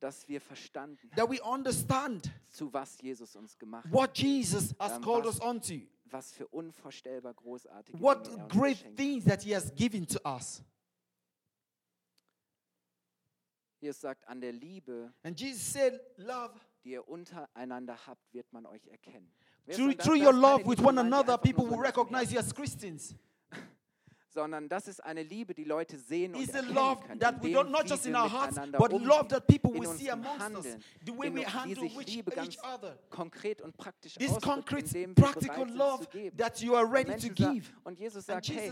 dass 0.00 0.26
wir 0.28 0.40
verstanden 0.40 0.98
haben, 1.10 1.16
that 1.16 1.30
we 1.30 1.40
understand 1.42 2.30
zu 2.48 2.72
was 2.72 3.00
Jesus 3.00 3.36
uns 3.36 3.58
gemacht 3.58 3.84
hat. 3.84 3.92
what 3.92 4.16
Jesus 4.18 4.74
has 4.78 4.92
Ähm, 4.96 5.02
called 5.02 5.26
us 5.26 5.40
onto, 5.40 5.80
Was 6.06 6.32
für 6.32 6.46
unvorstellbar 6.48 7.34
großartige 7.34 8.00
what 8.00 8.26
Dinge 8.26 8.36
er 8.38 8.44
uns 8.44 8.52
great 8.52 8.76
geschenkt 8.78 8.96
things 8.98 9.24
that 9.24 9.42
He 9.42 9.54
has 9.54 9.74
given 9.74 10.06
to 10.06 10.18
us. 10.24 10.62
Jesus 13.80 14.00
sagt, 14.00 14.26
an 14.28 14.40
der 14.40 14.52
Liebe, 14.52 15.12
And 15.22 15.38
Jesus 15.38 15.72
said, 15.72 16.00
Love, 16.16 16.58
die 16.84 16.90
ihr 16.92 17.06
untereinander 17.06 17.98
habt, 18.06 18.32
wird 18.32 18.50
man 18.52 18.64
euch 18.66 18.86
erkennen. 18.86 19.30
Wer 19.66 19.76
through, 19.76 19.86
sagt, 19.88 19.98
das- 20.00 20.06
through 20.06 20.18
das 20.18 20.26
your 20.26 20.34
ist 20.34 20.40
love 20.40 20.62
keine 20.62 20.70
with 20.70 20.78
one 20.84 21.00
another, 21.00 21.34
einfach 21.34 21.42
people 21.42 21.64
nur 21.64 21.70
will 21.72 21.78
so 21.78 21.82
recognize 21.82 22.32
you 22.32 22.38
as 22.40 22.54
Christians. 22.54 23.14
Sondern 24.34 24.68
das 24.68 24.88
ist 24.88 25.02
eine 25.02 25.22
Liebe, 25.22 25.54
die 25.54 25.64
Leute 25.64 25.96
sehen 25.98 26.34
und 26.34 26.42
It's 26.42 26.52
erkennen 26.52 26.74
love 26.74 27.02
können, 27.06 27.20
that 27.20 27.42
we 27.42 27.48
don't, 27.48 27.70
not 27.70 27.88
just 27.88 28.04
in 28.06 28.12
wir 28.12 28.20
our 28.22 28.30
hearts, 28.30 28.56
but 28.72 28.92
umgehen, 28.92 29.08
love 29.08 29.28
that 29.28 29.46
people 29.46 29.72
will 29.72 29.88
see 29.96 30.10
amongst 30.10 30.50
us, 30.56 30.76
the 31.06 31.12
way 31.16 31.32
we 31.32 31.44
handle 31.46 31.80
sich 31.80 31.96
each, 31.98 32.14
Liebe 32.16 32.30
ganz 32.32 32.56
other. 32.58 32.98
konkret 33.10 33.62
und 33.62 33.76
praktisch 33.76 34.14
This 34.14 34.38
concrete, 34.40 35.08
practical 35.14 35.66
love 35.68 36.06
that 36.36 36.60
you 36.60 36.74
are 36.74 36.84
Und 36.84 36.92
ready 36.92 37.28
to 37.28 37.32
give. 37.32 37.64
Und 37.84 37.98
Jesus 37.98 38.26
sagt, 38.26 38.48
hey, 38.48 38.70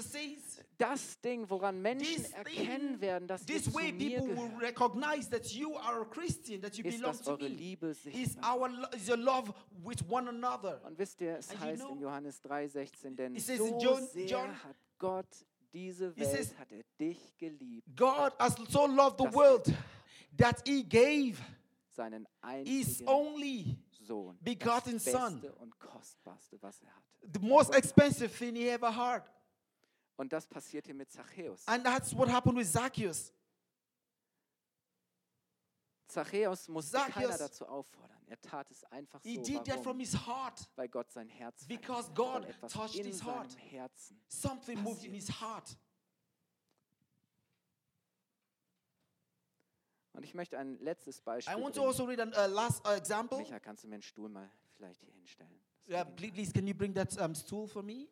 das 0.79 1.21
Ding, 1.21 1.49
woran 1.49 1.81
Menschen 1.81 2.25
erkennen 2.33 3.01
werden, 3.01 3.29
dass 3.29 3.43
ihr 3.43 3.55
this 3.55 3.65
zu 3.65 3.75
way 3.75 3.93
mir 3.93 4.19
people 4.21 4.37
will 4.37 4.57
recognize 4.61 5.31
that 5.31 5.47
you 5.53 5.77
are 5.77 6.01
a 6.03 6.05
Christian, 6.05 6.61
that 6.61 6.75
you 6.77 6.85
ist, 6.85 6.97
belong 6.99 7.13
dass 7.13 7.23
to 7.23 7.31
eure 7.33 7.43
me. 7.43 7.49
Liebe 7.49 7.87
Is 7.89 8.03
sichtbar 8.03 8.57
our 8.59 8.69
lo- 8.69 8.89
is 8.97 9.09
your 9.09 9.17
love 9.19 9.53
with 9.85 9.99
one 10.11 10.29
another. 10.29 10.81
Und 10.85 10.99
wisst 10.99 11.21
ihr, 11.21 11.37
es 11.39 11.57
heißt 11.57 11.85
in 11.89 12.01
Johannes 12.01 12.43
3,16, 12.43 13.15
denn 13.15 13.39
so 13.39 13.97
sehr 14.13 14.49
hat 14.65 14.77
Gott 14.99 15.27
diese 15.73 16.17
Welt, 16.17 16.31
says- 16.31 16.59
hat 16.59 16.71
er 16.73 16.83
dich 16.99 17.37
geliebt, 17.39 17.87
God 17.97 18.33
has 18.39 18.55
so 18.69 18.87
loved 18.87 19.19
the 19.19 19.35
world 19.35 19.73
that 20.37 20.63
he 20.67 20.83
gave 20.83 21.39
seinen 21.91 22.27
his 22.65 23.03
only, 23.07 23.77
Sohn, 24.07 24.37
begotten 24.41 24.95
das 24.95 25.05
Son. 25.05 25.41
Und 25.61 25.79
Kostbarste, 25.79 26.61
was 26.63 26.81
er 26.83 26.89
hatte. 26.95 27.33
the 27.33 27.41
most 27.41 27.75
expensive 27.75 28.29
thing 28.29 28.55
he 28.55 28.69
ever 28.69 28.95
had. 28.95 29.23
Und 30.17 30.33
das 30.33 30.47
mit 30.95 31.11
Zachäus. 31.11 31.67
And 31.67 31.85
that's 31.85 32.15
what 32.15 32.29
happened 32.29 32.57
with 32.57 32.71
Zacchaeus. 32.71 33.33
Zachäus 36.13 36.69
musste 36.69 36.93
Zacchaeus- 36.99 37.15
keiner 37.15 37.39
dazu 37.39 37.67
auffordern. 37.67 38.11
Er 38.27 38.41
tat 38.41 38.71
es 38.71 38.83
einfach 38.85 39.21
He 39.23 39.37
so, 39.37 39.43
did 39.43 39.65
that 39.67 39.83
from 39.83 39.99
his 39.99 40.15
heart. 40.27 40.69
weil 40.77 40.89
Gott 40.89 41.11
sein 41.13 41.29
Herz 41.29 41.67
Because 41.67 42.11
God 42.15 42.45
etwas 42.47 42.73
touched 42.73 42.97
in 42.97 43.05
his 43.07 43.19
seinem 43.19 43.35
heart. 43.35 43.57
Herzen. 43.71 44.21
Something 44.29 44.81
moved 44.83 45.05
in 45.05 45.13
his 45.13 45.29
heart. 45.41 45.77
Und 50.15 50.25
ich 50.25 50.35
möchte 50.35 50.59
ein 50.59 50.79
letztes 50.81 51.19
I 51.19 51.23
Beispiel 51.25 51.55
want 51.55 51.75
to 51.75 51.81
bringen. 51.81 51.87
also 51.89 52.05
read 52.05 52.21
a 52.37 52.47
last 52.47 52.87
uh, 52.87 52.91
example. 52.93 53.39
Micha, 53.39 53.59
kannst 53.59 53.85
du 53.85 53.89
mir 53.89 53.95
einen 53.95 54.03
Stuhl 54.03 54.29
mal 54.29 54.51
vielleicht 54.77 55.01
hier 55.03 55.13
hinstellen? 55.13 55.51
Das 55.85 55.91
Yeah, 55.93 56.05
geht 56.05 56.17
please, 56.17 56.33
please, 56.33 56.53
can 56.53 56.67
you 56.67 56.75
bring 56.75 56.95
that 56.95 57.17
um, 57.19 57.35
stool 57.35 57.67
for 57.67 57.83
me? 57.83 58.09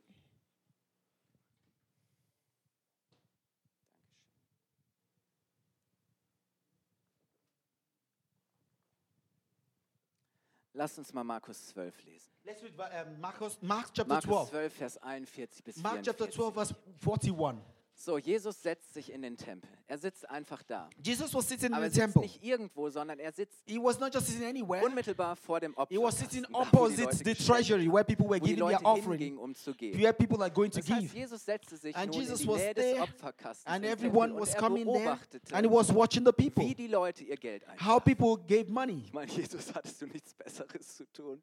Lass 10.80 10.96
uns 10.96 11.12
mal 11.12 11.24
Markus 11.24 11.66
12 11.74 12.04
lesen. 12.06 12.30
Let's 12.42 12.62
read 12.62 12.72
um, 12.72 13.20
Marcus, 13.20 13.58
Mark 13.60 13.88
chapter 13.92 14.14
Markus 14.14 14.30
12. 14.30 14.50
12, 14.50 14.72
Vers 14.72 14.96
41 14.96 15.62
bis 15.62 15.76
Mark 15.76 16.02
chapter 16.02 16.26
44. 16.26 16.34
12, 16.36 16.54
verse 16.54 16.74
41. 17.04 17.58
So, 18.02 18.16
Jesus 18.16 18.62
setzt 18.62 18.94
sich 18.94 19.12
in 19.12 19.20
den 19.20 19.36
Tempel. 19.36 19.68
Er 19.86 19.98
sitzt 19.98 20.26
einfach 20.30 20.62
da. 20.62 20.88
Jesus 21.04 21.34
was 21.34 21.46
sitting 21.46 21.74
Aber 21.74 21.84
in 21.84 21.84
er 21.84 21.90
the 21.90 21.94
sitzt 21.96 22.04
temple. 22.14 22.22
nicht 22.22 22.42
irgendwo, 22.42 22.88
sondern 22.88 23.18
er 23.18 23.30
sitzt 23.30 23.62
He 23.66 23.76
was 23.78 23.98
not 24.00 24.14
just 24.14 24.26
sitting 24.28 24.46
anywhere. 24.48 24.82
unmittelbar 24.82 25.36
vor 25.36 25.60
dem 25.60 25.74
He 25.90 25.98
was 25.98 26.18
sitting 26.18 26.44
da, 26.50 26.60
opposite 26.60 27.14
the 27.22 27.34
treasury 27.34 27.92
where 27.92 28.02
people 28.02 28.26
were 28.26 28.40
giving 28.40 28.58
Leute 28.58 28.78
their 28.78 28.86
offering. 28.86 29.36
um 29.36 29.54
zu 29.54 29.74
geben. 29.74 30.00
Where 30.00 30.14
people 30.14 30.40
are 30.40 30.50
going 30.50 30.70
to 30.70 30.80
Das 30.80 30.88
heißt, 30.88 31.00
give. 31.12 31.14
Jesus 31.18 31.44
setzte 31.44 31.76
sich 31.76 31.94
And 31.94 32.10
nun 32.10 32.22
Jesus 32.22 32.40
in 32.40 32.46
die 32.46 32.52
was 32.54 32.60
Nähe 32.62 32.74
there, 32.74 32.92
des 32.94 33.02
Opferkastens 33.02 33.66
And 33.66 33.84
im 33.84 33.90
everyone 33.92 34.28
Tempel 34.28 34.40
was 34.40 34.48
und 34.48 34.54
er 34.54 34.60
coming 34.62 34.84
there 34.86 34.98
beobachtete, 35.04 35.54
and 35.54 35.66
he 35.66 35.70
was 35.72 35.94
watching 35.94 36.24
the 36.24 36.32
people. 36.32 36.64
wie 36.64 36.74
die 36.74 36.86
Leute 36.88 37.24
ihr 37.24 37.36
Geld 37.36 37.62
How 37.84 38.02
people 38.02 38.38
gave 38.48 38.70
money. 38.72 39.02
Ich 39.04 39.12
meine, 39.12 39.30
Jesus, 39.30 39.74
hattest 39.74 40.00
du 40.00 40.06
nichts 40.06 40.32
Besseres 40.32 40.96
zu 40.96 41.04
tun? 41.12 41.42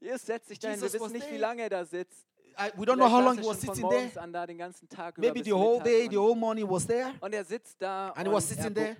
Jesus 0.00 0.26
setzt 0.26 0.48
sich 0.48 0.58
dahin, 0.58 0.80
wir 0.80 0.86
Jesus 0.88 1.00
was 1.00 1.10
wissen 1.10 1.18
nicht, 1.18 1.26
wie 1.26 1.38
there. 1.38 1.40
lange 1.40 1.62
er 1.62 1.70
da 1.70 1.84
sitzt. 1.84 2.26
I, 2.56 2.70
we 2.76 2.86
don't 2.86 2.96
know 2.96 3.08
how 3.10 3.20
long 3.20 3.36
he 3.38 3.44
was 3.46 3.58
er 3.58 3.60
sitting 3.72 3.88
there. 3.88 4.00
morgens 4.00 4.16
an 4.16 4.32
da 4.32 4.46
den 4.46 4.58
ganzen 4.58 4.88
Tag 4.88 5.18
über 5.18 5.26
Maybe 5.26 5.42
the 5.42 5.52
whole 5.52 5.82
day, 5.82 6.08
the 6.08 6.16
whole 6.16 6.36
morning 6.36 6.68
was 6.68 6.86
there. 6.86 7.12
und 7.20 7.32
er 7.34 7.44
sitzt 7.44 7.80
da 7.82 8.10
And 8.10 8.28
he 8.28 8.32
was 8.32 8.50
er 8.50 8.56
sitting 8.56 8.74
there. 8.74 8.96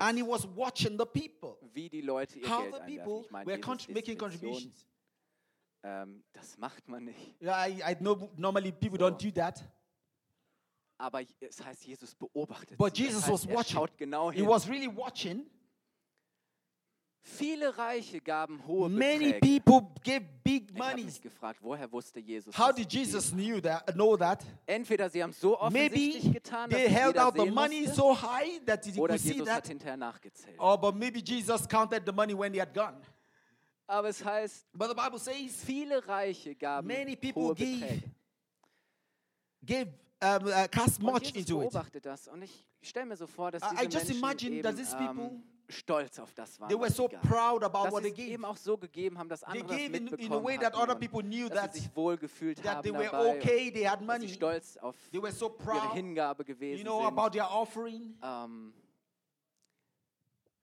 And 0.00 0.18
he 0.18 0.22
was 0.26 0.46
watching 0.56 0.98
the 0.98 1.04
people. 1.06 1.56
wie 1.72 1.88
die 1.88 2.00
Leute 2.00 2.38
ihr 2.38 2.48
How 2.50 2.62
Geld 2.62 2.74
the 2.86 2.96
people 2.98 3.24
meine, 3.30 3.46
were 3.46 3.56
Jesus 3.58 3.88
making 3.88 4.18
contributions. 4.18 4.86
ähm, 5.84 6.22
das 6.32 6.56
macht 6.58 6.88
man 6.88 7.04
nicht. 7.04 7.34
Yeah, 7.40 7.66
I, 7.68 7.92
I 7.92 7.94
know 7.96 8.30
normally 8.36 8.72
people 8.72 8.98
So. 8.98 9.06
don't 9.06 9.18
do 9.22 9.30
that. 9.40 9.62
Aber 10.98 11.20
es 11.40 11.64
heißt, 11.64 11.84
Jesus 11.84 12.14
beobachtet 12.14 12.78
But 12.78 12.94
sie. 12.96 13.04
Das 13.04 13.12
Jesus 13.14 13.22
heißt, 13.28 13.32
was 13.32 13.46
er 13.74 13.80
watching. 13.80 13.96
genau 13.96 14.30
He 14.30 14.46
was 14.46 14.68
really 14.68 14.88
watching. 14.88 15.46
Viele 17.24 17.78
Reiche 17.78 18.20
gaben 18.20 18.66
hohe 18.66 18.88
Many 18.88 19.32
Beträge. 19.32 19.60
people 19.62 19.86
gave 20.02 20.22
big 20.42 20.70
Ich 20.72 20.76
habe 20.80 20.90
money. 20.90 21.04
mich 21.04 21.20
gefragt, 21.20 21.60
woher 21.62 21.90
wusste 21.92 22.18
Jesus 22.18 22.56
How 22.58 22.68
dass 22.68 22.76
did 22.76 22.92
Jesus 22.92 23.30
knew 23.32 23.60
that, 23.60 23.86
know 23.94 24.16
that? 24.16 24.44
Entweder 24.66 25.08
sie 25.08 25.22
haben 25.22 25.30
es 25.30 25.40
so 25.40 25.56
offensichtlich 25.58 26.24
Maybe 26.24 26.32
getan, 26.34 26.68
dass 26.68 26.78
they 26.78 26.86
es 26.88 26.92
held 26.92 27.06
jeder 27.14 27.26
out 27.28 27.34
the 27.34 27.40
sehen 27.42 27.54
money 27.54 27.80
musste, 27.82 27.94
so 27.94 28.20
high 28.22 28.60
that 28.66 28.84
oder 28.98 29.14
could 29.14 29.20
see 29.20 29.28
Jesus 29.34 29.48
hat 29.48 29.62
that. 29.62 29.68
hinterher 29.68 29.96
nachgezählt. 29.96 30.58
Or 30.58 30.76
but 30.76 30.96
maybe 30.96 31.20
Jesus 31.24 31.68
counted 31.68 32.02
the 32.04 32.12
money 32.12 32.34
when 32.36 32.52
he 32.52 32.58
had 32.60 32.74
gone. 32.74 32.96
Aber 33.86 34.08
es 34.08 34.24
heißt, 34.24 34.66
But 34.72 34.88
the 34.88 34.94
Bible 34.94 35.18
says 35.20 35.62
viele 35.64 36.06
Reiche 36.08 36.56
gaben 36.56 36.88
Many 36.88 37.14
people 37.14 37.42
hohe 37.44 37.54
give. 37.54 37.80
Beträge. 37.80 38.02
gave 39.64 39.86
um, 40.20 40.46
uh, 40.48 40.66
cast 40.70 40.98
Und 40.98 41.04
much 41.12 41.22
Jesus 41.22 41.36
into 41.36 41.62
it. 41.62 41.70
beobachtet 41.70 42.04
das 42.04 42.26
und 42.26 42.42
ich 42.42 42.66
stelle 42.80 43.06
mir 43.06 43.16
so 43.16 43.28
vor, 43.28 43.52
dass 43.52 43.62
I- 43.62 43.66
diese 43.76 43.82
I 43.82 43.84
just 43.84 43.94
Menschen 44.08 44.18
imagine 44.18 44.54
eben, 44.56 44.62
that 44.64 44.76
these 44.76 44.96
people, 44.96 45.24
ähm, 45.26 45.42
stolz 45.68 46.18
auf 46.18 46.32
das 46.34 46.60
waren, 46.60 46.68
They 46.68 46.78
were 46.78 46.90
so 46.90 47.08
proud 47.08 47.62
about 47.64 47.84
dass 47.84 47.92
what 47.92 48.02
sie 48.04 48.10
they 48.12 48.24
gave. 48.24 48.32
eben 48.34 48.44
auch 48.44 48.56
so 48.56 48.76
gegeben 48.76 49.18
haben, 49.18 49.28
dass 49.28 49.40
They 49.40 49.60
andere 49.60 49.68
das 49.68 49.76
gave 49.76 49.96
in, 49.96 50.06
in 50.08 50.32
a 50.32 50.42
way 50.42 50.58
that 50.58 50.74
other 50.74 50.94
people 50.94 51.22
knew 51.22 51.48
that, 51.48 51.72
sich 51.74 51.88
wohlgefühlt 51.94 52.62
that 52.62 52.76
haben 52.76 52.82
they 52.82 52.92
were 52.92 53.04
dabei, 53.10 53.36
okay, 53.38 53.70
they 53.70 53.84
had 53.86 54.00
dass 54.00 54.00
sie 54.00 54.06
money. 54.06 54.28
stolz 54.28 54.76
auf 54.78 54.94
They 55.10 55.22
were 55.22 55.32
so 55.32 55.46
ihre 55.46 55.56
proud, 55.58 55.92
Hingabe 55.94 56.44
gewesen 56.44 56.78
you 56.78 56.84
know, 56.84 57.00
sind. 57.04 57.18
about 57.18 57.30
their 57.32 57.50
offering. 57.50 58.16
Ähm, 58.22 58.72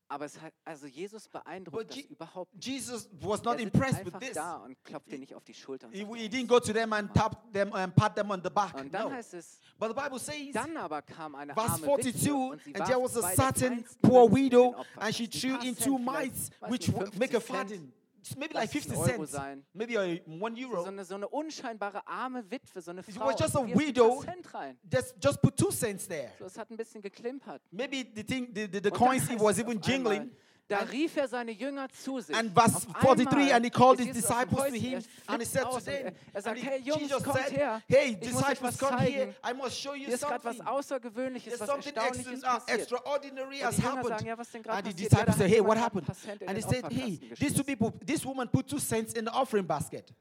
aber 0.09 0.25
es 0.25 0.41
hat, 0.41 0.53
also 0.65 0.87
Jesus 0.87 1.29
But 1.29 1.43
beeindruckt 1.45 1.89
das 1.91 1.97
überhaupt 1.97 2.53
nicht. 2.53 2.65
Jesus 2.65 3.07
was 3.21 3.39
Er 3.41 3.45
not 3.45 3.59
sitzt 3.59 3.73
impressed 3.75 4.05
with 4.05 4.13
this. 4.19 4.33
da 4.33 4.55
und 4.57 4.83
klopft 4.83 5.11
dir 5.11 5.19
nicht 5.19 5.33
auf 5.35 5.43
die 5.45 5.53
Schulter. 5.53 5.87
He, 5.91 5.99
he 6.03 6.27
didn't 6.27 6.47
go 6.47 6.59
to 6.59 6.73
them 6.73 6.91
and 6.93 7.13
tap 7.13 7.53
them 7.53 7.71
and 7.73 7.95
pat 7.95 8.15
them 8.15 8.29
on 8.31 8.41
the 8.43 8.49
back. 8.49 8.73
und 8.75 8.93
dann 8.93 9.09
No. 9.09 9.11
heißt 9.11 9.35
es, 9.35 9.59
But 9.77 9.89
the 9.95 10.01
Bible 10.01 10.19
says, 10.19 10.51
dann 10.53 10.75
aber 10.75 11.01
kam 11.03 11.35
eine 11.35 11.53
verse 11.53 11.71
arme 11.73 11.85
42, 11.85 12.23
Witwe 12.25 12.33
und 12.35 12.75
and 12.75 12.85
there 12.87 13.01
was 13.01 13.15
a 13.17 13.29
certain 13.35 13.85
poor 14.01 14.29
widow, 14.29 14.75
and 14.97 15.15
she 15.15 15.27
threw 15.29 15.57
in 15.61 15.75
two 15.75 15.97
mites, 15.97 16.49
which 16.67 16.91
make 17.17 17.35
a 17.37 17.39
50 17.39 17.41
Cent. 17.41 17.43
farthing. 17.45 17.93
Maybe 18.37 18.53
like 18.53 18.69
50 18.69 18.95
cents, 18.95 19.31
sein. 19.31 19.63
maybe 19.73 19.97
a, 19.97 20.19
one 20.27 20.55
So 20.55 20.61
euro. 20.69 20.83
eine, 20.85 21.05
so 21.05 21.15
eine 21.15 21.27
unscheinbare 21.27 22.05
arme 22.07 22.43
Witwe, 22.49 22.81
so 22.81 22.91
eine 22.91 23.01
It 23.01 23.13
Frau. 23.13 23.27
was 23.27 23.39
just 23.39 23.55
a 23.55 23.59
sie 23.59 23.67
wirft 23.67 23.75
ein 23.81 23.87
widow. 23.87 24.21
Cent 24.23 24.53
rein. 24.53 24.77
Just, 24.91 25.15
just 25.23 25.41
put 25.41 25.55
two 25.57 25.71
cents 25.71 26.07
there. 26.07 26.31
So, 26.39 26.45
es 26.45 26.57
hat 26.57 26.69
ein 26.71 26.77
bisschen 26.77 27.01
geklimpert. 27.01 27.61
Maybe 27.71 28.05
the 28.15 28.23
thing, 28.23 28.53
the, 28.53 28.67
the, 28.67 28.79
the 28.81 28.91
coins 28.91 29.27
was 29.39 29.59
even 29.59 29.77
auf 29.79 29.87
einmal, 29.87 30.13
jingling. 30.13 30.31
Da 30.69 30.81
And- 30.81 30.91
rief 30.91 31.17
er 31.17 31.27
seine 31.27 31.51
Jünger 31.51 31.89
zu 31.89 32.19
sich. 32.21 32.35
And 32.35 32.53
verse 32.53 32.75
Auf 32.87 32.93
43, 33.01 33.27
einmal 33.39 33.51
and 33.55 33.65
he 33.65 33.71
called 33.71 33.99
his 33.99 34.11
disciples 34.15 34.67
to 34.67 34.75
him, 34.75 35.03
and 35.27 35.41
he 35.41 35.45
said 35.45 35.63
to 35.63 35.79
them, 35.79 36.13
Er, 36.31 36.41
sagt, 36.43 36.59
he- 36.59 36.65
hey 36.67 36.77
Jungs, 36.85 36.99
Jesus 37.01 37.23
kommt 37.23 37.39
said, 37.43 37.57
her. 37.57 37.81
hey, 37.89 38.15
disciples, 38.15 38.77
come 38.77 38.99
here. 38.99 39.33
zeigen. 39.33 39.35
I 39.43 39.53
must 39.53 39.79
show 39.81 39.93
you 39.95 40.05
Hier 40.05 40.13
ist 40.13 40.21
was 40.21 40.29
something. 40.43 40.61
Außergewöhnliches, 40.67 41.59
was 41.59 41.67
Erstaunliches 41.69 42.43
uh, 42.43 42.47
passiert. 42.47 42.79
extraordinary 42.81 43.61
Und 43.61 43.65
has 43.65 43.77
happened. 43.83 44.07
sagen, 44.09 44.25
ja, 44.27 44.37
was 44.37 44.51
denn 44.51 44.65
And 44.69 44.87
the 44.87 44.93
disciples 44.93 45.37
say, 45.37 45.47
hey, 45.49 45.59
what 45.59 45.77
happened? 45.77 46.07
And 46.45 46.55
they 46.55 46.61
said, 46.61 46.85
hey, 46.91 47.19
these 47.39 47.53
two 47.55 47.63
people, 47.63 47.91
this 48.05 48.23
woman 48.23 48.47
put 48.47 48.67
two 48.67 48.79
cents 48.79 49.13
in 49.13 49.25
the 49.25 49.31
offering 49.31 49.65
basket. 49.65 50.13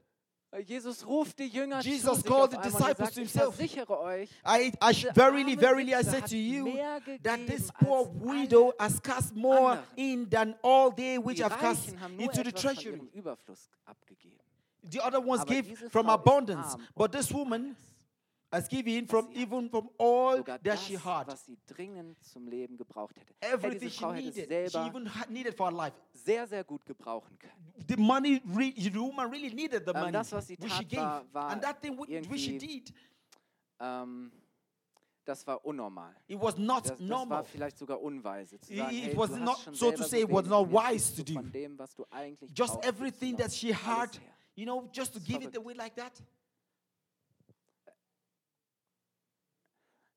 Jesus 0.65 1.05
ruft 1.05 1.37
die 1.37 1.47
Jünger 1.47 1.81
Jesus 1.81 2.09
zu 2.09 2.15
sich 2.15 2.25
called 2.25 2.51
the 2.51 2.57
disciples 2.57 2.97
sagt, 2.97 3.13
to 3.13 3.19
himself. 3.21 3.59
I, 4.43 4.71
I 4.81 4.93
verily, 5.13 5.55
verily, 5.55 5.93
I 5.93 6.01
say 6.01 6.21
to 6.21 6.37
you 6.37 6.73
that 7.21 7.45
this 7.45 7.71
poor 7.71 8.05
widow 8.05 8.73
has 8.79 8.99
cast 8.99 9.35
more 9.35 9.77
in 9.95 10.27
than 10.27 10.55
all 10.63 10.91
they 10.91 11.19
which 11.19 11.39
have 11.39 11.57
cast 11.59 11.89
Reichen 11.89 11.99
haben 11.99 12.17
nur 12.17 12.25
into 12.25 12.43
the 12.43 12.51
treasury. 12.51 12.93
ihrem 12.93 13.09
Überfluss 13.13 13.69
abgegeben. 13.85 14.39
The 14.89 15.01
other 15.01 15.19
ones 15.19 15.45
gave 15.45 15.77
from 15.91 16.09
abundance, 16.09 16.75
but 16.95 17.11
this 17.11 17.31
woman 17.31 17.75
alles. 18.51 18.63
has 18.63 18.67
given 18.69 19.07
from 19.07 19.29
even 19.33 19.69
from 19.69 19.89
all 19.97 20.43
that 20.43 20.63
das, 20.65 20.83
she 20.85 20.95
had. 20.97 21.27
was 21.27 21.45
sie 21.45 21.57
dringend 21.67 22.17
zum 22.23 22.47
Leben 22.47 22.77
gebraucht 22.77 23.15
hätte. 23.17 23.33
Everything 23.41 23.79
diese 23.89 23.91
she 23.99 24.05
hätte 24.05 24.27
es 24.29 24.35
needed, 24.35 24.71
she 24.71 24.77
even 24.79 25.09
needed 25.29 25.55
for 25.55 25.67
her 25.69 25.75
life. 25.77 25.95
sehr, 26.13 26.47
sehr 26.47 26.63
gut 26.63 26.85
gebrauchen 26.85 27.37
können. 27.37 27.73
The 27.87 27.95
money, 27.97 28.41
re- 28.55 28.73
the 28.75 28.93
woman 28.95 29.29
really 29.31 29.53
needed 29.53 29.83
the 29.85 29.91
Ähm, 29.91 29.99
money 30.01 30.11
das, 30.13 30.31
was 30.31 30.47
sie 30.47 30.57
which 30.59 30.73
she 30.73 30.85
gave, 30.85 31.01
war- 31.01 31.25
war 31.33 31.49
and 31.51 31.61
that 31.61 31.81
thing 31.81 31.97
which 31.97 32.39
she 32.41 32.57
did, 32.57 32.93
Ähm, 33.79 34.31
das 35.25 35.45
war 35.45 35.63
unnormal. 35.63 36.13
it 36.27 36.39
was 36.41 36.57
not 36.57 36.83
Das, 36.85 36.97
das 36.97 36.99
war 37.01 37.07
normal. 37.07 37.43
vielleicht 37.45 37.77
sogar 37.77 38.01
unweise. 38.01 38.59
Zu 38.59 38.75
sagen, 38.75 38.95
it 38.95 39.03
hey, 39.05 39.17
was 39.17 39.29
not- 39.31 39.59
so 39.75 39.91
to 39.91 40.03
say, 40.03 40.21
it 40.21 40.29
was 40.31 40.45
not 40.47 40.67
wise 40.71 41.13
to 41.15 41.23
do. 41.23 41.39
Dem, 41.41 41.77
was 41.77 41.93
du 41.95 42.03
Just 42.53 42.73
brauchst, 42.73 42.85
everything 42.87 43.37
that 43.37 43.51
she 43.53 43.71
had, 43.71 44.09
you 44.55 44.65
know, 44.65 44.89
just 44.91 45.13
to 45.13 45.19
give 45.19 45.43
it 45.43 45.55
away 45.55 45.73
like 45.75 45.95
that. 45.95 46.19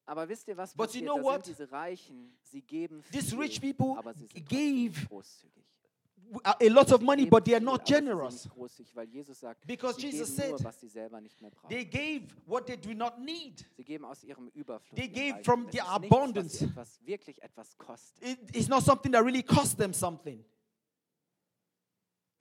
Aber 0.06 0.28
wisst 0.28 0.48
ihr, 0.48 0.56
was 0.56 0.74
But 0.74 0.94
you 0.94 1.02
know 1.02 1.16
what? 1.22 1.46
diese 1.46 1.70
Reichen, 1.70 2.32
sie 2.42 2.60
geben 2.62 3.02
viel, 3.02 3.20
These 3.20 3.38
rich 3.38 3.60
people 3.60 3.96
aber 3.96 4.12
sie 4.14 4.26
sind 4.26 4.48
gave 4.48 5.06
großzügig. 5.08 5.62
A 6.44 6.56
lot 6.68 6.90
of 6.92 7.02
money, 7.02 7.26
but 7.26 7.44
they 7.44 7.54
are 7.54 7.62
not 7.62 7.80
aber 7.80 7.86
sie 7.86 7.94
sind 7.94 8.04
generous. 8.06 8.44
nicht 8.44 8.54
großzügig, 8.54 8.96
weil 8.96 9.08
Jesus 9.08 9.40
sagt, 9.40 9.66
Because 9.66 10.00
Jesus 10.00 10.34
said, 10.34 10.54
was 10.64 10.80
sie 10.80 10.88
selber 10.88 11.20
nicht 11.20 11.38
mehr 11.42 11.50
brauchen. 11.50 11.68
They 11.68 11.84
gave 11.84 12.26
what 12.46 12.66
they 12.66 12.76
do 12.76 12.94
not 12.94 13.18
need. 13.18 13.64
Sie 13.76 13.84
geben 13.84 14.04
aus 14.06 14.24
ihrem 14.24 14.48
Überfluss. 14.54 14.98
They 14.98 15.08
gave 15.08 15.44
from 15.44 15.68
their 15.70 15.84
ist 15.84 16.00
nichts, 16.00 16.10
was 16.10 16.18
abundance. 16.20 16.58
sie 16.58 16.64
etwas, 16.64 17.00
wirklich 17.04 17.42
etwas 17.42 17.76
kostet. 17.76 18.26
It- 18.26 18.56
it's 18.56 18.68
not 18.68 18.82
something 18.82 19.12
that 19.12 19.22
really 19.22 19.42
cost 19.42 19.76
them 19.76 19.92
something. 19.92 20.42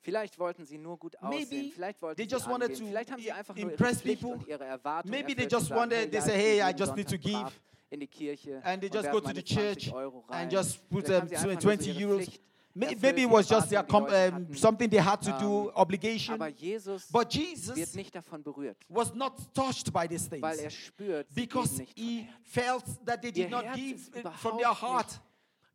Vielleicht 0.04 0.40
wollten 0.40 0.66
sie 0.66 0.78
nur 0.80 0.98
gut 0.98 1.16
aussehen, 1.20 1.48
Maybe 1.50 1.72
vielleicht 1.74 2.02
wollten 2.02 2.18
they 2.18 2.26
sie 2.28 2.32
just 2.36 2.48
wanted 2.48 2.64
angehen, 2.70 2.80
to 2.80 2.86
vielleicht 2.88 3.12
haben 3.12 3.22
sie 3.22 3.32
einfach 3.32 3.56
nur 3.56 3.64
ihre 3.64 3.72
impress 3.72 4.02
Pflicht 4.02 4.22
people. 4.22 4.40
und 4.40 4.48
ihre 4.48 4.66
Erwartungen 4.66 5.12
Maybe 5.12 5.36
they 5.36 5.44
erfüllt 5.46 5.54
und 5.54 5.60
just 5.62 5.72
wanted- 5.72 5.98
hey, 5.98 6.08
they 6.10 6.16
ja, 6.20 6.22
say, 6.26 6.32
ich 6.32 6.36
hey, 6.38 6.44
gehe 6.44 6.64
I 6.64 6.68
jeden 6.68 6.80
just 6.80 6.96
need 6.96 7.08
to 7.10 7.12
Sonntag 7.18 7.32
brav 7.44 7.52
give. 7.54 7.62
in 7.92 8.00
die 8.00 8.08
Kirche 8.08 8.62
And 8.64 8.82
they 8.82 8.90
und 8.90 8.96
just 8.96 9.12
go 9.12 9.20
to 9.20 9.26
meine 9.28 9.40
the 9.40 9.44
20 9.46 9.84
church 9.84 9.94
Euro 9.94 10.20
rein. 10.28 10.42
and 10.44 10.52
just 10.54 10.90
put 10.90 11.06
Vielleicht 11.06 11.22
haben 11.22 11.24
um, 11.24 11.30
sie 11.30 11.36
tw- 11.36 11.40
einfach 11.40 11.46
nur 11.54 11.62
so 11.62 11.68
20 11.68 12.00
ihre 12.00 12.10
euros. 12.12 12.24
Pflicht 12.26 12.42
May- 12.74 12.86
erfüllt, 12.86 13.02
Maybe 13.02 13.22
it 13.22 13.28
die 13.28 13.32
was 13.34 13.50
just 13.50 13.70
their 13.70 13.80
Erwartungen, 13.82 14.06
com- 14.06 14.06
die 14.08 14.12
Leute 14.16 14.28
um, 14.38 14.44
hatten. 14.44 14.56
something 14.56 14.90
they 14.90 15.02
had 15.02 15.22
to 15.24 15.32
do, 15.40 15.68
Ähm, 15.70 15.76
obligation. 15.76 16.36
Aber 16.36 16.48
Jesus 16.48 17.08
But 17.12 17.22
wird 17.22 17.34
Jesus 17.34 17.94
nicht 17.96 18.16
davon 18.16 18.42
berührt, 18.42 18.78
was 18.90 19.14
not 19.14 19.34
touched 19.54 19.92
by 19.94 20.08
these 20.08 20.32
weil 20.42 20.54
er 20.58 20.70
things 20.70 20.74
spürt, 20.74 21.28
sie 21.30 21.36
geben 21.36 21.48
because 21.50 21.78
nicht 21.78 21.94
von 21.94 22.04
he 22.04 22.18
Herzen. 22.22 22.44
felt 22.44 22.84
that 23.06 23.22
they 23.22 23.28
Ihr 23.28 23.34
did 23.34 23.50
not 23.52 23.66
Herz 23.66 23.76
give 23.78 23.96
ist 24.00 24.16
it 24.16 24.28
from 24.36 24.58
their 24.58 24.82
heart. 24.82 25.08
nicht 25.08 25.22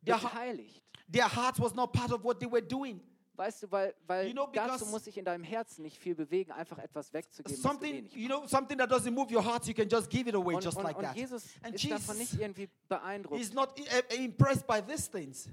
Their, 0.05 0.17
beteiligt. 0.17 0.83
their 1.09 1.35
heart 1.35 1.59
was 1.59 1.73
not 1.75 1.93
part 1.93 2.11
of 2.11 2.23
what 2.25 2.39
they 2.39 2.51
were 2.51 2.61
doing. 2.65 2.99
Weißt 3.37 3.61
du, 3.61 3.71
weil, 3.71 3.93
weil 4.07 4.27
You 4.27 4.33
know, 4.33 4.49
dazu 4.51 4.87
muss 4.87 5.03
sich 5.03 5.15
in 5.15 5.23
deinem 5.23 5.43
Herzen 5.43 5.83
nicht 5.83 5.99
viel 5.99 6.15
bewegen, 6.15 6.51
einfach 6.51 6.79
etwas 6.79 7.13
wegzugeben, 7.13 7.55
eh 7.55 7.61
Something, 7.61 8.03
nicht 8.03 8.15
you 8.15 8.27
know, 8.27 8.47
something 8.47 8.77
that 8.79 8.91
doesn't 8.91 9.11
move 9.11 9.31
your 9.31 9.45
heart, 9.45 9.67
you 9.67 9.75
can 9.75 9.87
just 9.87 10.09
give 10.09 10.27
it 10.27 10.33
away 10.33 10.55
und, 10.55 10.63
just 10.63 10.75
und, 10.75 10.83
like 10.83 10.97
und 10.97 11.03
that. 11.03 11.15
Jesus 11.15 11.43
And 11.61 11.75
ist 11.75 11.83
davon 11.85 12.17
Jesus 12.17 12.31
nicht 12.31 12.41
irgendwie 12.41 12.67
beeindruckt. 12.89 13.39
He's 13.39 13.53
not 13.53 13.79
uh, 13.79 14.15
impressed 14.15 14.65
by 14.65 14.81
these 14.81 15.07
things. 15.09 15.47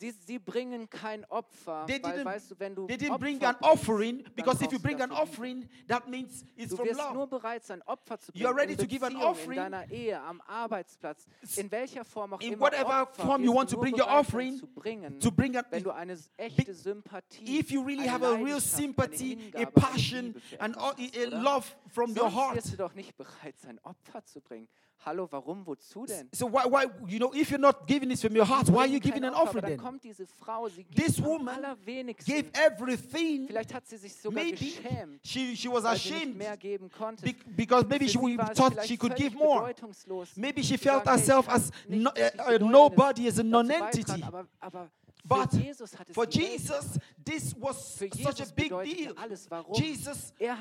Sie, 0.00 0.12
sie 0.12 0.38
bringen 0.38 0.88
kein 0.88 1.26
Opfer, 1.26 1.84
They 1.86 2.02
weil 2.02 2.20
didn't- 2.20 2.24
weißt 2.24 2.50
du, 2.52 2.54
wenn 2.58 2.74
du 2.74 2.86
They 2.86 2.96
didn't 2.96 3.18
bring 3.18 3.36
Opfer 3.36 3.48
an 3.50 3.56
bringst, 3.60 3.70
offering 3.82 4.24
because 4.34 4.64
if 4.64 4.72
you 4.72 4.78
bring 4.78 4.98
an 5.02 5.12
offering, 5.12 5.68
that 5.88 6.08
means 6.08 6.42
it's 6.56 6.70
Du 6.70 6.76
from 6.76 6.88
love. 6.88 7.12
nur 7.12 7.26
bereit 7.26 7.64
sein, 7.66 7.82
Opfer 7.84 8.18
zu 8.18 8.32
You 8.34 8.46
are 8.46 8.54
bringen 8.54 8.70
ready 8.70 8.72
in 8.72 8.78
to 8.78 8.86
give 8.86 9.04
an 9.04 9.14
offering. 9.16 9.58
in 9.58 9.70
deiner 9.70 9.90
Ehe, 9.90 10.18
am 10.18 10.40
Arbeitsplatz, 10.46 11.26
in 11.56 11.70
welcher 11.70 12.06
Form 12.06 12.32
auch 12.32 12.40
In 12.40 12.54
immer. 12.54 12.62
whatever 12.62 13.02
Opfer 13.02 13.26
form 13.26 13.44
you 13.44 13.54
want 13.54 13.68
to 13.68 13.78
bring 13.78 13.94
your 13.94 14.08
offering, 14.08 14.56
zu 14.56 14.66
bringen, 14.68 15.20
To 15.20 15.30
bring 15.30 15.54
an, 15.54 15.66
wenn 15.68 15.82
du 15.82 15.90
eine 15.90 16.16
echte 16.38 16.72
Sympathie, 16.72 17.58
if 17.60 17.70
you 17.70 17.82
really 17.82 18.06
have 18.08 18.24
a 18.26 18.32
real 18.36 18.58
sympathy, 18.60 19.52
a 19.54 19.66
passion, 19.66 20.34
hast, 20.58 20.74
a 20.78 21.24
love 21.26 21.66
from 21.88 22.16
your 22.16 22.32
heart. 22.34 22.56
wirst 22.56 22.72
du 22.72 22.76
doch 22.78 22.94
nicht 22.94 23.14
bereit 23.18 23.58
sein, 23.58 23.78
Opfer 23.82 24.24
zu 24.24 24.40
bringen. 24.40 24.66
Hallo, 25.02 25.26
warum, 25.30 25.64
wozu 25.66 26.04
denn? 26.04 26.28
So 26.34 26.46
why, 26.46 26.64
why, 26.66 26.84
you 27.08 27.18
know, 27.18 27.32
if 27.32 27.48
you're 27.50 27.58
not 27.58 27.86
giving 27.86 28.10
this 28.10 28.20
from 28.20 28.36
your 28.36 28.44
heart, 28.46 28.68
why 28.68 28.80
are 28.80 28.86
you 28.86 29.00
giving 29.00 29.24
an 29.24 29.32
offering 29.32 29.64
then? 29.64 29.78
kommt 29.78 30.04
diese 30.04 30.26
Frau, 30.26 30.68
sie 30.68 30.84
This 30.94 31.16
gibt 31.16 31.20
am 31.20 31.24
woman 31.24 31.54
allerwenigsten. 31.64 32.34
Gave 32.34 32.50
everything. 32.52 33.46
Vielleicht 33.46 33.72
hat 33.72 33.86
sie 33.86 33.96
sich 33.96 34.14
sogar 34.14 34.44
Maybe 34.44 34.56
geschämt, 34.58 35.20
she, 35.24 35.56
she 35.56 35.68
was 35.70 35.84
weil 35.84 35.96
sie 35.96 36.10
nicht 36.10 36.16
ashamed 36.16 36.36
mehr 36.36 36.56
geben 36.58 36.90
konnte. 36.90 37.22
be- 37.24 37.34
because 37.56 37.86
maybe 37.88 38.04
Für 38.04 38.10
she 38.10 38.18
sie 38.18 38.38
war 38.38 38.50
es 38.50 38.58
thought 38.58 38.72
vielleicht 38.74 38.88
she 38.88 38.96
could 38.98 39.12
völlig 39.14 39.32
give 39.32 39.38
more. 39.42 39.60
bedeutungslos, 39.62 40.36
Maybe 40.36 40.62
she 40.62 40.76
felt 40.76 41.04
sagen, 41.06 41.08
hey, 41.08 41.14
ich 41.16 41.28
herself 41.28 41.46
kann 41.46 41.56
as 41.56 41.70
no, 41.88 42.10
a 42.10 42.12
Bedeutendes 42.12 42.70
nobody, 42.70 43.26
as 43.28 43.34
a 43.38 43.42
dazu 43.42 43.48
non-entity. 43.48 44.02
beitragen, 44.04 44.22
Aber, 44.24 44.46
aber 44.60 44.90
But 45.24 45.50
Jesus 45.52 45.92
hat 45.98 46.08
es 46.08 46.14
For 46.14 46.26
Jesus, 46.26 46.98
this 47.22 47.54
was 47.56 47.96
such 47.96 48.40
a 48.40 48.46
big 48.54 48.70
deal. 48.84 49.14
Jesus, 49.74 50.32
Er 50.40 50.56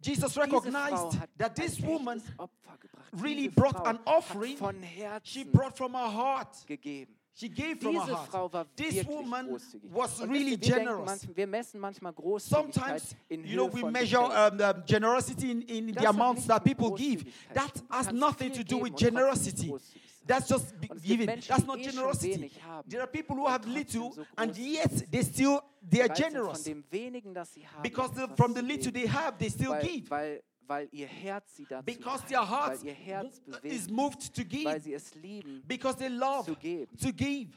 Jesus 0.00 0.36
recognized 0.36 1.18
that 1.38 1.54
this 1.56 1.80
woman 1.80 2.20
echtes 2.20 2.36
Opfer 2.38 2.78
gebracht. 2.78 3.22
really 3.22 3.48
brought 3.48 3.86
an 3.86 3.98
offering. 4.06 4.56
von 4.56 4.76
She 5.24 5.44
brought 5.44 5.76
from 5.76 5.94
her 5.94 6.10
heart. 6.10 6.54
gegeben. 6.66 7.14
She 7.34 7.48
gave 7.48 7.80
from 7.80 7.94
her 7.94 8.02
heart. 8.14 8.28
Frau 8.28 8.52
war 8.52 8.66
This 8.76 8.94
wirklich 8.94 9.08
woman 9.08 9.46
großzügig. 9.48 9.90
was 9.94 10.20
Und 10.20 10.30
really 10.30 10.50
wisst 10.60 10.68
ihr, 10.68 10.68
wir, 10.68 10.74
denken 10.76 10.84
generous. 10.84 11.06
manchmal, 11.06 11.36
wir 11.36 11.46
messen 11.46 11.80
manchmal 11.80 12.12
Großzügigkeit 12.12 12.74
Sometimes, 12.74 13.16
in 13.28 13.44
you 13.44 13.54
know, 13.54 13.66
Höhe 13.68 13.72
we 13.74 13.80
von 13.80 13.92
measure 13.92 14.50
um, 14.50 14.58
the 14.58 14.72
generosity 14.86 15.50
in, 15.50 15.62
in 15.62 15.86
Das 15.94 16.02
the 16.02 16.08
hat 16.08 16.14
amounts 16.14 16.40
nichts 16.40 16.48
that 16.48 16.64
mit 16.66 16.76
people 16.76 16.94
give. 16.96 17.24
Großzügigkeit 17.24 17.54
That 17.54 17.74
tun. 17.74 17.82
Du 17.88 17.94
has 17.96 18.06
kannst 18.06 18.20
nothing 18.20 18.52
viel 18.54 18.64
to 18.64 18.68
do 18.68 18.76
geben 18.76 18.84
with 18.84 18.90
und 18.92 18.98
trotzdem 18.98 19.14
generosity. 19.14 19.68
großzügig 19.68 20.02
sein. 20.02 20.26
That's 20.28 20.48
just 20.50 20.80
be- 20.80 20.86
Und 20.88 20.96
es 20.98 21.02
gibt 21.02 21.04
giving. 21.06 21.26
Menschen, 21.26 21.48
That's 21.48 21.60
die 21.62 21.66
not 21.66 21.78
eh 21.78 21.82
schon 21.84 21.92
generosity. 21.92 22.34
wenig 22.34 22.62
haben 22.62 22.88
There 22.90 23.02
are 23.02 23.10
people 23.10 23.36
who 23.36 23.44
und 23.46 23.50
have 23.50 23.62
trotzdem 23.64 23.74
little, 23.74 24.12
so 24.12 24.22
and 24.36 24.52
großzügig 24.52 24.74
yet 24.74 25.10
they 25.10 25.22
still 25.24 25.58
they 25.90 26.00
are 26.02 26.08
bereit 26.08 26.16
sind, 26.16 26.28
generous 26.32 26.62
dem 26.62 26.84
wenigen, 26.90 27.34
das 27.34 27.52
sie 27.54 27.66
haben, 27.66 27.82
because 27.82 28.14
the, 28.14 28.22
etwas 28.22 28.36
from 28.36 28.54
the 28.54 28.60
zu 28.60 28.66
little 28.66 28.92
geben. 28.92 28.94
they 28.94 29.08
have, 29.08 29.38
they 29.38 29.50
still 29.50 29.70
weil, 29.70 29.82
give 29.82 30.10
Weil, 30.10 30.42
weil 30.72 30.88
ihr 30.92 31.06
Herz 31.06 31.56
sie 31.56 31.66
dazu 31.68 31.84
because 31.84 32.24
their 32.26 32.48
hearts 32.48 32.80
weil 32.80 32.88
ihr 32.88 32.94
Herz 32.94 33.40
bewegt, 33.40 33.64
is 33.64 33.90
moved 33.90 34.34
to 34.34 34.42
weil 34.42 34.48
give 34.48 34.80
sie 34.80 34.94
es 34.94 35.14
lieben, 35.14 35.62
because 35.66 35.96
they 35.98 36.08
love 36.08 36.44
zu 36.44 36.56
geben. 36.56 36.96
to 36.96 37.12
give. 37.12 37.50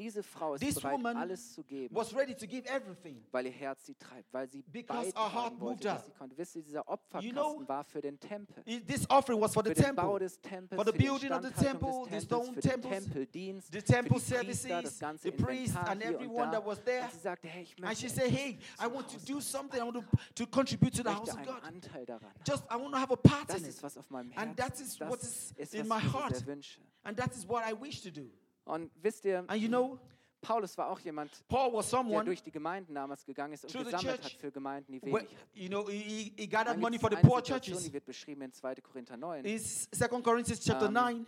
Diese 0.00 0.22
Frau 0.22 0.54
ist 0.54 0.60
This 0.62 0.74
bereit, 0.76 0.92
woman 0.94 1.16
alles 1.16 1.52
zu 1.54 1.62
geben, 1.62 1.94
was 1.94 2.14
ready 2.14 2.34
to 2.34 2.46
give 2.46 2.66
everything. 2.68 3.22
weil 3.30 3.46
ihr 3.46 3.52
Herz 3.52 3.84
sie 3.86 3.94
treibt, 3.94 4.32
weil 4.32 4.48
sie 4.50 4.62
Because 4.62 5.12
her 5.12 5.14
heart 5.14 5.34
beitragen 5.34 5.58
moved 5.58 5.60
wollte, 5.62 5.88
her. 5.88 5.94
was 5.96 6.04
sie 6.06 6.12
konnte. 6.12 6.38
Wisst 6.38 6.56
ihr, 6.56 6.62
dieser 6.62 6.88
Opferkasten 6.88 7.28
You 7.28 7.32
know, 7.32 7.62
war 7.68 7.84
für 7.84 8.00
den 8.00 8.18
Tempel. 8.18 8.64
This 8.86 9.08
offering 9.10 9.40
was 9.40 9.52
for 9.54 9.62
the 9.62 9.70
Für 9.74 9.82
den 9.82 9.94
Bau 9.94 10.18
temple, 10.18 10.18
des 10.20 10.40
Tempels, 10.40 10.76
for 10.76 10.84
the 10.86 10.92
für 10.92 10.98
die 10.98 11.04
building 11.04 11.32
of 11.32 11.42
the 11.42 11.48
Instandhaltung 11.48 11.90
temple, 11.90 12.10
des 12.10 12.22
the 12.22 12.26
Tempels, 12.28 12.44
stone 12.46 12.54
für 12.54 12.60
den 12.60 12.70
temples, 12.70 13.04
Tempeldienst, 13.04 13.72
the 13.72 13.78
für 13.80 13.84
temple 13.84 14.08
die 14.08 14.24
Priester, 14.24 14.44
das 14.44 14.62
services, 14.62 14.98
ganze 14.98 15.22
the 15.22 15.30
priests 15.30 15.66
Inventar 15.76 15.88
and 15.90 16.02
hier 16.02 16.08
und 16.10 16.14
everyone 16.16 16.50
da. 16.50 16.58
that 16.58 16.66
was 16.66 16.82
there. 16.84 17.04
Und 17.04 17.12
sie 17.12 17.18
sagte, 17.18 17.48
hey, 17.48 17.62
ich 17.62 17.70
And 17.72 17.80
möchte 17.80 18.00
she 18.00 18.08
said, 18.08 18.30
Hey, 18.30 18.58
I 18.80 18.86
want 18.92 19.08
to 19.10 19.18
do 19.32 19.40
something. 19.40 19.78
I 19.80 19.84
want 19.84 19.94
to, 19.94 20.04
to 20.34 20.46
contribute 20.46 20.92
to 20.94 21.02
Ich 21.02 21.04
the 21.06 21.14
house 21.14 21.34
möchte 21.34 21.50
of 21.50 21.62
einen 21.64 21.80
God. 21.80 21.84
Anteil 21.90 22.06
daran. 22.06 22.30
Just, 22.46 22.64
I 22.70 22.74
want 22.76 22.92
to 22.92 22.98
have 22.98 23.12
a 23.12 23.16
part 23.16 23.48
Das 23.50 23.58
in 23.60 23.64
ist, 23.68 23.76
it. 23.78 23.82
was 23.82 23.96
auf 23.98 24.08
meinem 24.10 24.32
And 24.36 24.56
Herzen 24.56 24.56
that 24.56 24.80
is 24.80 25.00
what 25.00 25.22
is 25.22 25.52
ist, 25.56 25.74
in 25.74 25.86
my 25.86 25.98
ich 25.98 26.04
mir 26.04 26.12
heart. 26.12 26.36
sehr 26.36 26.46
wünsche. 26.46 26.80
And 27.02 27.16
that 27.18 27.32
is 27.34 27.46
what 27.48 27.62
I 27.64 27.72
wish 27.78 28.02
to 28.02 28.10
do. 28.10 28.30
Und 28.70 28.90
wisst 29.02 29.24
ihr, 29.24 29.44
And 29.48 29.60
you 29.60 29.68
know, 29.68 29.98
Paulus 30.40 30.76
war 30.78 30.88
auch 30.88 31.00
jemand, 31.00 31.30
Paul 31.48 31.72
was 31.74 31.90
der 31.90 31.98
someone, 31.98 32.24
durch 32.24 32.42
die 32.42 32.50
Gemeinden 32.50 32.94
damals 32.94 33.24
gegangen 33.26 33.52
ist 33.52 33.64
und 33.64 33.72
gesammelt 33.84 34.22
hat 34.24 34.32
für 34.32 34.50
Gemeinden, 34.50 34.92
die 34.92 35.02
wenig 35.02 35.14
hatten. 35.24 35.28
you 35.52 35.68
know, 35.68 35.86
he, 35.88 36.32
he- 36.36 36.46
gathered 36.46 36.78
money 36.78 36.96
gibt's 36.96 37.02
for 37.02 37.10
the 37.10 37.16
eine 37.16 37.28
poor 37.28 37.38
Situation, 37.40 37.74
churches. 37.74 37.84
die 37.86 37.92
wird 37.92 38.04
beschrieben 38.06 38.42
in 38.42 38.52
2. 38.52 38.74
Korinther 38.76 39.16
9. 39.18 39.44
In 39.44 39.58
2 39.58 40.08
Corinthians 40.22 40.60
chapter 40.64 40.86
Um, 40.88 40.94
9, 40.94 41.26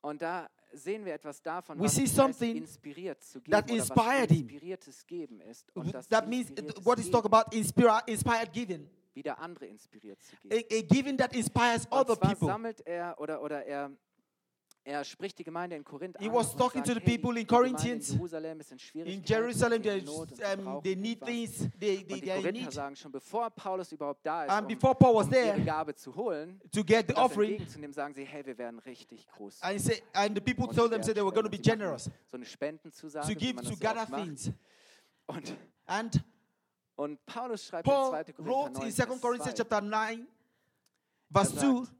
Und 0.00 0.20
da 0.20 0.50
sehen 0.72 1.04
wir 1.04 1.14
etwas 1.14 1.40
davon, 1.42 1.78
We 1.78 1.84
was 1.84 1.94
see 1.94 2.06
something 2.06 2.56
inspiriert 2.56 3.22
zu 3.22 3.40
geben 3.40 3.52
that 3.52 3.70
oder 3.70 3.78
was 3.80 3.88
inspired 3.90 4.30
him. 4.30 4.38
inspiriertes 4.48 5.06
Geben 5.06 5.40
ist. 5.42 5.70
Und 5.76 5.94
das 5.94 6.08
that 6.08 6.26
means 6.28 6.48
inspiriertes 6.50 6.84
what 6.84 6.98
is 6.98 7.08
talk 7.10 7.24
about 7.24 7.54
inspira- 7.56 8.02
inspired 8.08 8.52
giving. 8.52 8.88
wieder 9.14 9.38
andere 9.38 9.66
inspiriert 9.66 10.20
zu 10.22 10.34
A, 10.34 10.48
geben. 10.48 10.66
a 10.72 10.82
giving 10.94 11.16
that 11.18 11.32
inspires 11.34 11.86
other 11.92 12.16
people. 12.16 12.48
sammelt 12.48 12.80
er 12.86 13.14
oder, 13.20 13.40
oder 13.42 13.64
er, 13.64 13.92
er 14.84 15.04
spricht 15.04 15.38
die 15.38 15.44
Gemeinde 15.44 15.76
in 15.76 15.84
Korinth 15.84 16.16
He 16.18 16.26
an 16.28 16.34
was 16.34 16.50
und 16.52 16.58
talking 16.58 16.82
to 16.82 16.92
the 16.94 17.00
people 17.00 17.38
in 17.38 17.46
Corinthians, 17.46 18.10
in 18.10 18.16
Jerusalem 18.18 18.60
ist 18.60 18.72
in 18.72 19.06
In 19.06 19.22
Jerusalem, 19.24 19.82
sie 19.82 19.90
sind 19.90 20.02
there's, 20.02 20.02
in 20.02 20.04
Not 20.06 20.30
und 20.30 20.36
sie 20.36 20.66
um, 20.66 20.82
they 20.82 20.96
need 20.96 21.24
things, 21.24 21.58
they, 21.78 22.04
they, 22.04 22.20
they 22.20 22.30
are 22.30 22.38
in 22.38 22.42
Korinther 22.42 22.52
need. 22.52 22.72
sagen 22.72 22.96
schon, 22.96 23.12
bevor 23.12 23.48
Paulus 23.50 23.92
überhaupt 23.92 24.26
da 24.26 24.44
ist, 24.44 24.50
And 24.50 24.62
um, 24.62 24.68
before 24.68 24.94
Paul 24.94 25.14
was 25.14 25.26
um 25.28 25.32
ihre 25.34 25.42
there 25.44 25.60
Gabe 25.64 25.94
zu 25.94 26.14
holen, 26.16 26.60
to 26.72 26.82
get 26.82 27.06
the 27.06 27.14
das 27.14 27.24
offering, 27.24 27.50
entgegenzunehmen, 27.52 27.92
sagen 27.94 28.14
sie, 28.14 28.24
hey, 28.24 28.44
wir 28.44 28.58
werden 28.58 28.78
richtig 28.80 29.26
groß. 29.28 29.62
and, 29.62 29.80
say, 29.80 30.02
and 30.14 30.34
the 30.36 30.40
people 30.40 30.66
told 30.66 30.90
sie 30.90 30.96
them, 30.96 31.02
said 31.02 31.14
they 31.14 31.22
were 31.24 31.32
going 31.32 31.44
to 31.44 31.50
be 31.50 31.56
spenden. 31.58 31.64
Sie 31.64 31.70
machen 31.70 31.78
generous 31.80 32.10
So 32.30 32.36
eine 32.36 32.46
Spendenzusage, 32.46 33.26
to 33.32 33.38
give, 33.38 33.62
to 33.62 33.76
gather 33.76 34.06
things. 34.06 34.50
Und, 35.26 35.56
And 35.86 36.24
und 36.96 37.24
Paulus 37.26 37.66
schreibt 37.66 37.84
Paul 37.86 38.14
in 38.18 38.24
2. 38.26 38.32
Korinther 38.32 38.50
wrote 38.52 38.72
9, 38.80 38.86
in 38.88 38.92
2 38.92 39.06
Vers 39.06 39.20
Corinthians 39.20 39.54
2, 39.56 39.62
chapter 39.62 39.80
9, 39.80 40.26
verse 41.32 41.54
Er 41.56 41.60
2, 41.60 41.84
sagt, 41.84 41.92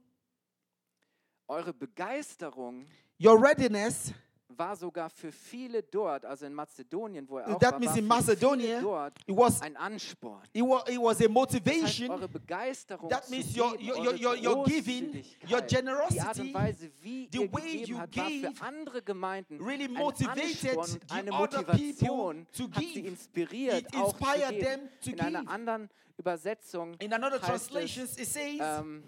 eure 1.49 1.73
Begeisterung 1.73 2.87
your 3.23 3.41
readiness, 3.41 4.13
war 4.55 4.77
sogar 4.77 5.09
für 5.09 5.33
viele 5.33 5.83
dort, 5.83 6.27
also 6.27 6.45
in 6.45 6.53
Mazedonien, 6.53 7.27
wo 7.27 7.39
er 7.39 7.55
auch 7.55 7.59
that 7.59 7.73
war, 7.73 7.79
means 7.79 7.93
war 7.93 7.99
in 7.99 8.07
Macedonia, 8.07 8.67
viele 8.67 8.83
dort 8.83 9.19
it 9.27 9.35
was, 9.37 9.63
ein 9.63 9.77
Ansporn. 9.79 10.43
it 10.53 10.63
was, 10.63 10.89
it 10.91 10.99
was 11.01 11.21
a 11.21 11.21
Das 11.21 11.21
heißt, 11.23 11.31
motivation. 11.31 12.11
eure 12.11 12.29
Begeisterung 12.29 13.09
That 13.09 13.31
means 13.31 13.57
your, 13.57 13.81
your, 13.81 13.97
your, 14.15 14.35
your, 14.37 14.65
giving, 14.65 15.15
your 15.15 15.23
die 15.49 15.55
Art 15.55 15.69
generosity 15.69 16.41
und 16.43 16.55
Weise, 16.55 16.91
wie 17.01 17.29
the 17.33 17.39
ihr 17.45 17.53
way 17.53 17.85
you 17.87 17.97
war 17.97 18.07
gave 18.09 18.53
für 18.55 18.63
andere 18.65 19.03
Gemeinden 19.03 19.59
really 19.63 19.85
ein 19.85 19.93
motivated 19.95 20.77
Ansporn 20.79 20.87
the 21.09 21.15
eine 21.15 21.31
Motivation, 21.33 22.47
to 22.53 22.65
hat 22.71 22.75
sie 22.83 22.93
give. 22.95 23.09
inspiriert, 23.09 23.83
It 23.89 23.97
auch 23.97 24.13
zu 24.13 24.25
inspired 24.25 24.51
geben. 24.51 24.65
them 24.67 24.81
to 25.03 25.11
In 25.13 25.21
einer 25.21 25.41
give. 25.41 25.51
anderen 25.51 25.89
Übersetzung 26.19 26.95
In 26.99 27.13
another 27.15 27.41
heißt 27.41 27.71
translation, 27.71 28.05
es, 28.05 28.19
it 28.19 28.27
says, 28.29 28.61
ähm, 28.61 29.03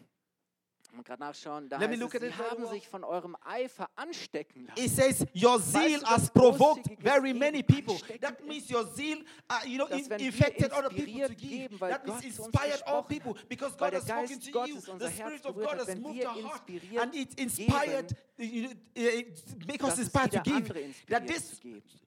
gerade 1.02 1.20
nachschauen, 1.20 1.68
da 1.68 1.78
Let 1.78 1.90
me 1.90 1.96
look 1.96 2.14
es, 2.14 2.16
at 2.16 2.20
sie 2.22 2.28
it 2.28 2.38
haben 2.38 2.66
sich 2.68 2.88
von 2.88 3.04
eurem 3.04 3.36
Eifer 3.44 3.88
anstecken 3.96 4.66
lassen. 4.66 4.84
It 4.84 4.90
says 4.90 5.26
your 5.32 5.58
zeal 5.58 6.00
has 6.04 6.30
provoked 6.30 6.86
very 7.00 7.32
many 7.32 7.62
people. 7.62 7.98
That 8.20 8.44
means 8.44 8.68
your 8.70 8.86
zeal, 8.86 9.18
uh, 9.48 9.60
you 9.66 9.78
know, 9.78 9.86
in, 9.86 10.10
infected 10.20 10.72
other 10.72 10.90
people 10.90 11.28
to 11.28 11.34
give. 11.34 11.78
That 11.80 12.06
means 12.06 12.24
inspired 12.24 12.82
all 12.86 13.02
people 13.02 13.36
because 13.48 13.74
God 13.76 13.94
has 13.94 14.04
spoken 14.04 14.38
to 14.38 14.66
you. 14.66 14.80
The 14.98 15.10
Spirit 15.10 15.46
of 15.46 15.56
God 15.56 15.78
has 15.78 15.96
moved 15.96 16.18
wir 16.18 16.28
our 16.28 16.42
heart, 16.42 16.62
and 17.00 17.14
it 17.14 17.34
inspired, 17.38 18.16
you 18.38 18.62
know, 18.62 18.70
uh, 18.96 19.22
make 19.66 19.82
us 19.82 19.98
inspired 19.98 20.32
to 20.32 20.40
give. 20.40 20.72
That 21.08 21.26
this, 21.26 21.60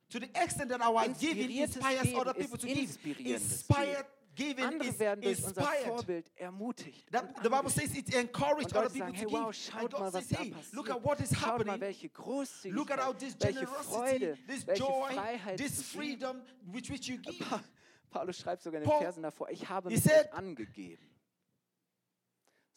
to 0.10 0.20
the 0.20 0.30
extent 0.36 0.70
that 0.70 0.82
our 0.82 1.08
giving 1.08 1.52
inspires 1.52 2.08
other 2.16 2.34
people 2.34 2.58
to 2.58 2.68
give, 2.68 2.98
inspired 3.20 4.06
giving 4.38 4.64
Andere 4.66 5.00
werden 5.00 5.22
durch 5.22 5.44
unser 5.44 5.62
inspired. 5.62 5.86
Vorbild 5.88 6.32
ermutigt. 6.38 7.12
That, 7.12 7.36
the 7.44 7.50
Bible 7.50 7.70
says 7.70 7.94
it 7.96 8.14
encouraged 8.14 8.74
other 8.76 8.90
people 8.90 9.00
sagen, 9.00 9.14
to 9.14 9.18
hey, 9.20 9.26
give. 9.26 9.34
wow, 9.34 9.46
And 9.48 9.56
schaut 9.56 9.92
God 9.92 10.00
mal, 10.00 10.12
says, 10.12 10.30
was 10.32 10.40
hey, 10.40 10.52
passiert. 10.52 10.74
look 10.74 10.90
at 10.90 11.04
what 11.04 11.20
is 11.20 11.30
Schaut 11.30 11.42
mal, 11.42 11.74
happening. 11.74 11.82
welche 11.82 12.10
Großzügigkeit, 12.10 12.74
Look 12.74 12.92
at 12.92 13.00
how 13.00 13.14
this 13.14 13.36
welche 13.40 13.60
generosity, 13.60 13.90
Freude, 13.96 14.38
this 14.48 14.68
welche 14.68 14.84
joy, 14.84 15.14
Freiheit 15.14 15.58
this 15.58 15.72
geben. 15.78 15.84
freedom 16.00 16.42
with 16.72 16.90
which 16.90 17.08
you 17.10 17.18
give. 17.18 17.40
Pa- 17.50 17.62
Paulus 18.10 18.38
schreibt 18.40 18.62
sogar 18.64 18.82
in 18.82 18.88
den 18.90 19.00
Versen 19.00 19.24
davor, 19.24 19.50
ich 19.50 19.68
habe 19.68 19.90
mich 19.90 20.02
said- 20.04 20.32
angegeben. 20.34 21.04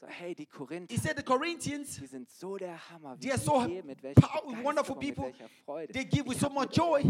So, 0.00 0.06
hey, 0.06 0.34
die 0.34 0.46
Korinther, 0.46 0.94
He 0.94 0.98
said 0.98 1.14
the 1.18 1.22
Corinthians, 1.22 1.96
die 1.98 2.06
sind 2.06 2.30
so 2.30 2.56
der 2.56 2.78
Hammer, 2.90 3.16
wie 3.18 3.26
they 3.26 3.32
are 3.32 3.38
so 3.38 3.60
geben, 3.66 3.86
mit 3.86 4.02
welcher 4.02 4.20
pow- 4.22 4.64
wonderful 4.64 4.96
Begeisterung, 4.96 5.32
people. 5.32 5.48
Freude. 5.66 5.92
They 5.92 6.04
give 6.06 6.26
with 6.26 6.40
so 6.40 6.48
much 6.48 6.74
joy 6.74 7.02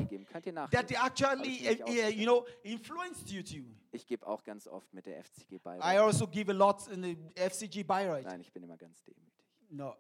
that 0.72 0.88
they 0.88 0.96
actually, 0.96 1.68
uh, 1.68 1.84
uh, 1.86 2.08
you 2.08 2.24
know, 2.26 2.44
influenced 2.64 3.30
you 3.30 3.42
to. 3.44 3.64
Ich 3.92 4.06
gebe 4.08 4.26
auch 4.26 4.42
ganz 4.42 4.66
oft 4.66 4.92
mit 4.92 5.06
der 5.06 5.18
FCG 5.22 5.58
bei. 5.62 5.76
I 5.78 5.98
also 5.98 6.26
give 6.26 6.50
a 6.50 6.54
lot 6.54 6.88
in 6.88 7.00
the 7.02 7.16
FCG 7.36 7.84
Bayreuth. 7.86 8.24
Nein, 8.24 8.40
ich 8.40 8.52
bin 8.52 8.64
immer 8.64 8.76
ganz 8.76 9.04
demütig. 9.04 9.44
No. 9.70 9.94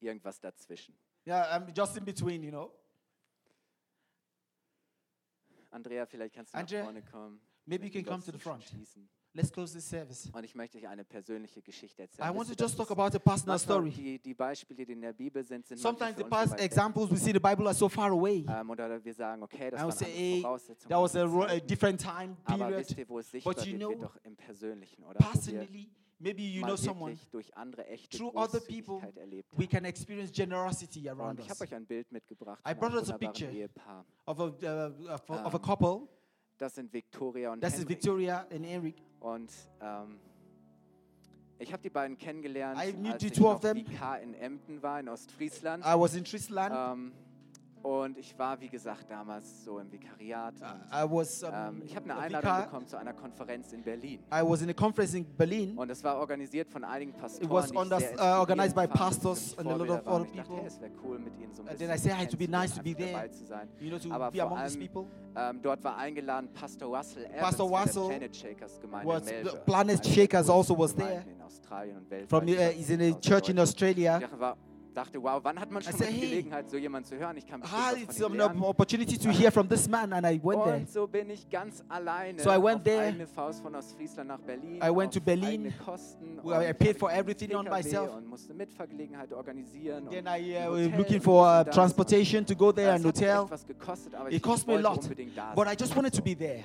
Irgendwas 0.00 0.40
dazwischen. 0.40 0.94
Yeah, 1.26 1.54
I'm 1.54 1.72
just 1.76 1.96
in 1.98 2.04
between, 2.06 2.42
you 2.42 2.50
know. 2.50 2.72
Andrea, 5.70 6.06
vielleicht 6.06 6.34
kannst 6.34 6.54
du 6.54 6.58
Andrea, 6.58 6.78
nach 6.80 6.84
vorne 6.86 7.02
kommen. 7.02 7.40
Maybe 7.66 7.86
you 7.86 7.92
can 7.92 8.04
come 8.04 8.22
to 8.22 8.32
the 8.32 8.38
front. 8.38 8.64
Let's 9.36 9.50
close 9.50 9.72
this 9.74 9.84
service. 9.88 10.30
Und 10.32 10.44
ich 10.44 10.54
möchte 10.54 10.78
euch 10.78 10.86
eine 10.86 11.02
persönliche 11.04 11.60
Geschichte 11.60 12.02
erzählen. 12.02 12.30
I 12.30 12.36
want 12.36 12.48
to 12.48 12.54
just 12.56 12.76
talk 12.76 12.88
about 12.92 13.16
a 13.16 13.18
personal 13.18 13.58
story. 13.58 13.90
Die, 13.90 14.18
die 14.20 14.32
Beispiele, 14.32 14.86
die 14.86 14.92
in 14.92 15.00
der 15.00 15.12
Bibel 15.12 15.42
sind, 15.42 15.66
sind 15.66 15.76
Sometimes 15.78 16.16
the 16.16 16.22
manchmal 16.22 16.22
für 16.22 16.24
uns 16.24 16.30
past 16.30 16.50
so 16.50 16.52
weit 16.54 16.58
weg. 16.60 16.64
examples 16.70 17.10
we 17.10 17.16
see 17.16 17.30
in 17.30 17.34
the 17.34 17.40
Bible 17.40 17.66
are 17.66 17.74
so 17.74 17.88
far 17.88 18.10
away. 18.12 18.46
Ähm, 18.48 18.70
oder 18.70 19.04
wir 19.04 19.12
sagen, 19.12 19.42
okay, 19.42 19.70
das 19.72 19.80
I 19.80 19.82
waren 19.82 19.86
would 19.90 19.98
say, 19.98 20.04
andere 20.06 20.20
hey, 20.20 20.42
that 20.88 21.00
was 21.00 21.16
a, 21.16 21.60
different 21.66 22.00
time 22.00 22.36
Aber 22.44 22.58
period. 22.66 22.78
wisst 22.78 22.96
ihr, 22.98 23.08
wo 23.08 23.18
es 23.18 23.28
sichtbar 23.28 23.54
But 23.54 23.66
you 23.66 23.76
know, 23.76 23.88
wird 23.90 24.02
doch 24.04 24.16
im 24.22 24.36
Persönlichen, 24.36 25.02
oder? 25.02 25.18
Personally, 25.18 25.90
maybe 26.20 26.42
you 26.42 26.62
know 26.62 26.76
someone. 26.76 27.18
durch 27.32 27.52
andere 27.56 27.88
echte 27.88 28.16
Through 28.16 28.36
other 28.36 28.60
people, 28.60 29.00
erlebt 29.16 29.48
We 29.58 29.66
can 29.66 29.84
experience 29.84 30.30
generosity 30.30 31.08
around 31.08 31.30
Und 31.30 31.40
ich 31.40 31.46
us. 31.46 31.50
habe 31.58 31.64
euch 31.64 31.74
ein 31.74 31.86
Bild 31.86 32.12
mitgebracht 32.12 32.62
I 32.64 32.72
brought 32.72 32.94
us 32.94 33.10
a 33.10 33.18
picture. 33.18 33.50
Ehepaar. 33.50 34.06
Of 34.26 34.38
a, 34.38 34.44
uh, 34.44 35.12
of, 35.12 35.28
a, 35.28 35.56
Um, 35.56 35.60
couple. 35.60 36.08
Das 36.58 36.74
sind 36.74 36.92
Victoria 36.92 37.52
und 37.52 37.60
That 37.60 37.70
is 37.72 37.78
Henrik. 37.80 37.88
Victoria 37.90 38.46
and 38.50 38.64
Eric. 38.64 38.96
Und 39.20 39.50
ähm, 39.80 40.18
ich 41.58 41.72
habe 41.72 41.82
die 41.82 41.90
beiden 41.90 42.16
kennengelernt, 42.18 42.78
I 42.82 42.92
knew 42.92 43.12
als 43.12 43.22
the 43.22 43.28
ich 43.28 43.32
two 43.32 43.54
them. 43.58 43.84
VK 43.84 44.22
in 44.22 44.34
Emden 44.34 44.82
war, 44.82 45.00
in 45.00 45.08
Ostfriesland. 45.08 45.84
I 45.84 45.98
was 45.98 46.14
in 46.14 46.24
Trisland. 46.24 46.74
Ähm, 46.76 47.12
und 47.84 48.16
ich 48.16 48.36
war, 48.38 48.58
wie 48.60 48.68
gesagt, 48.70 49.10
damals 49.10 49.62
so 49.62 49.78
im 49.78 49.92
Vikariat. 49.92 50.54
I 50.90 51.04
was 51.06 51.42
um, 51.42 51.50
ähm, 51.52 51.82
ich 51.84 51.94
habe 51.94 52.06
eine 52.10 52.18
Einladung 52.18 52.50
vicar. 52.50 52.62
bekommen 52.64 52.86
zu 52.88 52.96
einer 52.96 53.12
Konferenz 53.12 53.72
in 53.74 53.82
Berlin. 53.82 54.20
I 54.32 54.40
was 54.42 54.62
in 54.62 54.70
a 54.70 54.72
conference 54.72 55.12
in 55.14 55.24
Berlin. 55.36 55.76
Und 55.76 55.90
es 55.90 56.02
war 56.02 56.16
organisiert 56.16 56.70
von 56.70 56.82
einigen 56.82 57.12
Pastoren. 57.12 57.50
was 57.50 57.66
die 57.66 57.74
ich 57.74 57.78
on 57.78 57.88
sehr 57.90 58.14
uh, 58.18 58.40
organized 58.40 58.74
by 58.74 58.86
pastors 58.86 59.56
and 59.58 59.68
a 59.68 59.76
lot 59.76 59.90
of 59.90 60.06
other 60.06 60.24
Ich 60.24 60.32
dachte, 60.32 60.48
people. 60.48 60.56
hey, 60.62 60.66
es 60.66 60.80
wäre 60.80 60.90
cool, 61.04 61.18
mit 61.18 61.36
ihnen 61.38 61.54
so 61.54 61.60
ein 61.62 61.68
And 61.68 61.78
bisschen 61.78 61.88
then 61.88 61.96
I 61.96 62.00
said, 62.00 62.12
hey, 62.16 62.26
to 62.26 62.36
be 62.38 62.48
nice 62.48 62.74
to 62.74 62.82
be 62.82 62.94
there. 62.94 63.30
zu 63.30 63.44
sein. 63.44 63.68
You 63.78 63.90
know, 63.90 63.98
to 63.98 64.10
Aber 64.12 64.30
be 64.30 64.40
among 64.40 64.64
these 64.64 64.78
allem 64.78 64.88
people. 64.88 65.06
Ähm, 65.36 65.60
dort 65.62 65.84
war 65.84 65.98
eingeladen 65.98 66.48
Pastor 66.54 66.86
Russell 66.88 67.24
Evans 67.26 67.40
Pastor 67.40 67.68
Russell 67.68 68.02
der 68.08 68.08
Planet 68.18 68.36
Shakers 68.36 68.80
Gemeinde 68.80 69.06
was- 69.12 69.28
in 69.30 69.34
Melbourne. 69.42 69.62
Planet 69.66 70.06
Shakers 70.06 70.48
also 70.48 70.78
was 70.78 70.94
there. 70.94 71.22
In 71.28 71.42
Australien 71.42 71.96
und 71.98 72.10
weltweit. 72.10 72.30
From 72.30 72.48
uh, 72.48 72.70
he's 72.74 72.88
in 72.88 73.00
a 73.02 73.04
10.000 73.10 73.20
church 73.20 73.48
in. 73.50 73.58
Australia. 73.58 74.16
Ich 74.16 74.22
dachte, 74.30 74.56
dachte, 74.94 75.22
wow, 75.22 75.40
wann 75.42 75.60
hat 75.60 75.70
man 75.70 75.82
I 75.82 75.86
schon 75.86 75.98
said, 75.98 76.08
die 76.08 76.12
hey, 76.14 76.28
Gelegenheit, 76.28 76.70
so 76.70 76.76
jemanden 76.76 77.08
zu 77.08 77.16
hören? 77.18 77.36
Ich 77.36 77.46
kann 77.46 77.62
Ah, 77.62 77.92
it's 77.96 78.22
an 78.22 78.40
opportunity 78.40 79.18
to 79.18 79.30
hear 79.30 79.50
from 79.50 79.68
this 79.68 79.88
man, 79.88 80.12
and 80.12 80.26
I 80.26 80.40
went 80.42 80.64
there. 80.64 80.76
Und 80.76 80.90
so 80.90 81.06
bin 81.06 81.28
ich 81.30 81.48
ganz 81.50 81.82
alleine 81.88 82.40
So 82.40 82.50
I 82.50 82.62
went 82.62 82.76
auf 82.76 82.82
there. 82.84 83.00
eigene 83.02 83.26
Faust 83.26 83.62
von 83.62 83.74
Ostfriesland 83.74 84.28
nach 84.28 84.40
Berlin. 84.40 84.80
I 84.82 84.90
went 84.94 85.12
to 85.12 85.20
Berlin. 85.20 85.72
Kosten. 85.84 86.38
I 86.44 86.72
paid 86.72 86.98
for 86.98 87.10
everything 87.10 87.54
on 87.54 87.66
myself. 87.66 88.14
Und 88.16 88.28
musste 88.28 88.54
Mitfahrgelegenheit 88.54 89.32
organisieren. 89.32 90.08
Then 90.10 90.26
I 90.26 90.56
uh, 90.56 90.70
Hotel 90.70 90.96
looking 90.96 91.20
for 91.20 91.46
uh, 91.46 91.64
transportation 91.64 92.46
to 92.46 92.54
go 92.54 92.72
there 92.72 92.92
and 92.92 93.04
hotel. 93.04 93.48
gekostet, 93.66 94.12
It 94.30 94.42
cost 94.42 94.66
me 94.66 94.76
a 94.76 94.80
lot, 94.80 95.00
but. 95.54 95.68
I 95.74 95.74
just 95.76 95.96
wanted 95.96 96.12
to 96.12 96.22
be 96.22 96.34
there. 96.34 96.62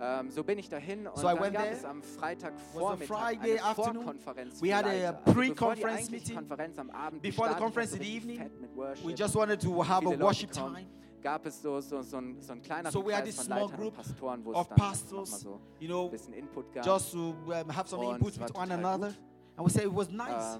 Ähm, 0.00 0.30
so 0.30 0.44
bin 0.44 0.58
ich 0.58 0.68
dahin 0.68 1.06
und 1.06 1.16
So 1.16 1.26
I 1.28 1.32
dann 1.32 1.40
went 1.42 1.54
gab 1.54 1.62
there. 1.64 1.74
es 1.76 1.84
am 1.84 2.02
Freitag 2.02 2.52
a 2.54 2.96
Friday 2.96 3.52
eine 3.58 3.62
afternoon. 3.64 3.94
Vorkonferenz 4.04 4.62
We 4.62 4.74
had 4.74 4.84
a 4.84 4.88
Leiter. 4.88 5.08
Also 5.08 5.22
bevor 5.24 5.42
die 5.44 5.50
pre-conference 5.54 6.10
meeting. 6.10 6.34
Konferenz 6.36 6.78
am 6.78 6.90
Abend 6.90 7.22
Before 7.22 7.48
the 7.48 7.54
conference 7.54 7.92
in 7.94 8.02
the 8.02 8.16
evening, 8.16 8.38
fett 8.38 8.60
mit 8.60 8.76
Worship, 8.76 9.06
We 9.06 9.14
just 9.14 9.34
wanted 9.34 9.60
to 9.60 9.82
have 9.82 10.06
a 10.06 10.18
worship 10.18 10.50
time. 10.52 10.86
gab 11.22 11.44
es 11.46 11.60
so, 11.62 11.80
so, 11.80 12.02
so, 12.02 12.18
ein, 12.18 12.36
so 12.40 12.52
ein 12.52 12.62
kleiner 12.62 12.90
So 12.92 13.00
we 13.04 13.12
had 13.14 13.24
Kreis 13.24 13.24
this 13.24 13.36
von 13.36 13.44
small 13.46 13.60
Leitern 13.62 13.76
group 13.78 13.96
und 13.96 13.96
Pastoren, 13.96 14.44
wo 14.44 14.52
es 14.52 14.56
of 14.58 14.68
dann 14.68 14.78
pastors, 14.78 15.40
so 15.40 15.60
You 15.80 15.86
ein 15.86 15.88
know, 15.88 16.08
bisschen 16.08 16.34
Input 16.34 16.72
gab. 16.72 16.84
just 16.84 17.12
to 17.12 17.18
um, 17.46 17.70
have 17.74 17.88
some 17.88 18.04
Und 18.04 18.16
input 18.16 18.38
with 18.38 18.54
one 18.54 18.70
another. 18.72 19.08
gut. 19.08 19.16
And 19.56 19.66
we 19.66 19.70
say 19.70 19.84
it 19.84 19.92
was 19.94 20.10
nice. 20.10 20.58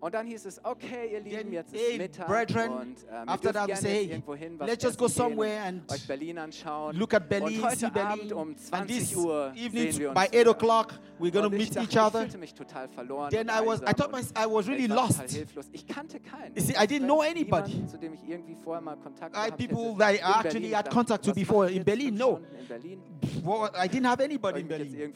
Und 0.00 0.14
dann 0.14 0.26
hieß 0.26 0.44
es, 0.44 0.62
okay, 0.64 1.10
ihr 1.12 1.20
Lieben, 1.20 1.52
jetzt 1.52 1.74
ist 1.74 1.98
Mittag 1.98 2.26
brethren, 2.26 2.70
und 2.70 2.96
ähm, 3.10 3.28
after 3.28 3.52
that 3.52 3.68
we 3.68 3.76
say, 3.76 4.06
hey, 4.06 4.22
hin, 4.36 4.58
let's 4.58 4.82
just 4.82 4.98
go 4.98 5.08
somewhere 5.08 5.62
and 5.62 5.90
euch 5.90 6.06
Berlin 6.06 6.38
anschauen. 6.38 6.94
look 6.96 7.14
at 7.14 7.28
Berlin, 7.28 7.60
und 7.60 7.70
heute 7.70 7.90
Berlin. 7.90 8.12
Abend 8.12 8.32
um 8.32 8.56
20 8.56 9.16
Uhr 9.16 9.52
evening 9.56 9.92
sehen 9.92 9.98
wir 10.00 10.10
uns 10.10 10.30
by 10.30 10.38
8 10.38 10.48
o'clock 10.48 10.94
we're 11.18 11.30
going 11.30 11.50
to 11.50 11.56
meet 11.56 11.74
dachte, 11.74 11.88
each 11.88 11.96
other. 11.96 12.20
Ich 12.20 12.26
fühlte 12.26 12.38
mich 12.38 12.54
total 12.54 12.88
verloren 12.88 13.30
Then 13.30 13.48
I 13.48 13.64
was, 13.64 13.80
I 13.82 13.94
thought 13.94 14.12
my, 14.12 14.20
I 14.36 14.46
was 14.46 14.68
really 14.68 14.86
lost. 14.86 15.22
Hilflos. 15.30 15.66
Ich 15.72 15.86
kannte 15.86 16.20
keinen. 16.20 16.54
See, 16.56 16.74
I 16.74 16.86
didn't 16.86 17.06
know 17.06 17.22
anybody. 17.22 17.72
Niemand, 17.72 17.90
zu 17.90 17.98
dem 17.98 18.14
ich 18.14 18.28
irgendwie 18.28 18.54
vorher 18.54 18.82
mal 18.82 18.96
Kontakt 18.96 19.34
I 19.34 19.50
people 19.50 19.96
that 19.98 20.14
I 20.14 20.18
actually 20.18 20.72
had 20.72 20.90
contact 20.90 21.24
to 21.24 21.32
before 21.32 21.70
in 21.70 21.84
Berlin, 21.84 22.14
no. 22.14 22.40
In 22.58 22.66
Berlin? 22.68 23.02
Well, 23.42 23.70
I 23.74 23.88
didn't 23.88 24.06
have 24.06 24.20
anybody 24.20 24.60
in 24.60 24.68
Berlin. 24.68 25.12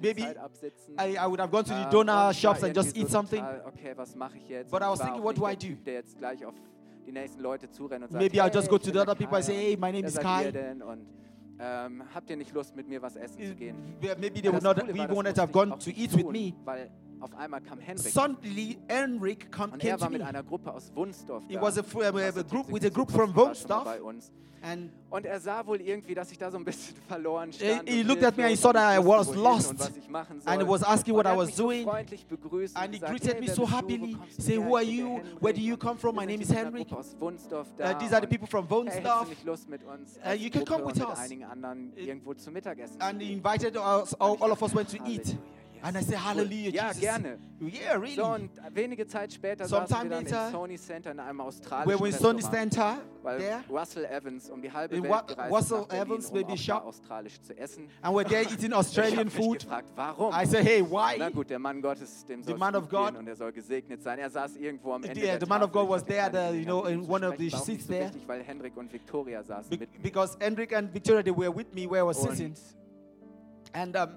Maybe 0.00 0.24
I, 0.98 1.16
I 1.16 1.26
would 1.26 1.40
have 1.40 1.50
gone 1.50 1.64
to 1.64 1.70
the 1.70 1.84
ähm, 1.84 1.90
doner 1.90 2.32
shops 2.32 2.62
and 2.62 2.74
just 2.74 2.96
eat 2.96 3.08
something. 3.08 3.31
something. 3.32 3.44
Ah, 3.44 3.68
okay, 3.68 3.92
was 3.96 4.14
mache 4.14 4.36
ich 4.36 4.48
jetzt? 4.48 4.70
But 4.70 4.82
I 4.82 4.88
was 4.88 5.00
thinking, 5.00 5.22
what 5.22 5.36
do 5.36 5.46
I 5.46 5.56
do? 5.56 5.74
Der 5.84 5.94
jetzt 5.94 6.18
gleich 6.18 6.44
auf 6.44 6.54
die 7.06 7.12
nächsten 7.12 7.40
Leute 7.40 7.70
zurennen 7.70 8.04
und 8.04 8.12
sagt, 8.12 8.22
Maybe 8.22 8.40
hey, 8.40 8.48
I'll 8.48 8.54
just 8.54 8.68
go 8.68 8.78
to 8.78 8.90
the 8.90 8.98
other 8.98 9.14
people 9.14 9.36
and 9.36 9.44
say, 9.44 9.54
hey, 9.54 9.76
my 9.76 9.90
name 9.90 10.06
is 10.06 10.18
Kai. 10.18 10.48
Und, 10.48 11.06
ähm, 11.58 12.02
habt 12.14 12.30
ihr 12.30 12.36
nicht 12.36 12.52
Lust, 12.52 12.74
mit 12.74 12.88
mir 12.88 13.00
was 13.02 13.16
essen 13.16 13.42
zu 13.42 13.54
gehen? 13.54 13.76
Maybe 14.00 14.40
they 14.40 14.52
would 14.52 14.62
not, 14.62 14.76
we 14.88 14.98
wouldn't 15.08 15.38
have 15.38 15.52
gone 15.52 15.78
to 15.78 15.90
eat 15.90 16.12
with 16.14 16.26
me. 16.26 16.54
Weil 16.64 16.90
Auf 17.22 17.36
einmal 17.36 17.60
kam 17.60 17.78
Henrik. 17.78 18.12
Suddenly, 18.12 18.78
Henrik 18.88 19.52
come, 19.52 19.74
und 19.74 19.84
er 19.84 20.00
war 20.00 20.10
mit 20.10 20.22
einer 20.22 20.42
Gruppe 20.42 20.72
aus 20.72 20.90
da. 20.92 21.40
Was 21.60 21.78
a, 21.78 21.82
a, 21.82 22.38
a, 22.40 22.42
group 22.42 22.68
with 22.68 22.84
a 22.84 22.88
group 22.88 23.12
from 23.12 23.32
Wunstorf, 23.32 23.86
And 24.64 24.90
und 25.10 25.26
er 25.26 25.40
sah 25.40 25.66
wohl 25.66 25.80
irgendwie, 25.80 26.14
dass 26.14 26.30
ich 26.30 26.38
da 26.38 26.50
so 26.50 26.56
ein 26.56 26.64
bisschen 26.64 26.96
verloren 27.08 27.52
stand. 27.52 27.88
He, 27.88 28.02
looked 28.02 28.24
at 28.24 28.36
me 28.36 28.44
and 28.44 28.50
he 28.50 28.56
saw 28.56 28.72
that 28.72 28.96
I 28.96 29.04
was 29.04 29.34
lost. 29.34 29.92
And 30.46 30.62
he 30.62 30.68
was 30.68 30.82
asking 30.82 31.14
what 31.14 31.26
I 31.26 31.36
was 31.36 31.54
doing. 31.54 31.88
And 31.88 32.94
he 32.94 33.00
greeted 33.00 33.40
me 33.40 33.48
so 33.48 33.66
happily, 33.66 34.16
saying, 34.38 34.62
"Who 34.62 34.76
are 34.76 34.84
you? 34.84 35.20
Where 35.40 35.52
do 35.52 35.60
you 35.60 35.76
come 35.76 35.96
from? 35.96 36.16
My 36.16 36.24
name 36.24 36.40
is 36.40 36.50
Henrik. 36.50 36.88
Uh, 36.92 37.98
these 37.98 38.12
are 38.12 38.20
the 38.20 38.28
people 38.28 38.48
from 38.48 38.66
Wunstorf. 38.66 39.28
Uh, 40.24 40.30
you 40.32 40.50
can 40.50 40.64
come 40.64 40.84
with 40.84 41.00
us." 41.00 41.30
And 43.00 43.20
he 43.20 43.32
invited 43.32 43.76
us. 43.76 44.14
All, 44.20 44.36
all 44.40 44.52
of 44.52 44.62
us 44.62 44.72
went 44.72 44.88
to 44.88 44.98
eat. 45.06 45.36
And 45.84 45.98
I 45.98 46.00
say, 46.02 46.14
Hallelujah, 46.14 46.70
ja, 46.70 46.92
gerne. 46.92 47.38
Yeah, 47.60 47.94
really. 47.96 48.14
So, 48.14 48.24
und 48.26 48.50
wenige 48.72 49.04
Zeit 49.04 49.32
später 49.32 49.66
Sometime 49.66 49.88
saßen 49.88 50.10
wir 50.10 50.16
dann 50.16 50.24
later, 50.24 50.46
im 50.46 50.52
Sony 50.52 50.78
Center 50.78 51.10
in 51.10 51.18
einem 51.18 51.40
australischen 51.40 52.00
we're 52.00 52.06
in 52.06 52.12
Sony 52.12 52.42
Center, 52.42 52.98
weil 53.22 53.38
there, 53.38 53.64
Russell 53.68 54.04
Evans 54.04 54.48
um 54.48 54.62
die 54.62 54.70
halbe 54.70 55.02
Welt 55.02 55.26
gereist 55.26 55.72
Evans 55.90 56.30
Berlin, 56.30 56.50
um 56.50 56.56
shop. 56.56 56.84
australisch 56.84 57.40
zu 57.40 57.58
essen. 57.58 57.88
And 58.00 58.14
we're 58.14 58.24
there 58.24 58.42
eating 58.42 58.72
Australian 58.72 59.26
ich 59.26 59.34
food. 59.34 59.60
gefragt, 59.60 59.90
warum? 59.96 60.32
I 60.32 60.46
said, 60.46 60.64
hey, 60.64 60.82
why? 60.82 61.18
Na 61.18 61.30
gut, 61.30 61.50
der 61.50 61.58
Mann 61.58 61.82
Gottes, 61.82 62.24
dem 62.26 62.44
soll 62.44 62.56
man 62.58 62.74
God, 62.88 63.16
und 63.16 63.26
er 63.26 63.34
soll 63.34 63.50
gesegnet 63.50 64.04
sein. 64.04 64.20
Er 64.20 64.30
saß 64.30 64.56
irgendwo 64.56 64.92
am 64.92 65.02
Ende 65.02 65.20
yeah, 65.20 65.36
the 65.38 65.46
man 65.46 65.64
of 65.64 65.72
God 65.72 65.88
was 65.88 66.04
there, 66.04 66.30
the, 66.30 66.56
you 66.56 66.64
know, 66.64 66.84
in 66.84 67.08
one 67.08 67.26
of 67.26 67.36
the 67.38 67.50
seats 67.50 67.88
there. 67.88 68.06
Wichtig, 68.06 68.22
weil 68.28 68.44
Hendrik 68.44 68.76
und 68.76 68.92
Victoria 68.92 69.42
saßen 69.42 69.68
Be 69.68 69.78
mit 69.78 70.00
Because 70.00 70.36
Hendrik 70.38 70.72
and 70.72 70.94
Victoria, 70.94 71.24
they 71.24 71.36
were 71.36 71.52
with 71.52 71.72
me 71.74 71.90
where 71.90 72.04
I 72.04 72.06
was 72.06 72.22
sitting. 72.22 72.54
And 73.74 73.96
um, 73.96 74.10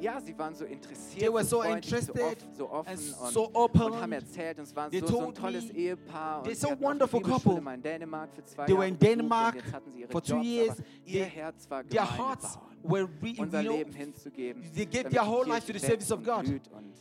Ja, 0.00 0.20
sie 0.20 0.38
waren 0.38 0.54
so 0.54 0.64
interessiert, 0.64 1.20
they 1.20 1.32
were 1.32 1.44
so, 1.44 1.60
freundlich, 1.60 1.92
interested 1.92 2.38
so 2.56 2.70
offen, 2.70 2.98
so 2.98 3.12
offen 3.12 3.32
so 3.32 3.50
open. 3.52 3.82
und 3.82 4.00
haben 4.00 4.12
erzählt 4.12 4.58
und 4.58 4.64
es 4.64 5.00
so, 5.00 5.06
so, 5.06 5.26
ein 5.26 5.34
tolles 5.34 5.70
Ehepaar. 5.70 6.44
They're 6.44 6.54
so 6.54 6.80
wonderful 6.80 7.20
couple. 7.20 7.60
In 7.74 7.82
Dänemark 7.82 8.32
für 8.32 8.44
zwei 8.44 8.66
they 8.66 8.74
Jahre 8.74 8.78
were 8.78 8.88
in 8.88 8.98
Denmark 8.98 9.56
for 10.10 10.22
two 10.22 10.34
Jobs, 10.36 10.46
years. 10.46 10.76
Ihr 11.04 11.24
Herz 11.24 11.68
war 11.68 11.82
their 11.82 12.18
hearts 12.18 12.58
were 12.82 13.08
unser 13.38 13.60
you 13.60 13.68
know, 13.68 13.76
Leben 13.76 13.92
hinzugeben. 13.92 14.62
They 14.72 14.86
gave 14.86 15.10
their 15.10 15.26
whole 15.26 15.46
life 15.46 15.66
to 15.66 15.72
the 15.72 15.84
service 15.84 16.12
of 16.12 16.22
God. 16.22 16.46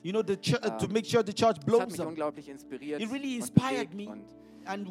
You 0.01 0.11
know, 0.11 0.23
the 0.23 0.35
to 0.35 0.57
ähm, 0.57 0.91
make 0.91 1.05
sure 1.05 1.23
the 1.23 1.33
church 1.33 1.59
blows 1.65 1.99
up. 1.99 2.17
It 2.17 3.11
really 3.11 3.35
inspired 3.35 3.93
me. 3.93 4.09
And 4.67 4.87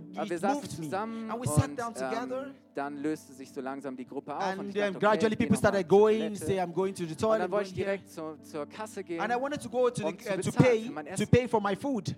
we 1.41 1.47
sat 1.47 1.79
down 1.79 1.95
ähm, 1.95 1.95
together. 1.95 2.47
ähm, 2.47 2.55
dann 2.75 2.97
löste 2.97 3.33
sich 3.33 3.51
so 3.53 3.61
langsam 3.61 3.97
die 3.97 4.07
Gruppe 4.07 4.37
auf. 4.37 4.43
And, 4.43 4.61
und 4.61 4.69
ich 4.69 4.75
dachte, 4.75 5.27
okay, 5.27 5.37
people 5.37 5.57
started 5.57 5.89
going, 5.89 6.35
say 6.35 6.61
I'm 6.61 6.73
going 6.73 6.95
to 6.95 7.05
the 7.05 7.15
toilet. 7.15 7.35
Und 7.35 7.41
dann 7.41 7.51
wollte 7.51 7.69
ich 7.69 7.75
direkt 7.75 8.11
zu, 8.11 8.39
zur 8.43 8.67
Kasse 8.67 9.03
gehen. 9.03 9.21
And 9.21 9.33
I 9.33 9.41
wanted 9.41 9.63
to 9.63 9.69
go 9.69 9.91
to, 9.91 10.03
the, 10.03 10.07
uh, 10.07 10.41
to, 10.41 10.53
pay, 10.53 10.91
to 11.17 11.27
pay 11.27 11.49
for 11.49 11.61
my 11.61 11.75
food. 11.75 12.15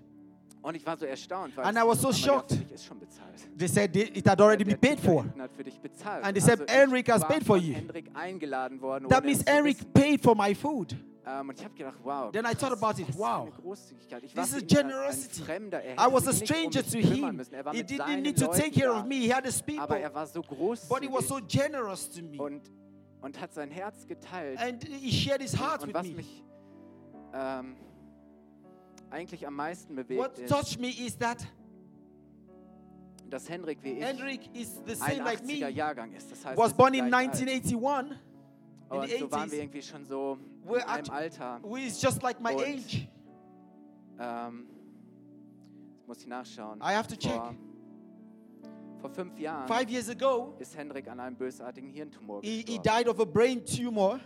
Und 0.61 0.75
ich 0.75 0.85
war 0.85 0.97
so 0.97 1.05
erstaunt, 1.05 1.55
weil 1.55 1.65
And 1.65 1.77
I 1.77 1.81
was 1.81 2.01
so 2.01 2.09
oh 2.09 2.13
shocked. 2.13 2.51
Ist 2.73 2.85
schon 2.85 2.99
bezahlt. 2.99 3.29
They 3.57 3.67
said 3.67 3.95
it 3.95 4.27
had 4.27 4.41
already 4.41 4.65
been 4.65 4.77
paid 4.77 4.99
for. 4.99 5.25
And 6.21 6.33
they 6.35 6.41
said 6.41 6.59
Enric 6.69 7.07
has 7.09 7.23
paid 7.23 7.45
for 7.45 7.57
you. 7.57 7.75
That 9.07 9.23
means 9.23 9.43
Enric 9.43 9.93
paid 9.93 10.21
for 10.21 10.35
my 10.35 10.53
food. 10.53 10.97
Um, 11.29 11.49
und 11.49 11.59
ich 11.59 11.63
habe 11.63 11.75
gedacht, 11.75 11.97
wow. 12.03 12.31
Then 12.31 12.45
I 12.45 12.55
thought 12.55 12.71
about 12.71 12.99
it. 12.99 13.07
Wow. 13.15 13.49
This 14.33 14.53
is 14.53 14.65
generosity. 14.65 15.43
Fremder. 15.43 15.79
Er 15.83 15.95
I 15.99 16.11
was 16.11 16.27
a 16.27 16.33
stranger 16.33 16.79
um 16.79 16.91
to 16.91 16.97
him. 16.97 17.39
Er 17.51 17.71
he 17.71 17.83
didn't 17.83 18.21
need 18.21 18.37
to 18.37 18.47
take 18.47 18.71
care 18.71 18.91
of 18.91 19.05
me. 19.05 19.15
He 19.17 19.29
had 19.29 19.45
his 19.45 19.61
people. 19.61 19.83
Aber 19.83 19.99
er 19.99 20.13
war 20.13 20.25
so 20.25 20.41
großzügig. 20.41 20.89
But 20.89 21.03
he 21.03 21.07
was 21.11 21.27
so 21.27 21.39
generous 21.45 22.09
to 22.09 22.23
me. 22.23 22.41
Und, 22.41 22.71
und 23.21 23.39
hat 23.39 23.53
sein 23.53 23.69
Herz 23.69 24.07
geteilt. 24.07 24.59
And 24.59 24.83
he 24.83 25.11
shared 25.11 25.41
his 25.41 25.53
heart 25.59 25.83
und, 25.83 25.89
und 25.89 25.93
was. 25.93 26.07
Mich, 26.07 26.43
ähm, 27.33 27.75
eigentlich 29.11 29.45
am 29.45 29.55
meisten 29.55 29.95
bewegt 29.95 30.19
What 30.19 30.39
ist, 30.39 30.49
touched 30.49 30.79
me 30.79 30.89
is 30.89 31.17
that 31.17 31.37
dass 33.29 33.47
Henrik 33.47 33.83
wie 33.83 33.91
ich 33.91 34.03
ein 34.03 34.17
80er 34.17 35.23
like 35.23 35.45
me. 35.45 35.53
Jahrgang 35.69 36.13
ist. 36.13 36.31
Das 36.31 36.43
heißt, 36.43 36.57
was 36.57 36.73
born 36.73 36.95
in 36.95 37.13
1981 37.13 38.17
in 38.91 39.01
the 39.01 39.15
80s. 39.15 39.19
so 39.19 39.31
waren 39.31 39.51
wir 39.51 39.59
irgendwie 39.59 39.81
schon 39.81 40.05
so 40.05 40.37
We're 40.65 40.77
in 40.77 40.83
einem 40.83 41.09
Alter. 41.09 41.59
We 41.63 41.85
is 41.85 42.01
just 42.01 42.21
like 42.23 42.39
my 42.39 42.53
Und, 42.53 42.63
age. 42.63 43.07
Ähm, 44.19 44.67
jetzt 45.97 46.07
muss 46.07 46.21
ich 46.21 46.27
nachschauen. 46.27 46.79
I 46.81 46.93
have 46.95 47.07
to 47.07 47.15
check. 47.15 47.33
Vor, 47.33 47.55
vor 48.99 49.09
fünf 49.11 49.39
Jahren 49.39 49.67
Five 49.67 49.89
years 49.89 50.09
ago, 50.09 50.55
ist 50.59 50.75
Hendrik 50.75 51.07
an 51.07 51.19
einem 51.19 51.35
bösartigen 51.35 51.89
Hirntumor 51.89 52.41
gestorben. 52.41 52.65
He, 52.67 52.73
he 52.73 52.79
died 52.79 53.07
of 53.07 53.19
a 53.19 53.25
brain 53.25 53.65
tumor. 53.65 54.19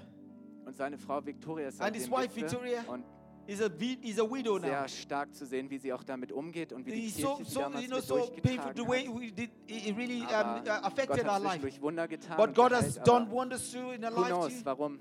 Und 0.66 0.76
seine 0.76 0.98
Frau 0.98 1.24
Victoria 1.26 1.68
ist 1.68 1.82
an 1.82 1.94
his 1.94 2.10
wife 2.10 2.36
Victoria. 2.36 2.84
Und 2.88 3.06
sehr 3.48 4.88
stark 4.88 5.34
zu 5.36 5.46
sehen, 5.46 5.70
wie 5.70 5.78
sie 5.78 5.94
auch 5.94 6.04
damit 6.04 6.32
umgeht 6.32 6.74
und 6.74 6.86
wie 6.86 6.92
die 6.92 7.10
so, 7.10 7.36
Kirche 7.36 7.52
so, 7.52 7.60
damals 7.60 7.84
you 7.84 7.90
know, 7.90 8.00
so 8.00 8.32
painful, 8.42 8.72
the 8.76 8.88
way 8.88 9.08
we 9.08 9.32
did, 9.32 9.52
it 9.68 9.96
really 9.98 10.22
um, 10.22 10.28
uh, 10.28 10.86
affected 10.86 11.28
our 11.28 11.40
life. 11.40 11.62
Durch 11.62 11.82
Wunder 11.82 12.08
getan 12.08 12.38
But 12.38 12.54
God 12.56 12.72
has 12.72 12.96
done 13.04 13.30
wonders 13.30 13.72
too 13.72 13.92
in 13.92 14.04
our 14.04 14.12
life. 14.12 14.28
Knows, 14.30 14.66
warum 14.66 15.00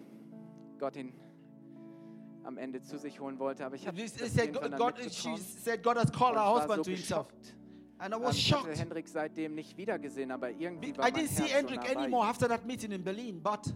Gott 0.78 0.96
ihn 0.96 1.12
am 2.44 2.58
Ende 2.58 2.82
zu 2.82 2.98
sich 2.98 3.20
holen 3.20 3.38
wollte, 3.38 3.64
aber 3.64 3.76
ich 3.76 3.86
habe 3.86 4.08
said, 4.08 4.52
God, 4.76 4.94
she 5.10 5.36
said 5.36 5.82
God 5.82 5.96
has 5.96 6.10
called 6.10 6.36
our 6.36 6.60
husband 6.60 6.84
so 6.84 6.90
to 6.90 6.90
himself. 6.90 7.28
And 7.98 8.12
I 8.12 8.16
was 8.16 8.34
ähm, 8.34 8.38
ich 8.38 8.46
shocked. 8.48 8.78
Hendrik 8.78 9.08
seitdem 9.08 9.54
nicht 9.54 9.76
wiedergesehen, 9.76 10.32
aber 10.32 10.50
irgendwie 10.50 10.96
war 10.96 11.06
I 11.06 11.12
didn't 11.12 11.28
see 11.28 11.44
Hendrik 11.44 11.88
anymore 11.88 12.26
after 12.26 12.48
that 12.48 12.66
meeting 12.66 12.90
in 12.90 13.04
Berlin, 13.04 13.40
but 13.40 13.72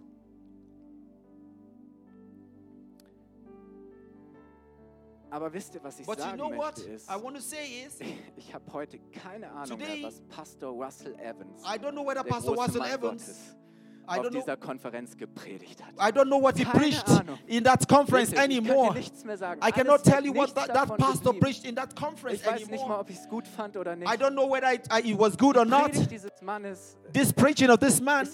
Aber 5.37 5.53
wisst 5.53 5.75
ihr, 5.75 5.85
was 5.85 6.01
ich 6.01 6.07
But 6.07 6.19
sagen 6.19 6.39
you 6.39 6.49
know 6.49 6.57
möchte 6.57 6.81
ist, 6.85 7.11
I 7.11 7.23
want 7.23 7.37
to 7.37 7.43
say 7.43 7.85
is, 7.87 7.99
ich 8.37 8.55
habe 8.55 8.65
heute 8.73 8.99
keine 9.13 9.51
Ahnung 9.51 9.79
today, 9.79 10.01
mehr, 10.01 10.09
was 10.09 10.23
Pastor 10.35 10.71
Russell 10.71 11.15
Evans, 11.17 11.63
I 11.63 11.77
don't 11.77 11.93
know 11.93 12.07
whether 12.07 12.25
Pastor 12.25 12.57
Russell 12.57 12.79
Mann 12.79 12.91
Evans 12.91 13.27
Gottes, 13.27 13.57
I 14.09 14.19
auf 14.19 14.31
dieser 14.31 14.57
Konferenz 14.57 15.15
gepredigt 15.15 15.85
hat. 15.85 15.93
I 15.99 16.11
don't 16.11 16.29
know 16.29 16.41
what 16.41 16.57
he 16.57 16.65
Keine 16.65 16.79
preached 16.79 17.07
Ahnung. 17.07 17.39
in 17.47 17.65
that 17.65 17.87
conference 17.87 18.31
Bitte, 18.31 18.45
anymore. 18.45 18.97
I 19.61 19.71
cannot 19.71 20.05
tell 20.05 20.25
you 20.25 20.33
what 20.33 20.55
that, 20.55 20.73
that 20.73 20.97
pastor 20.97 21.35
geblieben. 21.35 21.41
preached 21.41 21.67
in 21.67 21.75
that 21.75 21.95
conference 21.95 22.41
ich 22.41 22.47
weiß 22.47 22.63
anymore. 22.63 22.71
Nicht 22.71 22.89
mal, 22.89 23.01
ob 23.01 23.11
ich's 23.11 23.29
gut 23.29 23.47
fand 23.47 23.77
oder 23.77 23.95
nicht. 23.95 24.11
I 24.11 24.17
don't 24.17 24.33
know 24.33 24.51
whether 24.51 24.73
it, 24.73 24.89
it 25.05 25.19
was 25.19 25.37
good 25.37 25.59
or 25.59 25.67
not. 25.67 25.91
Ist, 25.91 26.97
this 27.13 27.31
preaching 27.31 27.69
of 27.69 27.79
this 27.79 28.01
man 28.01 28.27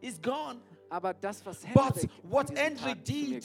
is 0.00 0.22
gone. 0.22 0.60
Aber 0.88 1.14
das, 1.14 1.44
was 1.44 1.64
Henrik 1.64 1.74
But 1.74 2.30
what 2.30 2.56
Henry 2.56 2.94
did, 2.94 3.44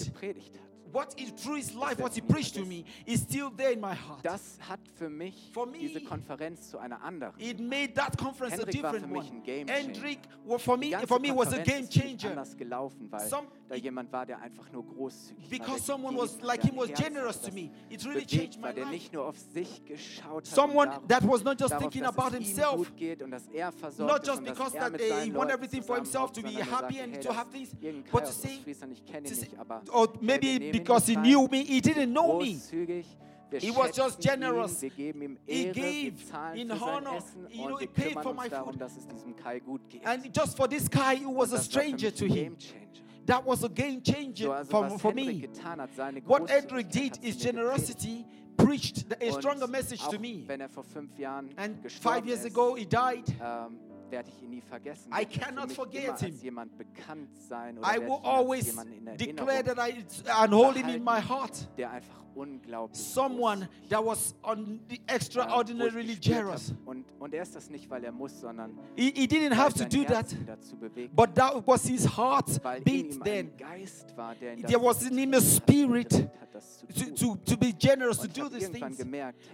what 0.92 1.20
is 1.20 1.32
through 1.32 1.56
his 1.58 1.74
life, 1.74 2.00
what 2.00 2.14
he 2.14 2.22
preached 2.22 2.56
to 2.56 2.66
me, 2.66 2.86
is 3.06 3.22
still 3.22 3.50
there 3.50 3.72
in 3.72 3.82
my 3.82 3.94
heart. 3.94 4.24
Das 4.24 4.58
hat 4.68 4.80
für 4.98 5.10
mich 5.10 5.50
For 5.54 5.66
me, 5.66 5.78
diese 5.80 6.02
Konferenz 6.02 6.70
zu 6.70 6.78
einer 6.80 7.02
anderen. 7.02 7.34
It 7.40 7.60
made 7.60 7.94
that 7.96 8.18
conference 8.18 8.54
Hendrik 8.56 8.76
a 8.76 8.92
different 8.92 9.16
one. 9.16 9.42
Game 9.44 9.68
Hendrik, 9.68 10.20
well, 10.46 10.60
for 10.60 10.78
me, 10.78 10.94
for 11.08 11.20
me 11.20 11.32
was 11.32 11.54
a 11.54 11.60
game 11.60 11.88
changer. 11.88 12.36
Gelaufen, 12.58 13.12
weil 13.12 13.28
Some 13.28 13.48
da 13.70 13.76
jemand 13.76 14.12
war, 14.12 14.26
der 14.26 14.42
einfach 14.42 14.72
nur 14.72 14.84
großzügig 14.84 15.48
Because 15.50 15.84
someone 15.84 16.18
was 16.18 16.42
like 16.42 16.64
him 16.64 16.76
was 16.76 16.90
generous 16.94 17.40
to 17.40 17.52
me. 17.52 17.70
It 17.90 18.04
really 18.04 18.26
changed 18.26 18.60
my 18.60 18.68
life. 18.68 18.76
Der 18.76 18.86
nicht 18.88 19.14
nur 19.14 19.26
auf 19.28 19.38
sich 19.38 19.86
geschaut 19.86 20.46
hat 20.46 20.56
someone 20.56 20.92
that 21.08 21.24
was 21.24 21.44
not 21.44 21.60
just 21.60 21.78
thinking 21.78 22.04
about 22.04 22.32
himself. 22.36 22.92
Geht 22.96 23.22
und 23.22 23.32
dass 23.32 23.48
er 23.54 23.72
versorgt 23.72 24.12
not 24.12 24.26
just 24.26 24.44
because 24.44 24.74
that 24.74 25.00
he 25.00 25.32
wanted 25.32 25.54
everything 25.54 25.84
for 25.84 25.96
himself 25.96 26.32
to 26.32 26.42
be 26.42 26.54
happy 26.54 27.00
and 27.00 27.22
to 27.22 27.32
have 27.32 27.50
things, 27.52 27.70
but 28.12 28.26
to 28.26 28.32
see, 28.32 28.66
or 29.94 30.08
maybe 30.20 30.72
because 30.72 31.06
he 31.06 31.16
knew 31.16 31.48
me, 31.48 31.64
he 31.64 31.80
didn't 31.80 32.12
know 32.12 32.40
me. 32.40 32.60
He 33.60 33.72
was 33.72 33.96
just 33.96 34.20
generous. 34.20 34.84
Ihn, 34.84 34.92
Ehre, 34.92 35.38
he 35.48 35.72
gave 35.72 36.34
in 36.56 36.72
honor. 36.72 37.16
Essen, 37.16 37.48
you 37.50 37.68
know, 37.68 37.78
he 37.78 37.88
paid 37.88 38.14
for 38.22 38.34
my 38.34 38.48
food. 38.48 38.78
Darum, 38.78 39.80
and 40.06 40.32
just 40.34 40.56
for 40.56 40.68
this 40.68 40.88
guy 40.88 41.16
who 41.16 41.32
was 41.32 41.52
a 41.54 41.60
stranger 41.60 42.12
to 42.12 42.28
him. 42.28 42.56
Changer 42.58 43.09
that 43.30 43.46
was 43.46 43.64
a 43.64 43.70
game 43.70 44.02
changer 44.04 44.64
So, 44.66 44.90
for, 44.90 45.00
for 45.00 45.14
me. 45.14 45.48
hat, 45.64 45.90
What 46.26 46.50
Edric 46.50 46.90
did 46.90 47.18
is 47.24 47.38
zu 47.38 47.48
mir 47.54 47.54
gepredigt. 47.54 47.56
generosity, 47.56 48.26
preached 48.58 49.06
a 49.22 49.32
stronger 49.32 49.68
message 49.68 50.02
to 50.10 50.20
me. 50.20 50.46
er 50.50 50.70
vor 50.70 50.84
fünf 50.84 51.18
Jahren 51.18 51.50
And 51.58 51.78
five 51.92 52.26
years 52.26 52.44
ist, 52.44 52.52
ago, 52.56 52.76
he 52.76 52.86
died. 52.86 53.24
ähm, 53.42 53.80
werde 54.10 54.30
ich 54.30 54.42
ihn 54.44 54.50
nie 54.50 54.62
vergessen. 54.62 55.12
I 55.14 55.22
Er 55.22 55.26
cannot 55.26 55.72
forget 55.72 56.20
him. 56.20 56.36
jemand 56.42 56.76
bekannt 56.78 57.30
sein 57.48 57.78
oder 57.78 57.88
I 57.88 58.00
will 58.00 58.08
ich 58.08 58.10
ihn 58.10 58.14
als 58.14 58.26
always 58.26 58.76
declare 59.18 59.64
that 59.64 59.78
I 59.78 60.04
and 60.42 60.52
hold 60.54 60.76
him 60.76 60.90
in 60.90 61.04
my 61.04 61.22
heart. 61.22 61.68
der 61.78 61.92
einfach 61.92 62.24
Someone 62.92 63.68
that 63.90 64.04
was 64.04 64.36
on 64.44 64.80
the 64.90 65.00
extraordinarily 65.08 66.16
generous. 66.16 66.70
hab. 66.70 66.88
Und, 66.88 67.06
und 67.20 67.34
er 67.34 67.44
ist 67.44 67.56
das 67.56 67.70
nicht, 67.70 67.90
weil 67.90 68.04
er 68.04 68.14
He, 68.96 69.12
he 69.16 69.28
didn't 69.28 69.56
have 69.56 69.74
to 69.74 69.86
do 69.86 70.04
that, 70.04 70.10
Herz 70.10 70.34
ihn 70.34 70.46
dazu 70.46 70.78
bewegt, 70.78 71.16
but 71.16 71.36
that 71.36 71.66
was 71.66 71.86
his 71.86 72.06
heart 72.06 72.62
beat 72.84 73.24
then 73.24 73.52
ein 73.52 73.58
Geist 73.58 74.16
war, 74.16 74.36
der 74.36 74.54
ihn 74.54 74.64
There 74.64 74.82
was 74.82 75.04
in 75.04 75.18
him 75.18 75.34
a 75.34 75.42
spirit 75.42 76.10
bewegt 76.10 76.42
hat, 76.42 76.56
das 76.56 76.80
zu 76.80 76.88
to, 76.88 77.36
to, 77.36 77.36
to 77.46 77.58
be 77.58 77.74
generous, 77.74 78.18
to 78.20 78.28
do 78.28 78.50
these 78.50 78.70
things. 78.70 79.00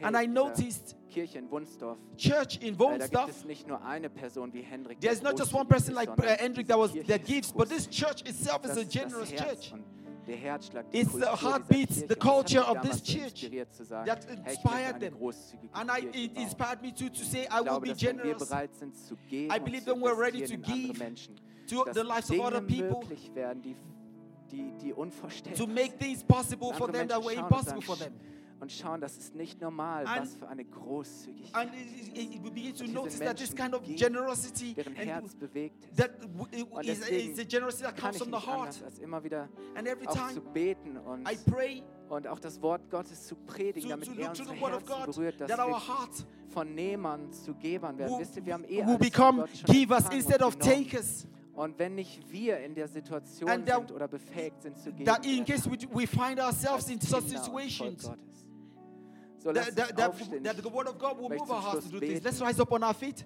And 0.01 0.15
I 0.15 0.27
noticed 0.27 0.95
Kirche 1.09 1.39
in 1.39 1.49
Wunstorf, 1.49 1.97
church 2.17 2.59
in 2.61 2.77
da 2.77 2.87
gibt 2.87 3.01
Wunstorf. 3.01 3.29
es 3.29 3.45
nicht 3.45 3.67
nur 3.67 3.83
eine 3.83 4.09
Person 4.09 4.53
wie 4.53 4.61
Hendrik, 4.61 4.99
der 4.99 5.11
There's 5.11 5.23
not 5.23 5.37
just 5.39 5.53
one 5.53 5.65
person 5.65 5.93
like 5.93 6.09
uh, 6.09 6.35
Hendrik 6.37 6.67
that 6.67 6.77
was 6.77 6.91
that 7.07 7.25
gives, 7.25 7.51
but 7.51 7.69
this 7.69 7.87
church 7.87 8.21
itself 8.27 8.65
is 8.65 8.77
a 8.77 8.83
generous 8.83 9.31
church. 9.31 9.73
Und 10.25 10.27
der 10.27 10.37
Herzschlag, 10.37 10.85
It's 10.91 11.11
the 11.13 11.21
heartbeats, 11.21 11.95
the 11.95 12.03
Und 12.03 12.09
das 12.09 12.17
hat 12.17 12.19
culture 12.19 12.63
of 12.63 12.81
this 12.81 13.03
church 13.03 13.43
inspiriert 13.43 13.73
zu 13.73 13.83
sagen, 13.83 14.07
that 14.07 14.25
hey, 14.25 14.53
ich 14.53 14.63
möchte 14.63 14.69
inspired 14.69 14.99
them. 14.99 15.15
And 15.73 15.89
I, 15.91 16.23
it 16.23 16.37
inspired 16.37 16.81
me 16.81 16.93
too 16.93 17.09
to 17.09 17.23
say, 17.23 17.47
I 17.51 17.61
will 17.61 17.79
be 17.79 17.89
dass 17.89 18.01
wenn 18.01 18.17
wir 18.17 18.23
generous 18.23 18.49
bereit 18.49 18.75
sind 18.75 18.97
zu 18.97 19.15
geben 19.29 19.53
I 19.53 19.59
believe 19.59 19.85
that 19.85 19.95
we're 19.95 20.17
ready 20.17 20.45
to 20.45 20.57
give 20.57 20.93
to 21.67 21.85
the 21.93 22.03
lives 22.03 22.29
of 22.29 22.39
other 22.39 22.61
people, 22.61 23.03
to 25.55 25.67
make 25.67 25.97
things 25.97 26.23
possible 26.23 26.73
for 26.73 26.91
them 26.91 27.07
that 27.07 27.23
were 27.23 27.33
impossible 27.33 27.81
for 27.81 27.95
them. 27.95 28.13
Und 28.65 28.71
schauen, 28.71 28.99
das 28.99 29.15
ist 29.17 29.35
nicht 29.35 29.61
normal, 29.61 30.07
And- 30.07 30.21
was 30.23 30.35
für 30.37 30.47
eine 30.47 30.65
Großzügigkeit, 30.65 31.53
And 31.67 31.71
it, 31.75 32.17
it, 32.17 32.33
it, 32.35 32.43
we 32.43 32.49
begin 32.49 32.73
to 32.73 32.79
Und 32.83 32.87
diese 32.87 32.93
notice 32.95 33.19
that 33.19 33.37
this 33.37 33.49
Menschen 33.53 33.71
kind 33.71 33.75
of 33.75 33.95
generosity 33.95 34.73
deren 34.73 34.97
and 34.97 35.05
Herz 35.05 35.35
bewegt 35.35 35.85
ist. 35.85 35.97
that 35.97 36.11
Und 36.71 36.83
is, 36.87 36.99
deswegen 36.99 37.31
is 37.33 37.39
a 37.39 37.43
generosity 37.43 37.83
that 37.83 37.95
kann 37.95 38.11
comes 38.11 38.15
ich 38.15 38.21
from 38.23 38.31
the 38.41 38.47
heart. 38.47 38.75
anders, 38.81 38.99
immer 38.99 39.23
wieder 39.23 39.49
And 39.75 39.87
every 39.87 40.07
zu 40.33 40.41
beten 40.41 40.97
und, 40.97 41.29
I 41.31 41.37
pray 41.45 41.83
und 42.09 42.25
auch 42.27 42.39
das 42.39 42.59
Wort 42.63 42.89
Gottes 42.89 43.27
zu 43.27 43.35
predigen, 43.35 43.87
damit 43.87 44.07
er 44.17 44.29
unsere 44.29 44.49
the 44.49 44.55
Herzen 44.55 45.05
berührt, 45.05 45.41
dass 45.41 45.49
wir 45.49 46.25
von 46.49 46.73
Nehmern 46.73 47.31
zu 47.33 47.53
Gebern 47.53 47.99
werden. 47.99 48.13
will, 48.13 48.19
Wisst 48.21 48.35
ihr, 48.37 48.45
wir 48.47 48.53
haben 48.55 48.65
eh 48.67 48.81
alles 48.81 48.97
become 48.97 49.45
givers 49.67 50.09
instead 50.09 50.41
und 50.41 50.47
of 50.47 50.55
takers. 50.57 51.27
Und 51.53 51.79
wenn 51.79 51.95
nicht 51.95 52.29
wir 52.29 52.59
in 52.59 52.75
der 52.75 52.85
Situation 52.89 53.47
that- 53.47 53.65
sind 53.87 53.91
oder 53.93 54.09
befähigt 54.09 54.61
sind 54.61 54.77
zu 54.77 54.91
geben, 54.91 55.05
That 55.05 55.25
in 55.25 55.45
case 55.45 55.69
we, 55.71 55.77
we 55.93 56.05
find 56.05 56.37
ourselves 56.37 56.89
in 56.89 56.99
such 56.99 57.21
Volk 57.21 57.29
situations, 57.29 58.03
Gottes. 58.03 58.44
So 59.45 59.53
that, 59.53 59.75
that, 59.75 59.95
that, 59.95 60.43
that 60.43 60.57
the 60.57 60.69
Word 60.69 60.87
of 60.87 60.97
God 60.97 61.19
will 61.19 61.29
move 61.29 61.51
our 61.51 61.61
hearts 61.61 61.85
to 61.85 61.91
do 61.91 61.99
this. 61.99 62.23
Let's 62.23 62.41
rise 62.41 62.59
up 62.59 62.71
on 62.71 62.81
our 62.81 62.95
feet. 62.95 63.23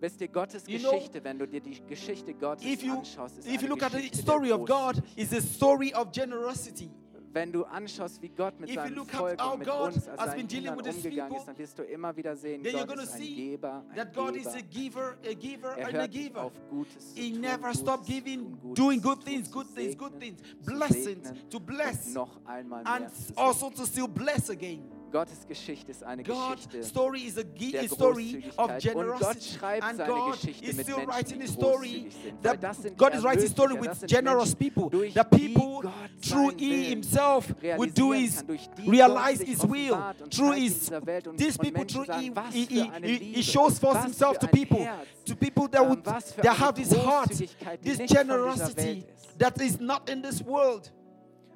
Wisst 0.00 0.18
ihr, 0.22 0.28
Gottes 0.28 0.64
You 0.66 0.78
know, 0.78 0.92
Geschichte, 0.92 1.22
wenn 1.22 1.38
du 1.38 1.46
dir 1.46 1.60
die 1.60 1.78
Geschichte 1.86 2.32
Gottes 2.32 2.64
If 2.64 2.82
you, 2.82 2.94
anschaust, 2.94 3.36
ist 3.36 3.46
if 3.46 3.60
you 3.60 3.68
look 3.68 3.82
at 3.82 3.92
the 3.92 4.08
story 4.14 4.50
of 4.50 4.64
God, 4.64 5.02
it's 5.14 5.34
a 5.34 5.42
story 5.42 5.92
of 5.92 6.10
generosity. 6.10 6.90
Wenn 7.32 7.52
du 7.52 7.64
anschaust, 7.64 8.20
wie 8.22 8.28
Gott 8.28 8.58
mit 8.58 8.70
If 8.70 8.74
seinem 8.74 9.06
Volk 9.06 9.52
und 9.52 9.58
mit 9.60 9.68
God 9.68 9.94
uns 9.94 10.08
als 10.08 10.32
seinen 10.32 10.48
Kindern 10.48 10.76
umgegangen 10.80 11.36
ist, 11.36 11.46
dann 11.46 11.58
wirst 11.58 11.78
du 11.78 11.82
immer 11.84 12.16
wieder 12.16 12.34
sehen, 12.34 12.62
Gott 12.64 12.98
ist 12.98 13.12
ein 13.14 13.20
see 13.20 13.34
Geber, 13.34 13.84
ein 13.88 13.96
That 13.96 14.14
God 14.14 14.34
is 14.34 14.44
Geber. 14.46 14.56
a 14.56 14.60
giver, 14.62 15.16
a 15.24 15.34
giver, 15.34 15.68
Er 15.76 15.86
and 15.86 15.94
a 15.94 15.98
hört 16.00 16.12
nicht 16.12 16.24
giver. 16.26 16.42
auf, 16.44 16.52
Gutes 16.70 17.14
zu 17.14 17.20
He 17.20 17.30
tun, 17.32 17.40
never 17.40 17.72
zu 17.72 17.98
giving, 18.04 18.58
Gutes 18.60 18.74
doing 18.84 19.00
good 19.00 19.24
things, 19.24 19.46
zu 19.48 19.52
good 19.58 19.74
things, 19.76 19.96
good 19.96 20.18
things, 20.18 20.40
blessings, 20.64 21.32
to 21.48 21.60
bless, 21.60 22.12
noch 22.12 22.44
einmal 22.46 22.82
mehr 22.82 22.92
and 22.94 23.10
also 23.36 23.70
to 23.70 23.86
still 23.86 24.08
bless 24.08 24.50
again. 24.50 24.89
Gottes 25.10 25.46
Geschichte 25.46 25.90
ist 25.90 26.04
eine 26.04 26.22
God's 26.22 26.66
Geschichte 26.66 26.84
story 26.84 27.22
is 27.22 27.38
a, 27.38 27.42
der 27.42 27.88
story 27.88 28.44
of 28.56 28.56
Großzügigkeit. 28.56 28.58
Und 28.58 28.68
Gott 28.68 28.80
generosity. 28.80 29.58
schreibt 29.58 29.84
And 29.84 29.96
seine 29.96 30.12
God 30.12 30.32
Geschichte 30.32 30.64
is 30.64 30.76
mit 30.76 30.86
still 30.86 30.96
Menschen, 30.96 31.12
writing 31.12 31.40
die 31.40 31.46
story. 31.48 31.88
großzügig 31.88 32.14
sind. 32.14 32.44
Weil 32.44 32.52
That 32.52 32.62
das 32.62 32.82
sind 32.82 32.98
God 32.98 33.14
is 33.14 33.22
writing 33.22 33.42
his 33.42 33.50
story 33.50 33.80
with 33.80 34.06
generous 34.06 34.58
Menschen, 34.58 34.74
people. 34.74 35.10
die 35.10 35.24
people, 35.24 35.92
through 36.22 36.52
He 36.56 36.84
Himself, 36.84 37.54
would 37.76 37.98
do 37.98 38.12
His, 38.12 38.36
kann, 38.36 38.46
durch 38.46 38.68
die 38.76 38.90
realize 38.90 39.42
His 39.44 39.62
will. 39.62 39.96
Through 40.30 40.52
His, 40.52 40.78
dieser 40.80 41.06
Welt 41.06 41.26
und, 41.26 41.36
these 41.36 41.58
people, 41.58 41.84
through 41.84 42.06
He, 42.18 42.32
he, 42.52 42.90
he, 43.02 43.16
he, 43.34 43.42
shows 43.42 43.78
forth 43.78 44.02
Himself 44.02 44.38
to 44.38 44.46
people, 44.46 44.86
to 45.24 45.34
people 45.34 45.68
that 45.68 45.82
ähm, 45.82 45.90
would 45.90 46.04
that 46.04 46.58
have 46.58 46.74
this 46.74 46.92
heart, 46.92 47.30
this 47.30 47.50
nicht 47.50 47.58
von 47.58 47.82
dieser 47.82 48.06
generosity 48.06 49.04
that 49.38 49.60
is 49.60 49.80
not 49.80 50.08
in 50.08 50.22
this 50.22 50.42
world. 50.42 50.90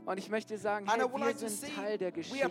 Und 0.06 0.18
ich 0.18 0.28
möchte 0.28 0.58
sagen, 0.58 0.86
hey, 0.88 1.00
wir 1.00 1.48
sind 1.48 1.74
Teil 1.74 1.96
der 1.96 2.12
Geschichte. 2.12 2.50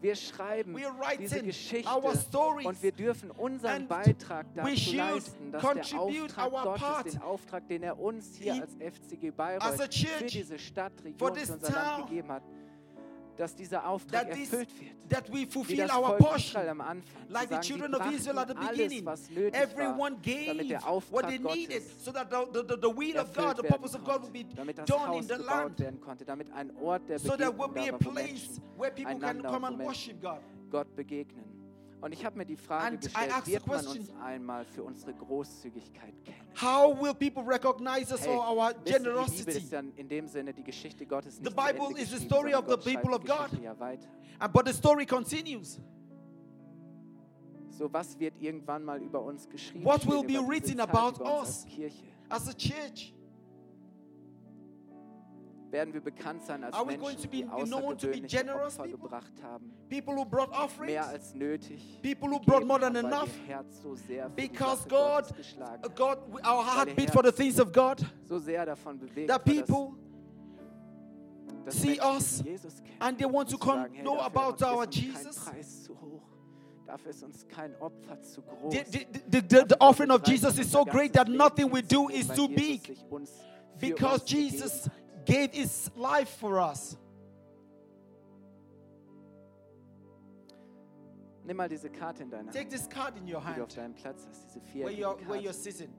Wir 0.00 0.16
schreiben 0.16 0.76
diese 1.18 1.42
Geschichte 1.42 1.90
und 1.90 2.82
wir 2.82 2.92
dürfen 2.92 3.30
unseren 3.30 3.86
Beitrag 3.86 4.46
dazu 4.54 4.96
leisten, 4.96 5.52
dass 5.52 5.62
der 5.62 6.00
Auftrag 6.00 6.50
Gottes, 6.50 7.12
den 7.12 7.22
Auftrag, 7.22 7.68
den 7.68 7.82
er 7.84 7.98
uns 7.98 8.34
hier 8.36 8.54
als 8.54 8.74
FCG 8.74 9.30
Bayreuth 9.30 9.94
für 9.94 10.24
diese 10.24 10.58
Stadt, 10.58 10.92
Region, 11.04 11.34
für 11.36 11.42
unser 11.54 11.70
Land 11.72 12.08
gegeben 12.08 12.28
hat, 12.32 12.42
dass 13.38 13.54
dieser 13.54 13.86
Auftrag 13.86 14.26
that 14.26 14.34
this- 14.34 14.52
erfüllt 14.52 14.68
wird. 14.80 15.08
that 15.08 15.28
we 15.30 15.34
Wie 15.38 15.46
fulfill 15.46 15.76
das 15.86 15.90
our 15.96 16.08
Volk 16.08 16.18
portion. 16.18 16.38
Israel 16.60 16.68
am 16.68 16.80
Anfang. 16.80 17.22
Like 17.28 17.48
the 17.48 17.54
sagen, 17.54 17.62
sie 17.62 17.68
children 17.68 17.94
of 17.94 18.12
Israel 18.12 18.38
at 18.40 18.48
the 18.48 18.54
beginning, 18.54 19.06
alles, 19.08 19.20
was 19.20 19.30
nötig 19.30 19.54
everyone 19.54 19.98
war, 19.98 20.20
damit 20.20 20.68
gave 20.68 21.10
what 21.10 21.26
they 21.28 21.38
needed 21.38 21.82
so 22.04 22.12
that 22.12 22.28
the, 22.30 22.46
the, 22.52 22.62
the, 22.62 22.76
the 22.76 22.90
will 22.90 23.18
of 23.18 23.32
God, 23.32 23.56
the 23.56 23.62
purpose 23.62 23.94
of 23.96 24.04
God 24.04 24.20
konnte, 24.22 24.32
be 24.32 24.44
damit 24.54 24.78
das 24.78 24.86
done 24.86 25.14
in 25.18 25.26
the 25.26 25.36
land. 25.36 25.78
werden 25.78 26.00
konnte, 26.00 26.24
damit 26.24 26.50
ein 26.52 26.70
Ort 26.76 27.08
der 27.08 27.18
So 27.18 27.36
there 27.36 27.50
will 27.56 27.68
be 27.68 27.88
a 27.88 27.96
place 27.96 28.60
where 28.76 28.90
people 28.90 29.18
can 29.18 29.42
come 29.42 29.64
and 29.66 29.78
wo 29.78 29.86
worship 29.86 30.20
God. 30.20 30.40
Gott 30.70 30.94
begegnen. 30.94 31.57
Und 32.00 32.12
ich 32.12 32.24
habe 32.24 32.38
mir 32.38 32.46
die 32.46 32.56
Frage 32.56 32.84
And 32.86 33.00
gestellt, 33.02 33.32
the 33.44 33.52
wird 33.52 33.66
man 33.66 33.78
question- 33.80 33.98
uns 33.98 34.12
einmal 34.22 34.64
für 34.64 34.84
unsere 34.84 35.12
Großzügigkeit 35.14 36.14
kennen? 36.24 36.48
How 36.60 36.96
will 37.00 37.12
people 37.14 37.42
recognize 37.44 38.12
us 38.12 38.20
Hey, 38.24 38.34
for 38.36 38.48
our 38.48 38.70
ihr, 38.70 38.74
die 38.74 38.82
Bibel 38.84 39.02
generosity? 39.02 39.50
ist 39.58 39.72
ja 39.72 39.82
in 39.96 40.08
dem 40.08 40.28
Sinne 40.28 40.54
die 40.54 40.62
Geschichte 40.62 41.04
Gottes 41.06 41.36
The 41.36 41.42
nicht 41.42 41.50
zu 41.50 41.56
Bible 41.56 42.00
is 42.00 42.10
the 42.10 42.18
story 42.24 42.54
of 42.54 42.64
the 42.66 42.70
Gott 42.76 42.82
schreibt 42.84 43.02
people 43.02 43.18
die 43.18 43.30
of 43.32 43.50
God. 43.50 43.60
Ja 43.62 43.78
weiter. 43.80 44.08
Uh, 44.40 44.46
But 44.48 44.68
the 44.68 44.72
story 44.74 45.06
continues. 45.06 45.80
So, 47.70 47.92
was 47.92 48.18
wird 48.18 48.34
irgendwann 48.40 48.84
mal 48.84 49.00
über 49.02 49.22
uns 49.22 49.48
geschrieben? 49.48 49.84
What 49.84 50.06
will 50.06 50.22
be 50.22 50.38
written 50.38 50.80
about 50.80 51.20
us? 51.22 51.64
als 51.64 51.66
Kirche? 51.66 52.04
As 52.28 52.48
a 52.48 52.52
church, 52.52 53.12
Werden 55.70 55.92
wir 55.92 56.00
bekannt 56.00 56.42
sein 56.44 56.64
als 56.64 56.74
Are 56.74 56.86
we 56.86 56.96
going 56.96 57.14
Menschen, 57.16 57.22
to 57.22 57.28
be 57.28 57.36
die 57.36 57.44
known 57.44 57.98
to 57.98 58.06
be 58.06 58.14
außergewöhnliche 58.14 58.36
generous 58.38 58.78
Opfer 58.78 58.82
people? 58.84 58.98
gebracht 59.08 59.42
haben? 59.42 59.72
people 59.90 60.14
who 60.16 60.24
brought 60.24 60.50
offerings, 60.50 60.92
Mehr 60.92 61.06
als 61.06 61.34
nötig. 61.34 62.00
People 62.02 62.30
who 62.30 62.40
brought 62.40 62.66
more 62.66 62.80
than 62.80 62.96
enough. 62.96 63.28
Herz 63.46 63.82
so 63.82 63.94
sehr 63.94 64.28
because 64.30 64.86
God. 64.88 65.26
God, 65.94 66.18
our 66.44 66.64
heart 66.64 66.96
beat 66.96 67.10
for 67.10 67.22
the 67.22 67.32
things 67.32 67.58
of 67.60 67.70
God. 67.72 68.00
so 68.26 68.38
sehr 68.38 68.64
davon 68.64 68.98
bewegt 68.98 69.28
dass, 69.28 69.42
people 69.44 69.94
dass 71.66 71.74
see 71.74 72.00
us 72.00 72.42
and 73.00 73.18
they 73.18 73.26
want 73.26 73.48
to 73.50 73.58
come 73.58 73.88
hey, 73.92 74.02
know 74.02 74.18
about 74.20 74.62
our 74.62 74.86
Jesus. 74.86 75.44
kein 75.44 75.54
Preis 75.54 75.84
zu 75.84 75.92
hoch. 76.00 76.22
Dafür 76.86 77.10
ist 77.10 77.22
uns 77.22 77.46
kein 77.46 77.74
Opfer 77.80 78.18
zu 78.22 78.40
groß. 78.40 78.72
The, 78.72 78.84
the, 78.90 79.06
the, 79.30 79.40
the, 79.42 79.64
the 79.68 79.76
offering 79.80 80.10
of 80.10 80.22
Jesus 80.26 80.58
is 80.58 80.70
so 80.70 80.86
great 80.86 81.12
that 81.12 81.28
nothing 81.28 81.70
we 81.70 81.82
do 81.82 82.08
is 82.08 82.26
too 82.28 82.48
big 82.48 82.80
because 83.78 84.24
Jesus 84.24 84.88
gave 85.28 85.52
his 85.52 85.90
life 85.94 86.30
for 86.40 86.58
us. 86.58 86.96
Nimm 91.44 91.56
mal 91.56 91.68
diese 91.68 91.88
Karte 91.88 92.22
in 92.22 92.30
deine 92.30 92.48
Hand, 92.48 92.54
Take 92.54 92.68
this 92.68 92.88
card 92.88 93.16
in 93.16 93.26
your 93.26 93.40
die 93.40 93.54
du 93.54 93.62
auf 93.62 93.68
hand 93.68 93.76
deinem 93.76 93.94
Platz 93.94 94.26
hast, 94.28 94.54
diese 94.54 94.60
where 94.74 94.90
you're, 94.90 95.16
where 95.26 95.40
you're 95.40 95.54
sitting. 95.54 95.90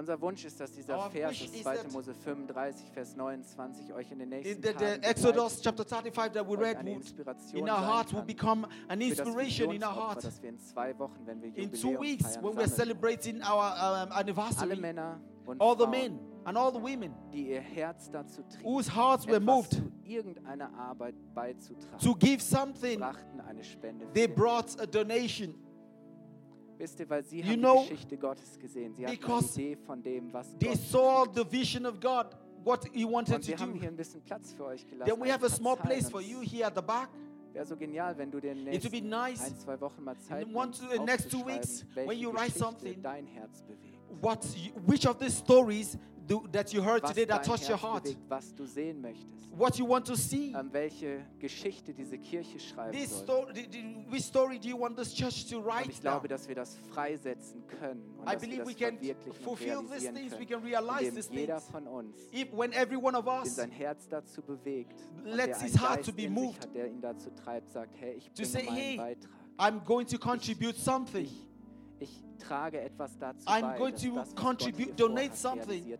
Unser 0.00 0.18
Wunsch 0.22 0.46
ist, 0.46 0.58
dass 0.58 0.72
dieser 0.72 0.96
Our 0.96 1.10
Vers 1.10 1.30
wish 1.32 1.42
aus 1.50 1.54
is 1.54 1.62
2. 1.62 1.76
that- 1.76 1.92
Mose 1.92 2.14
35, 2.14 2.90
Vers 2.94 3.16
29 3.16 3.92
euch 3.92 4.10
in 4.10 4.18
den 4.20 4.32
In 4.32 4.38
nächsten 4.38 4.62
the, 4.62 4.68
the 4.68 4.74
Tagen 4.74 5.02
Exodus 5.02 5.60
chapter 5.60 5.84
35 5.84 6.32
that 6.32 6.48
we 6.48 6.56
read 6.56 6.76
eine 6.78 6.90
would, 6.92 7.02
Inspiration 7.02 7.58
in 7.58 7.68
our 7.68 7.76
sein 7.76 7.86
heart 7.86 8.12
will 8.14 8.20
kann 8.20 8.26
become 8.26 8.68
an 8.88 8.98
für 9.02 9.08
das 9.10 9.18
inspiration 9.18 9.72
in 9.74 9.84
our 9.84 9.90
Visionsopfer, 9.90 10.00
heart. 10.00 10.24
das 10.24 10.42
wir 10.42 10.48
in 10.48 10.58
zwei 10.58 10.98
Wochen, 10.98 11.26
wenn 11.26 11.42
wir 11.42 11.48
In 11.54 11.70
two 11.70 11.76
Jubiläum 11.90 12.00
weeks, 12.00 12.22
feiern, 12.32 12.44
when 12.44 12.52
we're 12.52 12.66
sammeln. 12.66 12.76
celebrating 12.76 13.42
our 13.42 13.52
um, 13.52 13.82
Alle 13.82 14.10
anniversary, 14.14 14.76
Männer 14.76 15.20
und 15.44 15.60
all 15.60 15.74
the 15.76 15.84
Frauen, 15.84 15.90
men 15.90 16.18
and 16.44 16.56
all 16.56 16.72
the 16.72 16.80
women 16.80 17.14
die 17.30 17.50
ihr 17.50 17.60
Herz 17.60 18.10
dazu 18.10 18.42
trieben, 18.44 18.64
whose 18.64 18.88
hearts 18.96 19.26
were 19.26 19.36
etwas 19.36 19.54
moved 19.54 19.72
zu 19.74 19.92
irgendeiner 20.04 20.72
Arbeit 20.78 21.14
beizutragen, 21.34 21.98
to 22.02 22.14
give 22.14 22.40
something, 22.42 22.98
brachten 23.00 23.38
eine 23.42 23.62
Spende. 23.62 24.06
they 24.14 24.26
für. 24.26 24.34
brought 24.34 24.80
a 24.80 24.86
donation. 24.86 25.54
Wisst 26.80 26.98
ihr, 26.98 27.10
weil 27.10 27.22
sie 27.22 27.40
you 27.40 27.46
haben 27.46 27.60
know, 27.60 27.82
die 27.82 27.90
Geschichte 27.90 28.16
Gottes 28.16 28.58
gesehen. 28.58 28.94
Sie 28.94 29.06
haben 29.06 29.18
die 29.18 29.60
Idee 29.62 29.76
von 29.76 30.02
dem, 30.02 30.32
was 30.32 30.48
Gott 30.52 30.60
they 30.60 30.74
saw 30.74 31.26
the 31.30 31.44
vision 31.44 31.84
of 31.84 32.00
God, 32.00 32.28
what 32.64 32.86
he 32.94 33.04
wanted 33.04 33.34
Und 33.34 33.46
wir 33.46 33.58
haben 33.58 33.74
hier 33.74 33.88
ein 33.88 33.96
bisschen 33.96 34.22
Platz 34.22 34.54
für 34.54 34.64
euch 34.64 34.86
gelassen. 34.88 35.12
Then 35.12 35.22
we 35.22 35.30
have 35.30 35.44
a 35.44 35.50
small 35.50 35.76
place 35.76 36.08
for 36.08 36.22
you 36.22 36.40
here 36.40 36.66
at 36.66 36.74
the 36.74 36.80
back. 36.80 37.10
Wäre 37.52 37.66
so 37.66 37.76
genial, 37.76 38.16
wenn 38.16 38.30
du 38.30 38.40
den 38.40 38.64
nächsten 38.64 39.08
nice. 39.10 39.42
ein, 39.42 39.58
zwei 39.58 39.78
Wochen 39.78 40.02
mal 40.04 40.16
Zeit 40.16 40.48
nimmst, 40.48 40.82
the 40.90 40.98
next 41.00 41.30
two 41.30 41.44
weeks, 41.44 41.84
welche 41.94 42.08
when 42.08 42.18
you 42.18 42.30
write 42.30 42.58
something, 42.58 43.02
dein 43.02 43.26
Herz 43.26 43.60
bewegt. 43.60 43.98
What, 44.22 44.46
which 44.86 45.06
of 45.06 45.18
these 45.18 45.36
stories 45.36 45.98
du, 46.30 46.48
that 46.52 46.72
you 46.72 46.80
heard 46.80 47.04
today 47.04 47.24
that 47.24 47.42
touched 47.42 47.68
your 47.68 47.76
heart. 47.76 48.06
was 48.28 48.54
du 48.54 48.66
sehen 48.66 49.00
möchtest. 49.00 49.48
What 49.50 49.78
you 49.78 49.84
want 49.84 50.06
to 50.06 50.14
see. 50.14 50.54
Um, 50.54 50.72
welche 50.72 51.24
Geschichte 51.40 51.92
diese 51.92 52.16
Kirche 52.18 52.60
schreiben 52.60 52.92
this 52.92 53.24
soll. 53.26 53.48
Which 54.08 54.22
story 54.22 54.58
do 54.58 54.68
you 54.68 54.78
want 54.78 54.96
this 54.96 55.12
church 55.12 55.46
to 55.50 55.60
write 55.60 55.86
und 55.86 55.90
ich 55.90 56.00
glaube, 56.00 56.28
now? 56.28 56.28
dass 56.28 56.46
wir 56.46 56.54
das 56.54 56.76
freisetzen 56.94 57.66
können 57.66 58.14
und 58.16 58.32
I 58.32 58.36
believe 58.36 58.64
wir 58.64 58.64
das 58.64 58.68
we 58.68 58.74
can 58.74 59.32
fulfill 59.42 59.82
these 59.90 60.12
things, 60.12 60.38
we 60.38 60.46
can 60.46 60.62
realize 60.62 61.12
these 61.12 61.28
jeder 61.32 61.58
things. 61.58 61.70
von 61.70 61.86
uns 61.86 62.16
If, 62.32 62.52
when 62.52 62.72
every 62.72 62.96
one 62.96 63.16
of 63.16 63.26
us 63.26 63.56
sein 63.56 63.72
Herz 63.72 64.08
dazu 64.08 64.40
bewegt, 64.40 65.00
lets 65.24 65.60
his 65.60 65.74
heart 65.74 65.96
Geist 65.96 66.10
to 66.10 66.12
be 66.12 66.28
moved, 66.28 66.62
hat, 66.62 66.74
der 66.74 66.86
ihn 66.86 67.00
dazu 67.00 67.30
treibt, 67.30 67.70
sagt, 67.70 67.96
hey, 68.00 68.14
ich 68.14 68.30
to 68.32 68.44
say, 68.44 68.62
hey, 68.62 68.96
Beitrag. 68.96 69.30
I'm 69.58 69.84
going 69.84 70.06
to 70.06 70.16
contribute 70.16 70.78
something. 70.78 71.24
Ich, 71.24 71.49
ich 72.00 72.24
trage 72.38 72.80
etwas 72.80 73.16
dazu 73.18 73.46
I'm 73.46 73.62
bei, 73.62 73.78
going 73.78 73.94
to 73.94 74.14
das, 74.14 74.34
contribute, 74.34 74.96
donate 74.96 75.36
something 75.36 75.96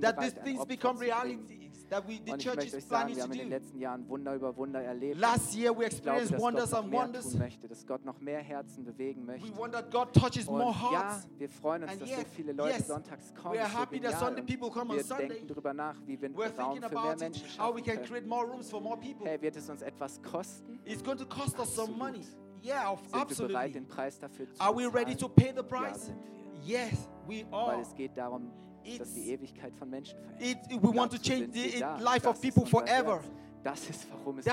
that 0.00 0.20
these 0.20 0.34
things 0.44 0.64
become 0.66 0.98
realities 0.98 1.68
that 1.88 2.06
we, 2.06 2.20
the 2.24 2.36
church 2.36 2.66
is 2.66 2.84
planning 2.84 3.16
to 3.16 3.26
do. 3.26 3.32
In 3.32 3.38
den 3.38 3.48
letzten 3.50 3.78
Jahren 3.78 4.08
Wunder 4.08 4.34
über 4.34 4.56
Wunder 4.56 4.82
erlebt. 4.82 5.18
Last 5.18 5.54
year 5.54 5.76
we 5.76 5.86
experienced 5.86 6.28
glaube, 6.28 6.42
wonders 6.42 6.74
and 6.74 6.92
wonders. 6.92 7.34
Möchte, 7.34 7.68
dass 7.68 7.86
Gott 7.86 8.04
noch 8.04 8.20
mehr 8.20 8.40
Herzen 8.40 8.84
bewegen 8.84 9.24
möchte. 9.24 9.48
We 9.48 9.56
wonder 9.56 9.82
God 9.82 10.12
touches 10.12 10.46
more 10.46 10.72
hearts. 10.72 11.24
Ja, 11.24 11.38
wir 11.38 11.48
freuen 11.48 11.82
uns, 11.84 11.92
and 11.92 12.02
dass 12.02 12.08
yes, 12.10 12.20
so 12.20 12.26
viele 12.34 12.52
Leute 12.52 12.76
yes, 12.76 12.86
sonntags 12.86 13.34
kommen. 13.34 13.54
We 13.54 13.60
are 13.60 13.72
happy 13.72 14.00
that 14.00 14.18
Sunday 14.18 14.42
people 14.42 14.70
come 14.70 14.92
on 14.92 15.02
Sunday. 15.02 15.28
Wir 15.28 15.34
denken 15.36 15.48
darüber 15.48 15.72
nach, 15.72 15.96
wie 16.04 16.20
wir 16.20 16.30
We're 16.30 16.54
Raum 16.58 16.82
für 16.82 16.94
mehr 16.94 17.16
Menschen 17.16 17.46
schaffen 17.48 17.64
how 17.64 17.74
we 17.74 17.82
can 17.82 18.02
create 18.04 18.26
more 18.26 18.46
rooms 18.46 18.70
for 18.70 18.80
more 18.80 18.98
people. 18.98 19.26
Hey, 19.26 19.40
wird 19.40 19.56
es 19.56 19.68
uns 19.68 19.82
etwas 19.82 20.20
kosten? 20.22 20.78
It's 20.84 21.02
going 21.02 21.18
to 21.18 21.26
cost 21.26 21.58
us 21.58 21.74
some 21.74 21.96
money. 21.96 22.24
Yeah, 22.62 22.90
of, 22.92 23.00
sind 23.00 23.14
absolutely. 23.14 23.54
wir 23.54 23.58
bereit, 23.60 23.74
den 23.74 23.86
Preis 23.88 24.18
dafür 24.18 24.52
zu 24.52 24.60
Are 24.60 24.74
we 24.76 24.86
ready 24.92 25.14
to 25.16 25.28
pay 25.28 25.50
the 25.50 25.56
Ja, 25.56 25.62
price? 25.62 26.06
sind 26.06 26.16
wir. 26.64 26.64
Yes, 26.64 27.08
we 27.26 27.44
Weil 27.50 27.58
are. 27.74 27.80
es 27.80 27.94
geht 27.94 28.16
darum, 28.16 28.50
dass 28.84 29.08
It's- 29.08 29.14
die 29.14 29.30
Ewigkeit 29.32 29.74
von 29.76 29.88
Menschen 29.90 30.18
verändert. 30.20 30.66
It, 30.72 30.82
we 30.82 30.94
want 30.96 31.12
to 31.12 31.18
change 31.18 31.48
the 31.52 31.76
it, 31.78 31.84
life 32.00 32.26
of 32.28 32.40
people 32.40 32.66
forever. 32.66 33.20
Das 33.68 33.90
ist, 33.90 34.06
warum 34.10 34.38
es 34.38 34.46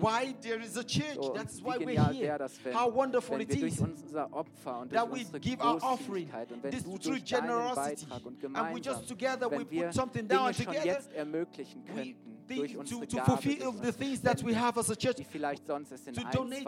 why 0.00 0.34
there 0.40 0.58
is 0.64 0.76
a 0.78 0.82
church. 0.82 1.16
So, 1.16 1.34
That's 1.34 1.60
why 1.62 1.78
we're 1.78 1.86
wäre 1.86 2.12
here. 2.12 2.38
das, 2.38 2.58
wenn, 2.64 2.74
How 2.74 2.94
wonderful 2.94 3.40
it 3.40 3.50
is 3.50 3.76
that 3.76 5.12
we 5.12 5.24
give 5.38 5.60
our 5.60 5.78
offering, 5.82 6.30
this 6.62 6.82
true 6.82 6.98
through 6.98 7.20
generosity, 7.20 8.06
und 8.24 8.42
and 8.42 8.74
we 8.74 8.80
just 8.80 9.06
together 9.06 9.48
we 9.50 9.64
put 9.64 9.92
something 9.92 10.26
down 10.26 10.54
together. 10.54 10.98
to, 12.48 13.06
to 13.06 13.24
fulfill 13.24 13.72
the 13.72 13.92
things 13.92 14.20
that 14.22 14.42
we 14.42 14.54
have 14.54 14.78
as 14.78 14.88
a 14.88 14.96
church, 14.96 15.16
to 15.16 16.24
donate 16.32 16.64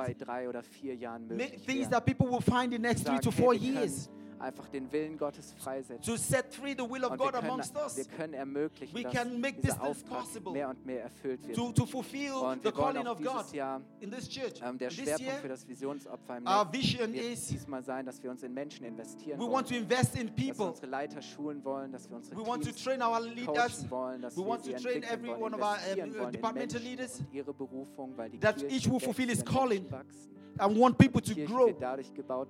things 1.64 1.88
that 1.88 2.04
people 2.04 2.26
will 2.26 2.42
find 2.42 2.74
in 2.74 2.82
next 2.82 3.06
three 3.06 3.18
to 3.20 3.32
four 3.32 3.54
years. 3.54 4.10
einfach 4.40 4.68
den 4.68 4.90
Willen 4.92 5.18
Gottes 5.18 5.52
freisetzen. 5.58 6.02
To 6.02 6.16
set 6.16 6.52
free 6.54 6.74
the 6.76 6.88
will 6.88 7.04
of 7.04 7.16
God 7.16 7.34
amongst 7.34 7.76
us. 7.76 7.96
Wir 7.96 8.04
können 8.04 8.34
ermöglichen, 8.34 8.96
We 8.96 9.02
dass 9.02 9.12
can 9.12 9.40
make 9.40 9.60
dieser 9.60 9.76
possible. 9.76 10.52
mehr 10.52 10.68
und 10.68 10.84
mehr 10.84 11.02
erfüllt 11.04 11.46
wird. 11.46 11.56
To, 11.56 11.72
to 11.72 11.86
fulfill 11.86 12.32
und 12.32 12.62
the 12.64 12.70
calling 12.72 13.04
dieses 13.04 13.26
of 13.26 13.34
God 13.44 13.52
Jahr 13.52 13.80
in 14.00 14.10
this 14.10 14.28
church. 14.28 14.60
Ähm, 14.62 14.78
der 14.78 14.88
this 14.88 14.98
Schwerpunkt 14.98 15.20
year, 15.32 15.40
für 15.40 15.48
das 15.48 15.66
Visionsopfer 15.68 16.38
im 16.38 16.46
our 16.46 16.72
vision 16.72 17.14
is, 17.14 17.46
diesmal 17.48 17.82
sein, 17.84 18.06
dass 18.06 18.22
wir 18.22 18.30
uns 18.30 18.42
in 18.42 18.52
Menschen 18.54 18.84
investieren 18.84 19.38
we 19.38 19.44
wollen, 19.44 19.52
want 19.52 19.68
to 19.68 19.74
invest 19.74 20.16
in 20.16 20.28
people. 20.28 20.46
dass 20.48 20.58
wir 20.58 20.68
unsere 20.68 20.86
Leiter 20.86 21.22
schulen 21.22 21.64
wollen, 21.64 21.92
dass 21.92 22.08
wir 22.08 22.16
unsere 22.16 22.34
we 22.36 22.42
Teams 22.42 22.48
want 22.48 22.64
to 22.64 22.72
train 22.72 23.02
our 23.02 23.20
leaders. 23.20 23.90
wollen, 23.90 24.22
dass 24.22 24.36
we 24.36 24.42
wir 24.42 24.46
want 24.48 24.64
sie 24.64 24.72
to 24.72 24.80
train 24.80 25.02
every 25.02 25.30
one 25.30 25.54
of 25.54 25.60
our 25.60 25.76
uh, 25.76 26.30
departmental 26.30 26.80
leaders. 26.80 27.22
ihre 27.32 27.52
Berufung, 27.52 28.16
weil 28.16 28.30
die 28.30 28.38
that 28.40 28.56
Kirche 28.56 28.74
each 28.74 28.90
will 28.90 29.00
fulfill 29.00 29.28
his 29.28 29.44
calling. 29.44 29.90
Wachsen. 29.90 30.39
I 30.58 30.66
want 30.66 30.98
people 30.98 31.20
to 31.20 31.34
grow. 31.46 31.68
Gebaut, 31.68 32.48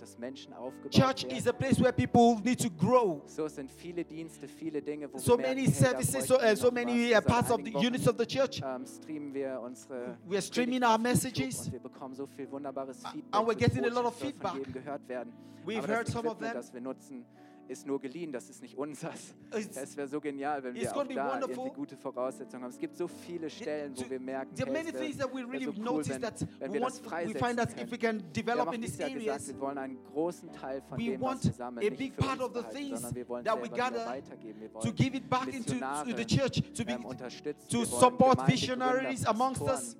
Church 0.90 1.24
werden. 1.24 1.36
is 1.36 1.46
a 1.46 1.52
place 1.52 1.78
where 1.78 1.92
people 1.92 2.40
need 2.44 2.58
to 2.58 2.68
grow. 2.68 3.22
So, 3.26 3.48
Dienste, 3.48 4.46
Dinge, 4.84 5.08
so 5.18 5.36
many 5.36 5.66
merken, 5.66 5.74
services, 5.74 6.26
so, 6.26 6.36
uh, 6.36 6.54
so 6.54 6.70
many 6.70 7.14
uh, 7.14 7.20
parts 7.20 7.50
of 7.50 7.62
the 7.64 7.70
units 7.70 8.06
of 8.06 8.16
the 8.16 8.26
church. 8.26 8.62
Um, 8.62 8.84
unsere, 9.64 10.16
we 10.26 10.36
are 10.36 10.40
streaming 10.40 10.82
our 10.82 10.98
messages. 10.98 11.70
So 12.12 12.26
and 13.32 13.46
we're 13.46 13.54
getting 13.54 13.84
a 13.84 13.90
lot 13.90 14.06
of 14.06 14.14
feedback. 14.14 14.54
We've 15.64 15.84
Aber 15.84 15.94
heard 15.94 16.08
some 16.08 16.26
of 16.26 16.38
them. 16.38 16.56
ist 17.70 17.86
nur 17.86 18.00
geliehen, 18.00 18.32
das 18.32 18.50
ist 18.50 18.60
nicht 18.62 18.76
unseres. 18.76 19.34
Es 19.50 19.96
wäre 19.96 20.08
so 20.08 20.20
genial, 20.20 20.62
wenn 20.62 20.74
wir 20.74 20.94
auch 20.94 21.06
da 21.06 21.32
eine 21.32 21.46
gute 21.70 21.96
Voraussetzung 21.96 22.62
haben. 22.62 22.70
Es 22.70 22.78
gibt 22.78 22.96
so 22.96 23.06
viele 23.06 23.48
Stellen, 23.48 23.96
wo 23.96 24.10
wir 24.10 24.20
merken, 24.20 24.50
hey, 24.56 24.66
es 24.66 25.18
wäre 25.18 25.32
really 25.32 25.64
so 25.64 25.72
cool, 25.72 26.04
wenn, 26.08 26.60
wenn 26.60 26.72
wir 26.72 26.80
das 26.80 26.98
freisetzen 26.98 27.98
können. 27.98 28.24
Wir 28.34 28.52
haben 28.52 28.68
auch 28.68 28.74
dieses 28.74 28.98
gesagt, 28.98 29.48
wir 29.48 29.60
wollen 29.60 29.78
einen 29.78 30.04
großen 30.04 30.52
Teil 30.52 30.82
von 30.82 30.98
dem, 30.98 31.20
was 31.20 31.44
wir 31.44 31.52
sammeln, 31.52 31.96
nicht 31.96 32.14
für 32.14 32.28
uns 32.28 32.52
behalten, 32.52 32.96
sondern 32.96 33.14
wir 33.14 33.28
wollen 33.28 33.44
selber 33.44 33.62
wieder 33.62 34.06
weitergeben. 34.06 34.60
Wir 34.60 34.74
wollen 34.74 35.46
Missionare 35.46 36.10
ähm, 36.10 37.04
unterstützen. 37.04 37.68
To 37.68 37.84
support 37.84 38.46
visionaries 38.48 39.24
amongst 39.26 39.62
us. 39.62 39.96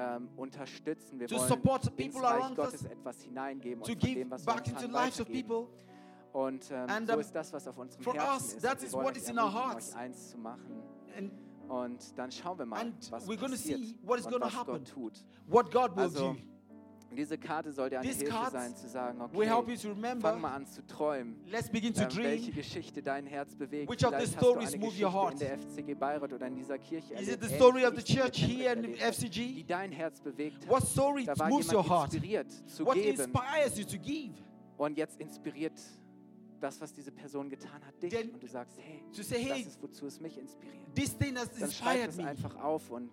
Ähm, 0.00 0.28
unterstützen. 0.36 1.18
Wir 1.18 1.28
wollen 1.28 1.80
ins 1.96 2.22
Reich 2.22 2.54
Gottes 2.54 2.84
etwas 2.84 3.20
hineingeben 3.20 3.82
und 3.82 3.90
von 3.90 3.98
dem, 3.98 4.30
was 4.30 4.46
wir 4.46 4.54
back 4.54 4.68
into 4.68 4.86
lives 4.86 5.18
und 6.38 6.70
ähm, 6.70 7.06
so 7.06 7.18
ist 7.18 7.34
das, 7.34 7.52
was 7.52 7.66
auf 7.66 7.76
unserem 7.78 8.12
Herzen 8.12 8.58
ist. 8.58 8.62
That 8.62 8.80
is 8.80 8.92
what 8.92 9.16
is 9.16 9.28
in 9.28 9.38
our 9.40 9.52
hearts. 9.52 9.92
Euch 9.92 9.96
eins 9.96 10.30
zu 10.30 10.38
machen. 10.38 10.82
und 11.68 12.16
dann 12.16 12.30
schauen 12.30 12.58
wir 12.58 12.64
mal, 12.64 12.92
was 13.10 13.26
passiert 13.26 13.94
what 14.02 14.20
is 14.20 14.26
und 14.26 14.40
was 14.40 14.54
happen. 14.54 14.72
Gott 14.74 14.88
tut. 14.88 15.24
What 15.48 15.72
God 15.72 15.96
will 15.96 16.04
also, 16.04 16.36
diese 17.10 17.38
Karte 17.38 17.72
soll 17.72 17.90
dir 17.90 17.98
eine 17.98 18.08
These 18.08 18.26
Hilfe 18.26 18.50
sein, 18.52 18.76
zu 18.76 18.88
sagen, 18.88 19.20
okay, 19.20 19.78
remember, 19.84 20.30
fang 20.30 20.40
mal 20.40 20.54
an 20.54 20.66
zu 20.66 20.86
träumen, 20.86 21.40
let's 21.46 21.68
begin 21.68 21.92
to 21.92 22.02
ähm, 22.02 22.08
dream, 22.08 22.24
welche 22.24 22.52
Geschichte 22.52 23.02
dein 23.02 23.26
Herz 23.26 23.56
bewegt. 23.56 23.90
Which 23.90 23.98
Vielleicht 23.98 24.14
of 24.14 24.28
the 24.28 24.36
stories 24.36 24.76
move 24.76 24.92
Geschichte 24.92 25.32
in 25.32 25.38
der 25.38 25.58
FCG 25.58 25.94
Bayreuth 25.94 26.32
oder 26.34 26.46
in 26.46 26.54
dieser 26.54 26.78
Kirche 26.78 27.14
Is 27.14 27.28
it 27.28 27.42
the 27.42 27.52
story 27.52 27.84
of 27.84 27.96
the 27.96 28.04
church 28.04 28.38
here 28.38 28.74
in 28.74 28.94
FCG? 28.94 29.54
Die 29.56 29.66
dein 29.66 29.90
Herz 29.90 30.20
bewegt 30.20 30.64
hat. 30.64 30.70
What 30.70 30.86
story 30.86 31.26
moves 31.48 31.72
your 31.72 31.82
heart? 31.82 32.12
inspiriert 32.14 32.52
zu 32.68 32.86
What 32.86 32.94
geben. 32.94 33.18
Inspires 33.18 33.76
you 33.76 33.84
to 33.84 33.98
give? 33.98 34.34
Und 34.76 34.96
jetzt 34.96 35.18
inspiriert 35.18 35.72
das, 36.60 36.80
was 36.80 36.92
diese 36.92 37.12
Person 37.12 37.48
getan 37.48 37.84
hat, 37.84 38.02
dich 38.02 38.12
Then, 38.12 38.30
und 38.30 38.42
du 38.42 38.46
sagst, 38.46 38.78
hey, 38.78 39.02
say, 39.12 39.42
hey, 39.42 39.64
das 39.64 39.74
ist, 39.74 39.82
wozu 39.82 40.06
es 40.06 40.20
mich 40.20 40.38
inspiriert. 40.38 40.94
This 40.94 41.16
thing 41.16 41.36
has 41.36 41.50
dann 41.50 41.70
schreib 41.70 42.06
das 42.06 42.16
me. 42.16 42.26
einfach 42.26 42.54
auf 42.56 42.90
und, 42.90 43.10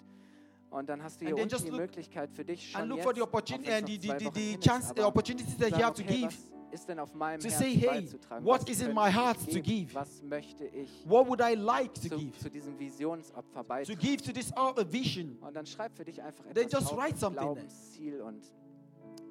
und 0.70 0.90
dann 0.90 1.04
hast 1.04 1.22
du 1.22 1.26
hier 1.26 1.36
unten 1.36 1.58
die 1.58 1.70
look, 1.70 1.80
Möglichkeit 1.80 2.32
für 2.32 2.44
dich 2.46 2.72
schon 2.72 2.82
and 2.82 2.90
look 2.90 2.98
jetzt, 2.98 3.06
for 3.06 3.16
the 3.16 3.22
opportunity, 3.22 3.72
and 3.72 3.88
the, 3.88 3.98
the, 3.98 4.30
the, 4.34 4.58
chance, 4.60 4.94
the 4.96 5.04
opportunities 5.04 5.58
that 5.58 5.72
you 5.72 5.84
have 5.84 5.94
to 5.94 6.04
okay. 6.04 6.28
Ist 6.72 6.90
denn 6.90 7.00
auf 7.00 7.14
meinem 7.14 7.40
to 7.40 7.48
Herzen 7.48 7.64
say, 7.64 7.74
hey, 7.74 8.10
what 8.42 8.68
is 8.70 8.82
in 8.82 8.94
my 8.94 9.10
heart 9.10 9.38
to 9.50 9.62
give? 9.62 9.94
Was 9.94 10.22
möchte 10.22 10.66
ich? 10.66 10.90
What 11.06 11.26
would 11.28 11.40
I 11.40 11.54
like 11.54 11.94
to 11.94 12.02
zu, 12.02 12.18
give? 12.18 12.38
Zu 12.38 12.50
diesem 12.50 12.78
Visionsopfer 12.78 13.64
beitragen. 13.64 13.98
To 13.98 14.08
give 14.08 14.18
to 14.18 14.34
this 14.34 14.52
vision. 14.92 15.38
Und 15.40 15.54
dann 15.54 15.66
schreib 15.66 15.96
für 15.96 16.04
dich 16.04 16.22
einfach 16.22 16.44
etwas 16.46 16.54
Then 16.56 16.70
just 16.70 16.92
write 16.98 17.18
something. 17.18 17.42
Glaubensziel 17.42 18.20
und 18.20 18.44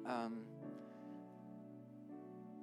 um, 0.05 0.45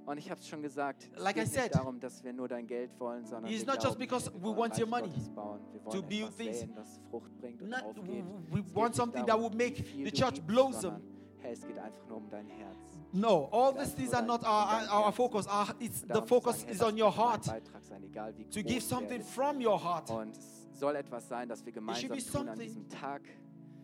und 0.05 0.19
ich 0.19 0.31
habe 0.31 0.41
es 0.41 0.49
schon 0.49 0.63
gesagt, 0.63 1.09
es 1.15 1.23
like 1.23 1.37
geht 1.37 1.47
I 1.47 1.61
nicht 1.61 1.75
darum, 1.75 2.01
dass 2.01 2.25
wir 2.25 2.33
nur 2.33 2.49
dein 2.49 2.67
Geld 2.67 2.99
wollen, 2.99 3.25
sondern 3.25 3.51
it's 3.53 3.61
wir 3.61 3.73
not 3.73 3.81
glauben, 3.81 3.89
just 3.89 3.99
because 3.99 4.31
we 4.35 4.57
want 4.57 4.79
your 4.79 4.89
money 4.89 5.13
bauen. 5.35 5.61
Wir 5.73 5.81
to 5.83 5.91
wollen 5.91 6.09
build 6.09 6.29
etwas 6.29 6.37
things. 6.37 6.59
Sehen, 6.61 6.73
was 6.75 7.01
Frucht 7.09 7.39
bringt 7.41 7.63
und 7.63 7.71
not, 7.71 7.85
aufgeht. 7.85 8.25
We 8.51 8.65
es 8.67 8.75
want 8.75 8.95
something 8.97 9.25
darum, 9.25 9.43
that 9.43 9.53
will 9.53 9.57
make 9.57 9.85
the 10.05 10.11
church 10.11 10.35
gibst, 10.35 10.47
blossom. 10.47 11.01
Hey, 11.39 11.53
es 11.53 11.67
geht 11.67 11.79
einfach 11.79 12.07
nur 12.09 12.17
um 12.19 12.29
dein 12.29 12.47
Herz. 12.47 12.77
No, 13.13 13.49
all 13.53 13.75
these 13.75 13.95
things 13.95 14.13
are 14.15 14.25
not 14.25 14.43
our, 14.45 14.89
our 14.91 15.13
focus. 15.13 15.47
Our, 15.47 15.75
it's, 15.79 16.01
the 16.03 16.23
focus 16.23 16.65
is 16.65 16.81
on 16.81 16.97
your 16.97 17.11
heart. 17.11 17.45
To 17.45 18.63
give 18.63 18.83
something 18.83 19.23
from 19.23 19.61
your 19.61 19.79
heart. 19.79 20.11
Und 20.11 20.37
es 20.37 20.81
soll 20.81 20.97
etwas 20.97 21.29
sein, 21.29 21.49
das 21.49 21.65
wir 21.65 21.73
gemeinsam 21.73 22.19
tun 22.19 22.49
an 22.49 22.59
diesem 22.59 22.89
Tag 22.89 23.23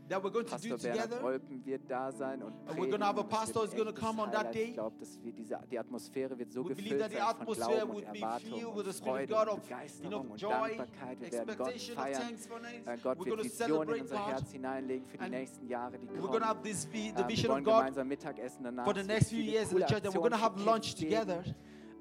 that 0.09 0.23
we're 0.23 0.31
going 0.31 0.47
to 0.47 0.59
do 0.59 0.77
Bernhard 0.77 1.11
together. 1.11 1.25
Olpen 1.25 1.65
wird 1.65 1.83
da 1.89 2.13
sein 2.13 2.43
und 2.43 2.65
predigen. 2.65 2.83
we're 2.83 2.89
going 2.89 3.01
to 3.01 3.07
have 3.07 3.19
a 3.19 3.25
pastor 3.25 3.61
who's 3.61 3.75
going 3.75 3.87
to 3.87 3.93
come 3.93 4.21
on 4.21 4.31
that 4.31 4.53
day. 4.53 4.69
Ich 4.69 4.75
glaube, 4.75 4.97
dass 4.99 5.23
wir 5.23 5.33
diese 5.33 5.59
die 5.71 5.79
Atmosphäre 5.79 6.39
wird 6.39 6.53
so 6.53 6.65
we 6.65 6.75
believe 6.75 6.99
that 6.99 7.11
the 7.11 7.21
atmosphere 7.21 7.87
would 7.87 8.11
be 8.13 8.21
filled 8.41 8.77
with 8.77 8.87
the 8.87 8.93
Spirit 8.93 9.31
of 9.31 9.47
Dankbarkeit. 9.47 9.91
of 9.91 10.05
you 10.05 10.11
know, 10.11 10.37
joy, 10.37 10.79
expectation, 11.21 11.97
äh, 11.97 11.97
Gott 11.97 12.21
feiern. 12.87 13.01
Gott 13.03 13.25
wird 13.25 13.45
Visionen 13.45 13.95
in 13.95 14.01
unser 14.03 14.27
Herz 14.27 14.53
hineinlegen 14.53 15.07
für 15.07 15.19
die 15.19 15.31
nächsten 15.31 15.67
Jahre, 15.69 15.99
die 15.99 16.07
kommen. 16.07 16.21
We're 16.21 16.29
going 16.29 16.43
to 16.43 16.49
have 16.49 16.63
this 16.63 16.87
the 16.93 16.99
ähm, 17.17 17.29
vision 17.29 17.51
of 17.51 17.65
God 17.65 18.85
for 18.85 18.95
the 18.95 19.03
next 19.03 19.29
few 19.29 19.41
years 19.41 19.71
the 19.71 19.81
church, 19.85 20.05
we're 20.05 20.21
going 20.21 20.31
to 20.31 20.37
have 20.37 20.59
lunch 20.59 20.95
together. 20.95 21.45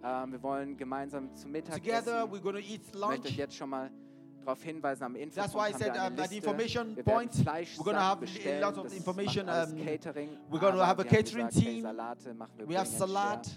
Um, 0.01 0.03
ähm, 0.03 0.31
wir 0.31 0.43
wollen 0.43 0.77
gemeinsam 0.77 1.35
zum 1.35 1.51
Mittag 1.51 1.75
Together 1.75 2.23
essen. 2.23 2.31
We're 2.31 2.59
eat 2.59 2.93
lunch. 2.93 3.15
Ich 3.15 3.23
möchte 3.23 3.27
euch 3.29 3.37
jetzt 3.37 3.55
schon 3.55 3.69
mal 3.69 3.91
darauf 4.47 4.63
hinweisen 4.63 5.03
am 5.03 5.15
Info. 5.15 5.41
That's 5.41 5.53
why 5.53 5.69
I 5.69 5.73
said 5.73 5.91
um, 5.91 6.19
at 6.19 6.29
the 6.29 6.35
information 6.37 6.95
point 7.03 7.33
we're 7.45 7.83
going 7.83 7.95
to 7.95 8.01
have 8.01 8.19
bestellen. 8.19 8.63
a 8.63 8.65
lot 8.65 8.77
of 8.77 8.93
information. 8.93 9.49
Um, 9.49 9.83
catering. 9.83 10.29
We're 10.49 10.59
going 10.59 10.75
to 10.75 10.85
have 10.85 10.99
a 10.99 11.03
catering 11.03 11.47
gesagt, 11.47 11.65
team. 11.65 11.83
Machen 11.83 12.57
wir 12.57 12.67
We 12.67 12.75
have 12.75 12.87
Salat. 12.87 13.45
Her. 13.45 13.53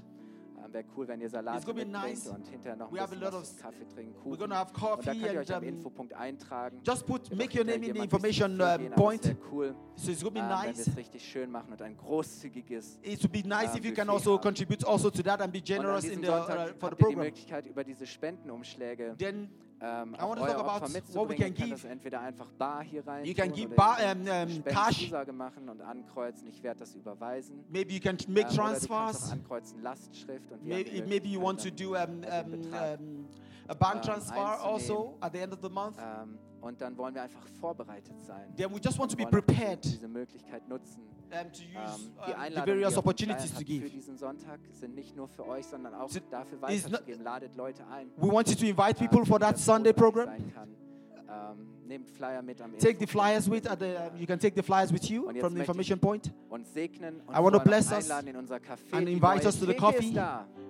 Ähm, 0.65 0.73
Wäre 0.73 0.85
cool, 0.97 1.09
wenn 1.09 1.21
ihr 1.21 1.29
Salat 1.31 1.67
mitbringt 1.67 1.91
nice. 1.91 2.27
und 2.29 2.47
hinterher 2.47 2.77
noch 2.77 2.93
ein 2.93 3.09
bisschen 3.09 3.23
of, 3.25 3.57
Kaffee 3.61 3.87
trinken, 3.93 4.15
Kuchen. 4.15 4.33
We're 4.33 4.39
gonna 4.39 4.57
have 4.57 4.73
coffee 4.73 4.99
und 4.99 5.07
dann 5.07 5.21
könnt 5.21 5.33
ihr 5.33 5.41
euch 5.41 5.55
am 5.55 5.63
Infopunkt 5.63 6.15
eintragen. 6.15 6.81
Just 6.87 7.07
put, 7.07 7.35
make 7.35 7.59
your 7.59 7.65
name 7.65 7.85
in 7.87 7.95
the 7.95 8.01
information 8.01 8.61
uh, 8.61 8.77
point. 8.95 9.25
Wäre 9.25 9.37
cool, 9.51 9.75
so 9.97 10.13
it's 10.13 10.23
gonna 10.23 10.35
be 10.35 10.41
ähm, 10.41 10.49
nice. 10.49 10.87
Wenn 10.87 10.95
richtig 10.95 11.25
schön 11.25 11.51
machen 11.51 11.73
und 11.73 11.83
ein 11.83 11.97
großzügiges 11.97 13.01
It 13.03 13.23
would 13.23 13.33
be 13.33 13.49
nice 13.49 13.75
if 13.75 13.79
ähm, 13.79 13.91
you 13.91 13.95
can 13.95 14.11
also 14.11 14.39
contribute 14.39 14.87
also 14.87 15.11
to 15.11 15.23
that 15.23 15.41
and 15.41 15.53
be 15.53 15.61
generous 15.61 16.05
in 16.05 16.21
the, 16.21 16.29
uh, 16.29 16.45
for 16.79 16.91
the 16.91 16.97
program. 16.97 17.11
Die 17.11 17.17
Möglichkeit 17.17 17.67
über 17.67 17.83
diese 17.83 18.07
Spendenumschläge. 18.07 19.17
Denn 19.19 19.49
ähm, 19.83 20.15
I 20.15 20.23
wanna 20.23 20.43
euer 20.43 20.55
talk 20.55 20.83
about 20.83 21.15
what 21.15 21.29
we 21.29 21.35
can 21.37 21.55
give. 21.55 21.87
entweder 21.89 22.21
einfach 22.21 22.51
bar 22.59 22.83
hier 22.83 23.07
rein 23.07 23.25
You 23.25 23.35
can 23.35 23.53
give 23.53 23.75
bar- 23.75 23.97
um, 23.99 24.25
könnt 24.25 24.57
um, 24.59 24.65
cash. 24.65 24.97
Spendenzusage 24.97 25.33
machen 25.33 25.69
und 25.69 25.81
ankreuzen. 25.81 26.49
Ich 26.49 26.63
werde 26.63 26.81
das 26.81 26.95
überweisen. 26.95 27.65
maybe 27.71 27.95
you 27.95 28.01
can 28.01 28.17
make 28.29 28.49
Ähm, 28.51 28.55
transfers. 28.57 29.29
auch 29.29 29.33
ankreuzen 29.33 29.83
Lastschrift 29.83 30.51
und 30.53 30.65
Maybe, 30.67 31.03
maybe 31.07 31.29
you 31.29 31.41
want 31.43 31.63
to 31.63 31.71
do 31.71 31.95
um, 31.97 32.23
um, 32.23 32.55
um, 32.73 33.29
a 33.69 33.75
bank 33.75 33.97
ähm, 33.97 34.03
transfer 34.03 34.61
also 34.65 35.17
at 35.21 35.33
the 35.33 35.39
end 35.39 35.53
of 35.53 35.61
the 35.63 35.69
month. 35.71 35.97
ähm, 35.99 36.39
und 36.61 36.79
dann 36.81 36.97
wollen 36.99 37.15
wir 37.15 37.23
einfach 37.23 37.47
vorbereitet 37.59 38.21
sein. 38.21 38.55
Then 38.57 38.71
we 38.75 38.79
just 38.79 38.99
want 38.99 39.11
to 39.11 39.17
be 39.17 39.25
prepared 39.27 39.83
Diese 39.83 40.09
Möglichkeit 40.09 40.69
nutzen. 40.69 41.01
Um, 41.33 41.53
to 41.53 41.63
use 41.63 41.75
Ähm, 41.75 42.13
um, 42.17 42.27
die 42.27 42.51
the 42.51 42.57
various 42.57 42.89
die 42.89 42.95
ihr 42.95 42.99
opportunities 42.99 43.55
to 43.55 43.65
give. 43.65 43.85
für 43.85 43.91
diesen 43.91 44.17
Sonntag 44.19 44.61
sind 44.73 44.95
nicht 44.95 45.17
nur 45.17 45.29
für 45.29 45.47
euch, 45.47 45.67
sondern 45.67 45.95
auch 45.95 46.09
So, 46.09 46.21
dafür 46.31 46.59
not- 46.59 46.69
weiterzugeben. 46.69 47.25
Ladet 47.25 47.57
Leute 47.57 47.87
ein. 47.87 48.11
We 48.17 48.31
want 48.31 48.49
you 48.49 48.55
to 48.57 48.67
invite 48.67 49.01
ähm, 49.03 49.09
people 49.09 49.25
for 49.27 49.39
that 49.41 49.59
Sunday 49.59 49.93
program. 49.93 50.29
Ähm, 50.29 51.69
nehmt 51.87 52.11
Flyer 52.11 52.43
mit 52.43 52.61
am 52.61 52.77
Take 52.79 52.99
the 52.99 53.07
flyers 53.07 53.49
with. 53.51 53.67
At 53.67 53.79
the, 53.81 53.95
you 54.19 54.27
can 54.27 54.39
take 54.39 54.55
the 54.57 54.63
flyers 54.63 54.93
with 54.93 55.09
you 55.09 55.31
from 55.41 55.55
the 55.55 55.61
information 55.61 55.99
point. 55.99 56.33
und 56.49 56.67
segnen 56.67 57.21
und 57.27 57.35
I 57.35 57.39
wanna 57.39 57.59
bless 57.59 57.91
us 57.93 58.09
in 58.11 58.37
unser 58.37 58.57
Café. 58.57 58.93
and 58.93 59.09
invite 59.09 59.47
us 59.47 59.59
to 59.59 59.67
the 59.67 59.75
coffee. 59.75 60.13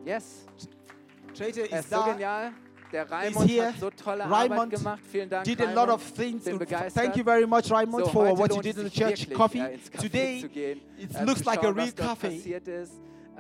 Yes, 0.04 0.46
ist 1.38 1.90
so 1.90 2.02
genial. 2.04 2.52
Der 2.93 3.11
Raimund 3.11 3.49
here. 3.49 3.66
hat 3.68 3.78
so 3.80 3.91
tolle 3.91 4.24
Arbeit 4.24 4.70
gemacht. 4.70 5.01
Vielen 5.11 5.30
Dank, 5.30 5.45
Did 5.45 5.61
a 5.61 5.72
lot 5.72 5.88
of 5.88 6.03
things. 6.12 6.45
Thank 6.93 7.16
you 7.16 7.24
very 7.24 7.47
much, 7.47 7.70
Raymond, 7.70 8.07
so, 8.07 8.11
for 8.11 8.36
what 8.38 8.55
you 8.55 8.61
did 8.61 8.76
in 8.76 8.84
the 8.84 8.91
church 8.91 9.20
wirklich, 9.28 9.34
coffee. 9.34 9.59
äh, 9.61 9.74
ins 9.74 9.91
Café 9.91 10.03
Today, 10.03 10.80
it 10.99 11.14
äh, 11.14 11.24
looks 11.24 11.45
like 11.45 11.62
a 11.62 11.70
real 11.70 11.93
cafe. 11.93 12.28
passiert. 12.30 12.68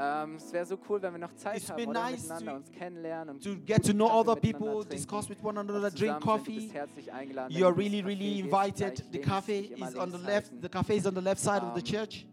Ähm, 0.02 0.36
es 0.36 0.50
wäre 0.52 0.64
so 0.64 0.78
cool, 0.88 1.02
wenn 1.02 1.12
wir 1.12 1.18
noch 1.18 1.34
Zeit 1.34 1.58
It's 1.58 1.68
haben, 1.70 1.84
oder 1.86 2.04
nice 2.10 2.22
miteinander 2.22 2.52
to- 2.52 2.56
uns 2.56 2.70
kennenlernen 2.72 3.34
und 3.34 3.44
To 3.44 3.50
get 3.66 3.84
to 3.84 3.92
know 3.92 4.08
other 4.08 4.34
people, 4.34 4.82
discuss 4.88 5.28
with 5.28 5.36
one 5.42 5.60
another, 5.60 5.90
drink 5.90 5.98
zusammen 5.98 6.20
sind. 6.20 6.22
Du 6.22 6.26
coffee. 6.26 6.54
bist 6.60 6.72
herzlich 6.74 7.12
eingeladen. 7.12 7.54
You 7.54 7.66
are 7.66 7.76
really, 7.76 8.00
really 8.00 8.38
invited. 8.40 9.04
The 9.12 9.18
cafe 9.20 9.72
is 9.76 9.94
on 9.96 10.10
the 10.10 10.16
left. 10.18 10.52
The 10.62 10.68
cafe 10.70 10.96
is 10.96 11.06
on 11.06 11.14
the 11.14 11.20
left 11.20 11.40
side 11.42 11.62
of 11.62 11.74
the 11.74 11.80
Um, 11.80 11.84
church. 11.84 12.26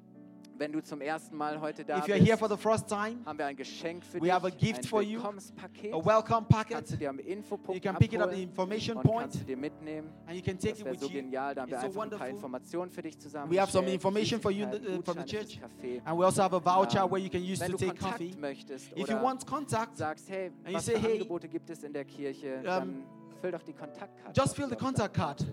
Wenn 0.57 0.71
du 0.71 0.81
zum 0.81 1.01
ersten 1.01 1.35
Mal 1.37 1.61
heute 1.61 1.85
da 1.85 1.97
If 1.99 2.05
you're 2.07 2.15
bist, 2.15 2.25
here 2.27 2.37
for 2.37 2.49
the 2.49 2.57
first 2.57 2.87
time, 2.87 3.17
haben 3.25 3.37
wir 3.37 3.45
ein 3.45 3.55
Geschenk 3.55 4.03
für 4.03 4.17
we 4.17 4.21
dich, 4.21 4.31
have 4.33 4.47
a 4.47 4.49
gift 4.49 4.79
ein 4.79 4.83
for 4.85 5.01
you, 5.03 5.19
Willkommenspaket. 5.19 5.93
a 5.93 5.97
welcome 6.05 6.45
Kannst 6.49 6.49
packet. 6.49 6.91
du 6.91 6.97
dir 6.97 7.09
am 7.09 7.19
You 7.19 7.25
Infopunkt 7.25 7.83
can 7.83 7.95
pick 7.97 8.13
it 8.13 8.21
up 8.21 8.31
the 8.33 8.41
information 8.41 8.97
und 8.97 9.03
point, 9.03 9.21
kannst 9.21 9.41
du 9.41 9.45
dir 9.45 9.57
mitnehmen. 9.57 10.09
and 10.25 10.35
you 10.35 10.41
can 10.41 10.57
take 10.57 10.71
Das 10.71 10.79
it 10.79 10.85
wäre 10.85 10.95
so 10.97 11.05
you. 11.05 11.11
genial. 11.11 11.53
Da 11.53 11.61
haben 11.61 11.69
wir 11.71 11.79
so 11.79 11.85
einfach 11.85 11.87
ein 11.87 11.93
paar 11.93 12.03
wonderful. 12.19 12.29
Informationen 12.29 12.91
für 12.91 13.01
dich 13.03 13.19
zusammen. 13.19 13.51
We 13.51 13.59
have 13.61 13.71
some 13.71 13.87
information 13.91 14.41
for 14.41 14.49
you 14.51 14.65
uh, 14.65 15.01
from 15.03 15.17
the 15.17 15.25
church. 15.25 15.59
And 16.05 16.17
we 16.19 16.25
also 16.25 16.41
have 16.41 16.55
a 16.55 16.59
voucher 16.59 17.03
Um, 17.05 17.11
where 17.11 17.19
you 17.21 17.29
can 17.29 17.43
use 17.43 17.59
Wenn 17.59 17.71
to 17.71 17.77
du 17.77 17.85
take 17.85 17.99
Kontakt 17.99 18.19
coffee. 18.19 18.35
möchtest 18.39 18.91
If 18.97 19.09
you 19.09 19.21
want 19.21 19.45
contact, 19.45 19.97
sagst, 19.97 20.27
hey, 20.29 20.51
you 20.67 20.73
was 20.73 20.85
say, 20.85 20.97
hey, 20.97 21.13
Angebote 21.19 21.47
gibt 21.47 21.69
es 21.69 21.83
in 21.83 21.93
der 21.93 22.05
Kirche, 22.05 22.61
dann 22.63 23.03
füll 23.41 23.51
doch 23.51 23.61
die 23.61 23.73
Kontaktkarte. 23.73 24.31
just 24.39 24.55
fill 24.55 24.67
the 24.69 24.75
contact 24.75 25.13
card. 25.13 25.45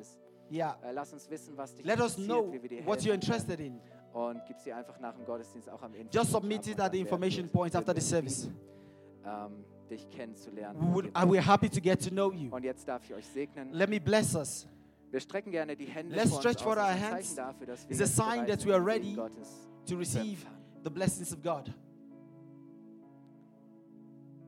yeah, 0.50 0.78
Äh, 0.82 0.92
Lass 0.92 1.12
uns 1.12 1.28
wissen, 1.28 1.56
was 1.56 1.74
dich 1.74 1.84
let 1.84 2.00
us 2.00 2.16
interessiert, 2.16 2.26
know 2.72 2.86
what 2.86 3.00
you're 3.00 3.12
interested 3.14 3.60
in. 3.60 3.78
Und 4.14 4.40
gib 4.46 4.58
sie 4.60 4.72
einfach 4.72 4.98
nach 5.00 5.12
dem 5.14 5.24
Gottesdienst 5.26 5.68
auch 5.68 5.82
am 5.82 5.92
Infopunkt 5.92 6.14
Just 6.14 6.30
submit 6.30 6.66
it 6.68 6.80
at 6.80 6.92
the 6.92 7.00
information 7.00 7.48
point 7.48 7.74
after 7.74 7.92
the 7.92 8.00
service. 8.00 8.48
ähm, 9.26 9.64
dich 9.90 10.08
kennenzulernen. 10.08 10.80
We 10.80 10.94
would, 10.94 11.10
and 11.12 11.30
we're 11.30 11.44
happy 11.44 11.68
to 11.68 11.80
get 11.80 12.00
to 12.04 12.10
know 12.10 12.32
you. 12.32 12.54
Und 12.54 12.62
jetzt 12.62 12.86
darf 12.86 13.04
ich 13.04 13.12
euch 13.12 13.26
segnen. 13.26 13.72
Let 13.72 13.90
me 13.90 14.00
bless 14.00 14.34
us. 14.36 14.66
Wir 15.10 15.20
strecken 15.20 15.50
gerne 15.50 15.76
die 15.76 15.86
Hände 15.86 16.14
Let's 16.14 16.36
stretch 16.36 16.62
for 16.62 16.76
our 16.76 16.92
hands. 16.94 17.34
Dafür, 17.34 17.74
It's 17.88 18.00
a 18.00 18.06
sign 18.06 18.46
that 18.46 18.64
we 18.64 18.72
are 18.72 18.84
ready 18.84 19.16
to 19.16 19.96
receive 19.96 20.46
the 20.82 20.90
blessings 20.90 21.32
of 21.32 21.42
God. 21.42 21.72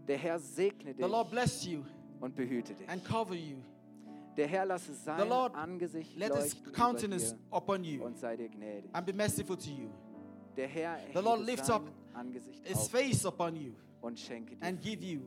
Der 0.06 0.16
Herr 0.18 0.38
segne 0.38 0.94
The 0.94 1.02
Lord 1.02 1.30
bless 1.30 1.64
you 1.64 1.82
und 2.20 2.34
behüte 2.36 2.74
dich. 2.74 2.88
and 2.88 3.04
cover 3.04 3.34
you. 3.34 3.56
Der 4.36 4.46
Herr 4.46 4.66
lasse 4.66 4.92
sein 4.94 5.28
Lord 5.28 5.54
Angesicht 5.54 6.16
Let 6.16 6.34
his 6.36 6.56
countenance 6.72 7.34
upon 7.50 7.82
you 7.84 8.04
und 8.04 8.18
sei 8.18 8.36
dir 8.36 8.48
gnädig. 8.48 8.90
and 8.92 9.06
be 9.06 9.12
merciful 9.12 9.56
to 9.56 9.70
you. 9.70 9.88
Der 10.56 10.68
Herr 10.68 10.98
The 11.14 11.20
Lord 11.20 11.40
lifts 11.44 11.70
up 11.70 11.82
Angesicht 12.14 12.66
His 12.66 12.88
face 12.88 13.24
upon 13.26 13.56
you 13.56 13.72
und 14.00 14.18
schenke 14.18 14.56
dir 14.56 14.62
and 14.66 14.80
give 14.80 15.02
you 15.04 15.22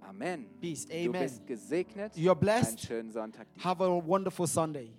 Amen. 0.00 0.46
peace. 0.60 0.86
Du 0.86 0.92
Amen. 0.94 1.12
bist 1.22 1.46
gesegnet. 1.46 2.14
You're 2.14 2.32
Einen 2.32 2.40
blessed. 2.40 2.80
schönen 2.80 3.10
Sonntag. 3.10 3.46
Have 3.62 3.82
a 3.82 3.88
wonderful 4.06 4.46
Sunday. 4.46 4.92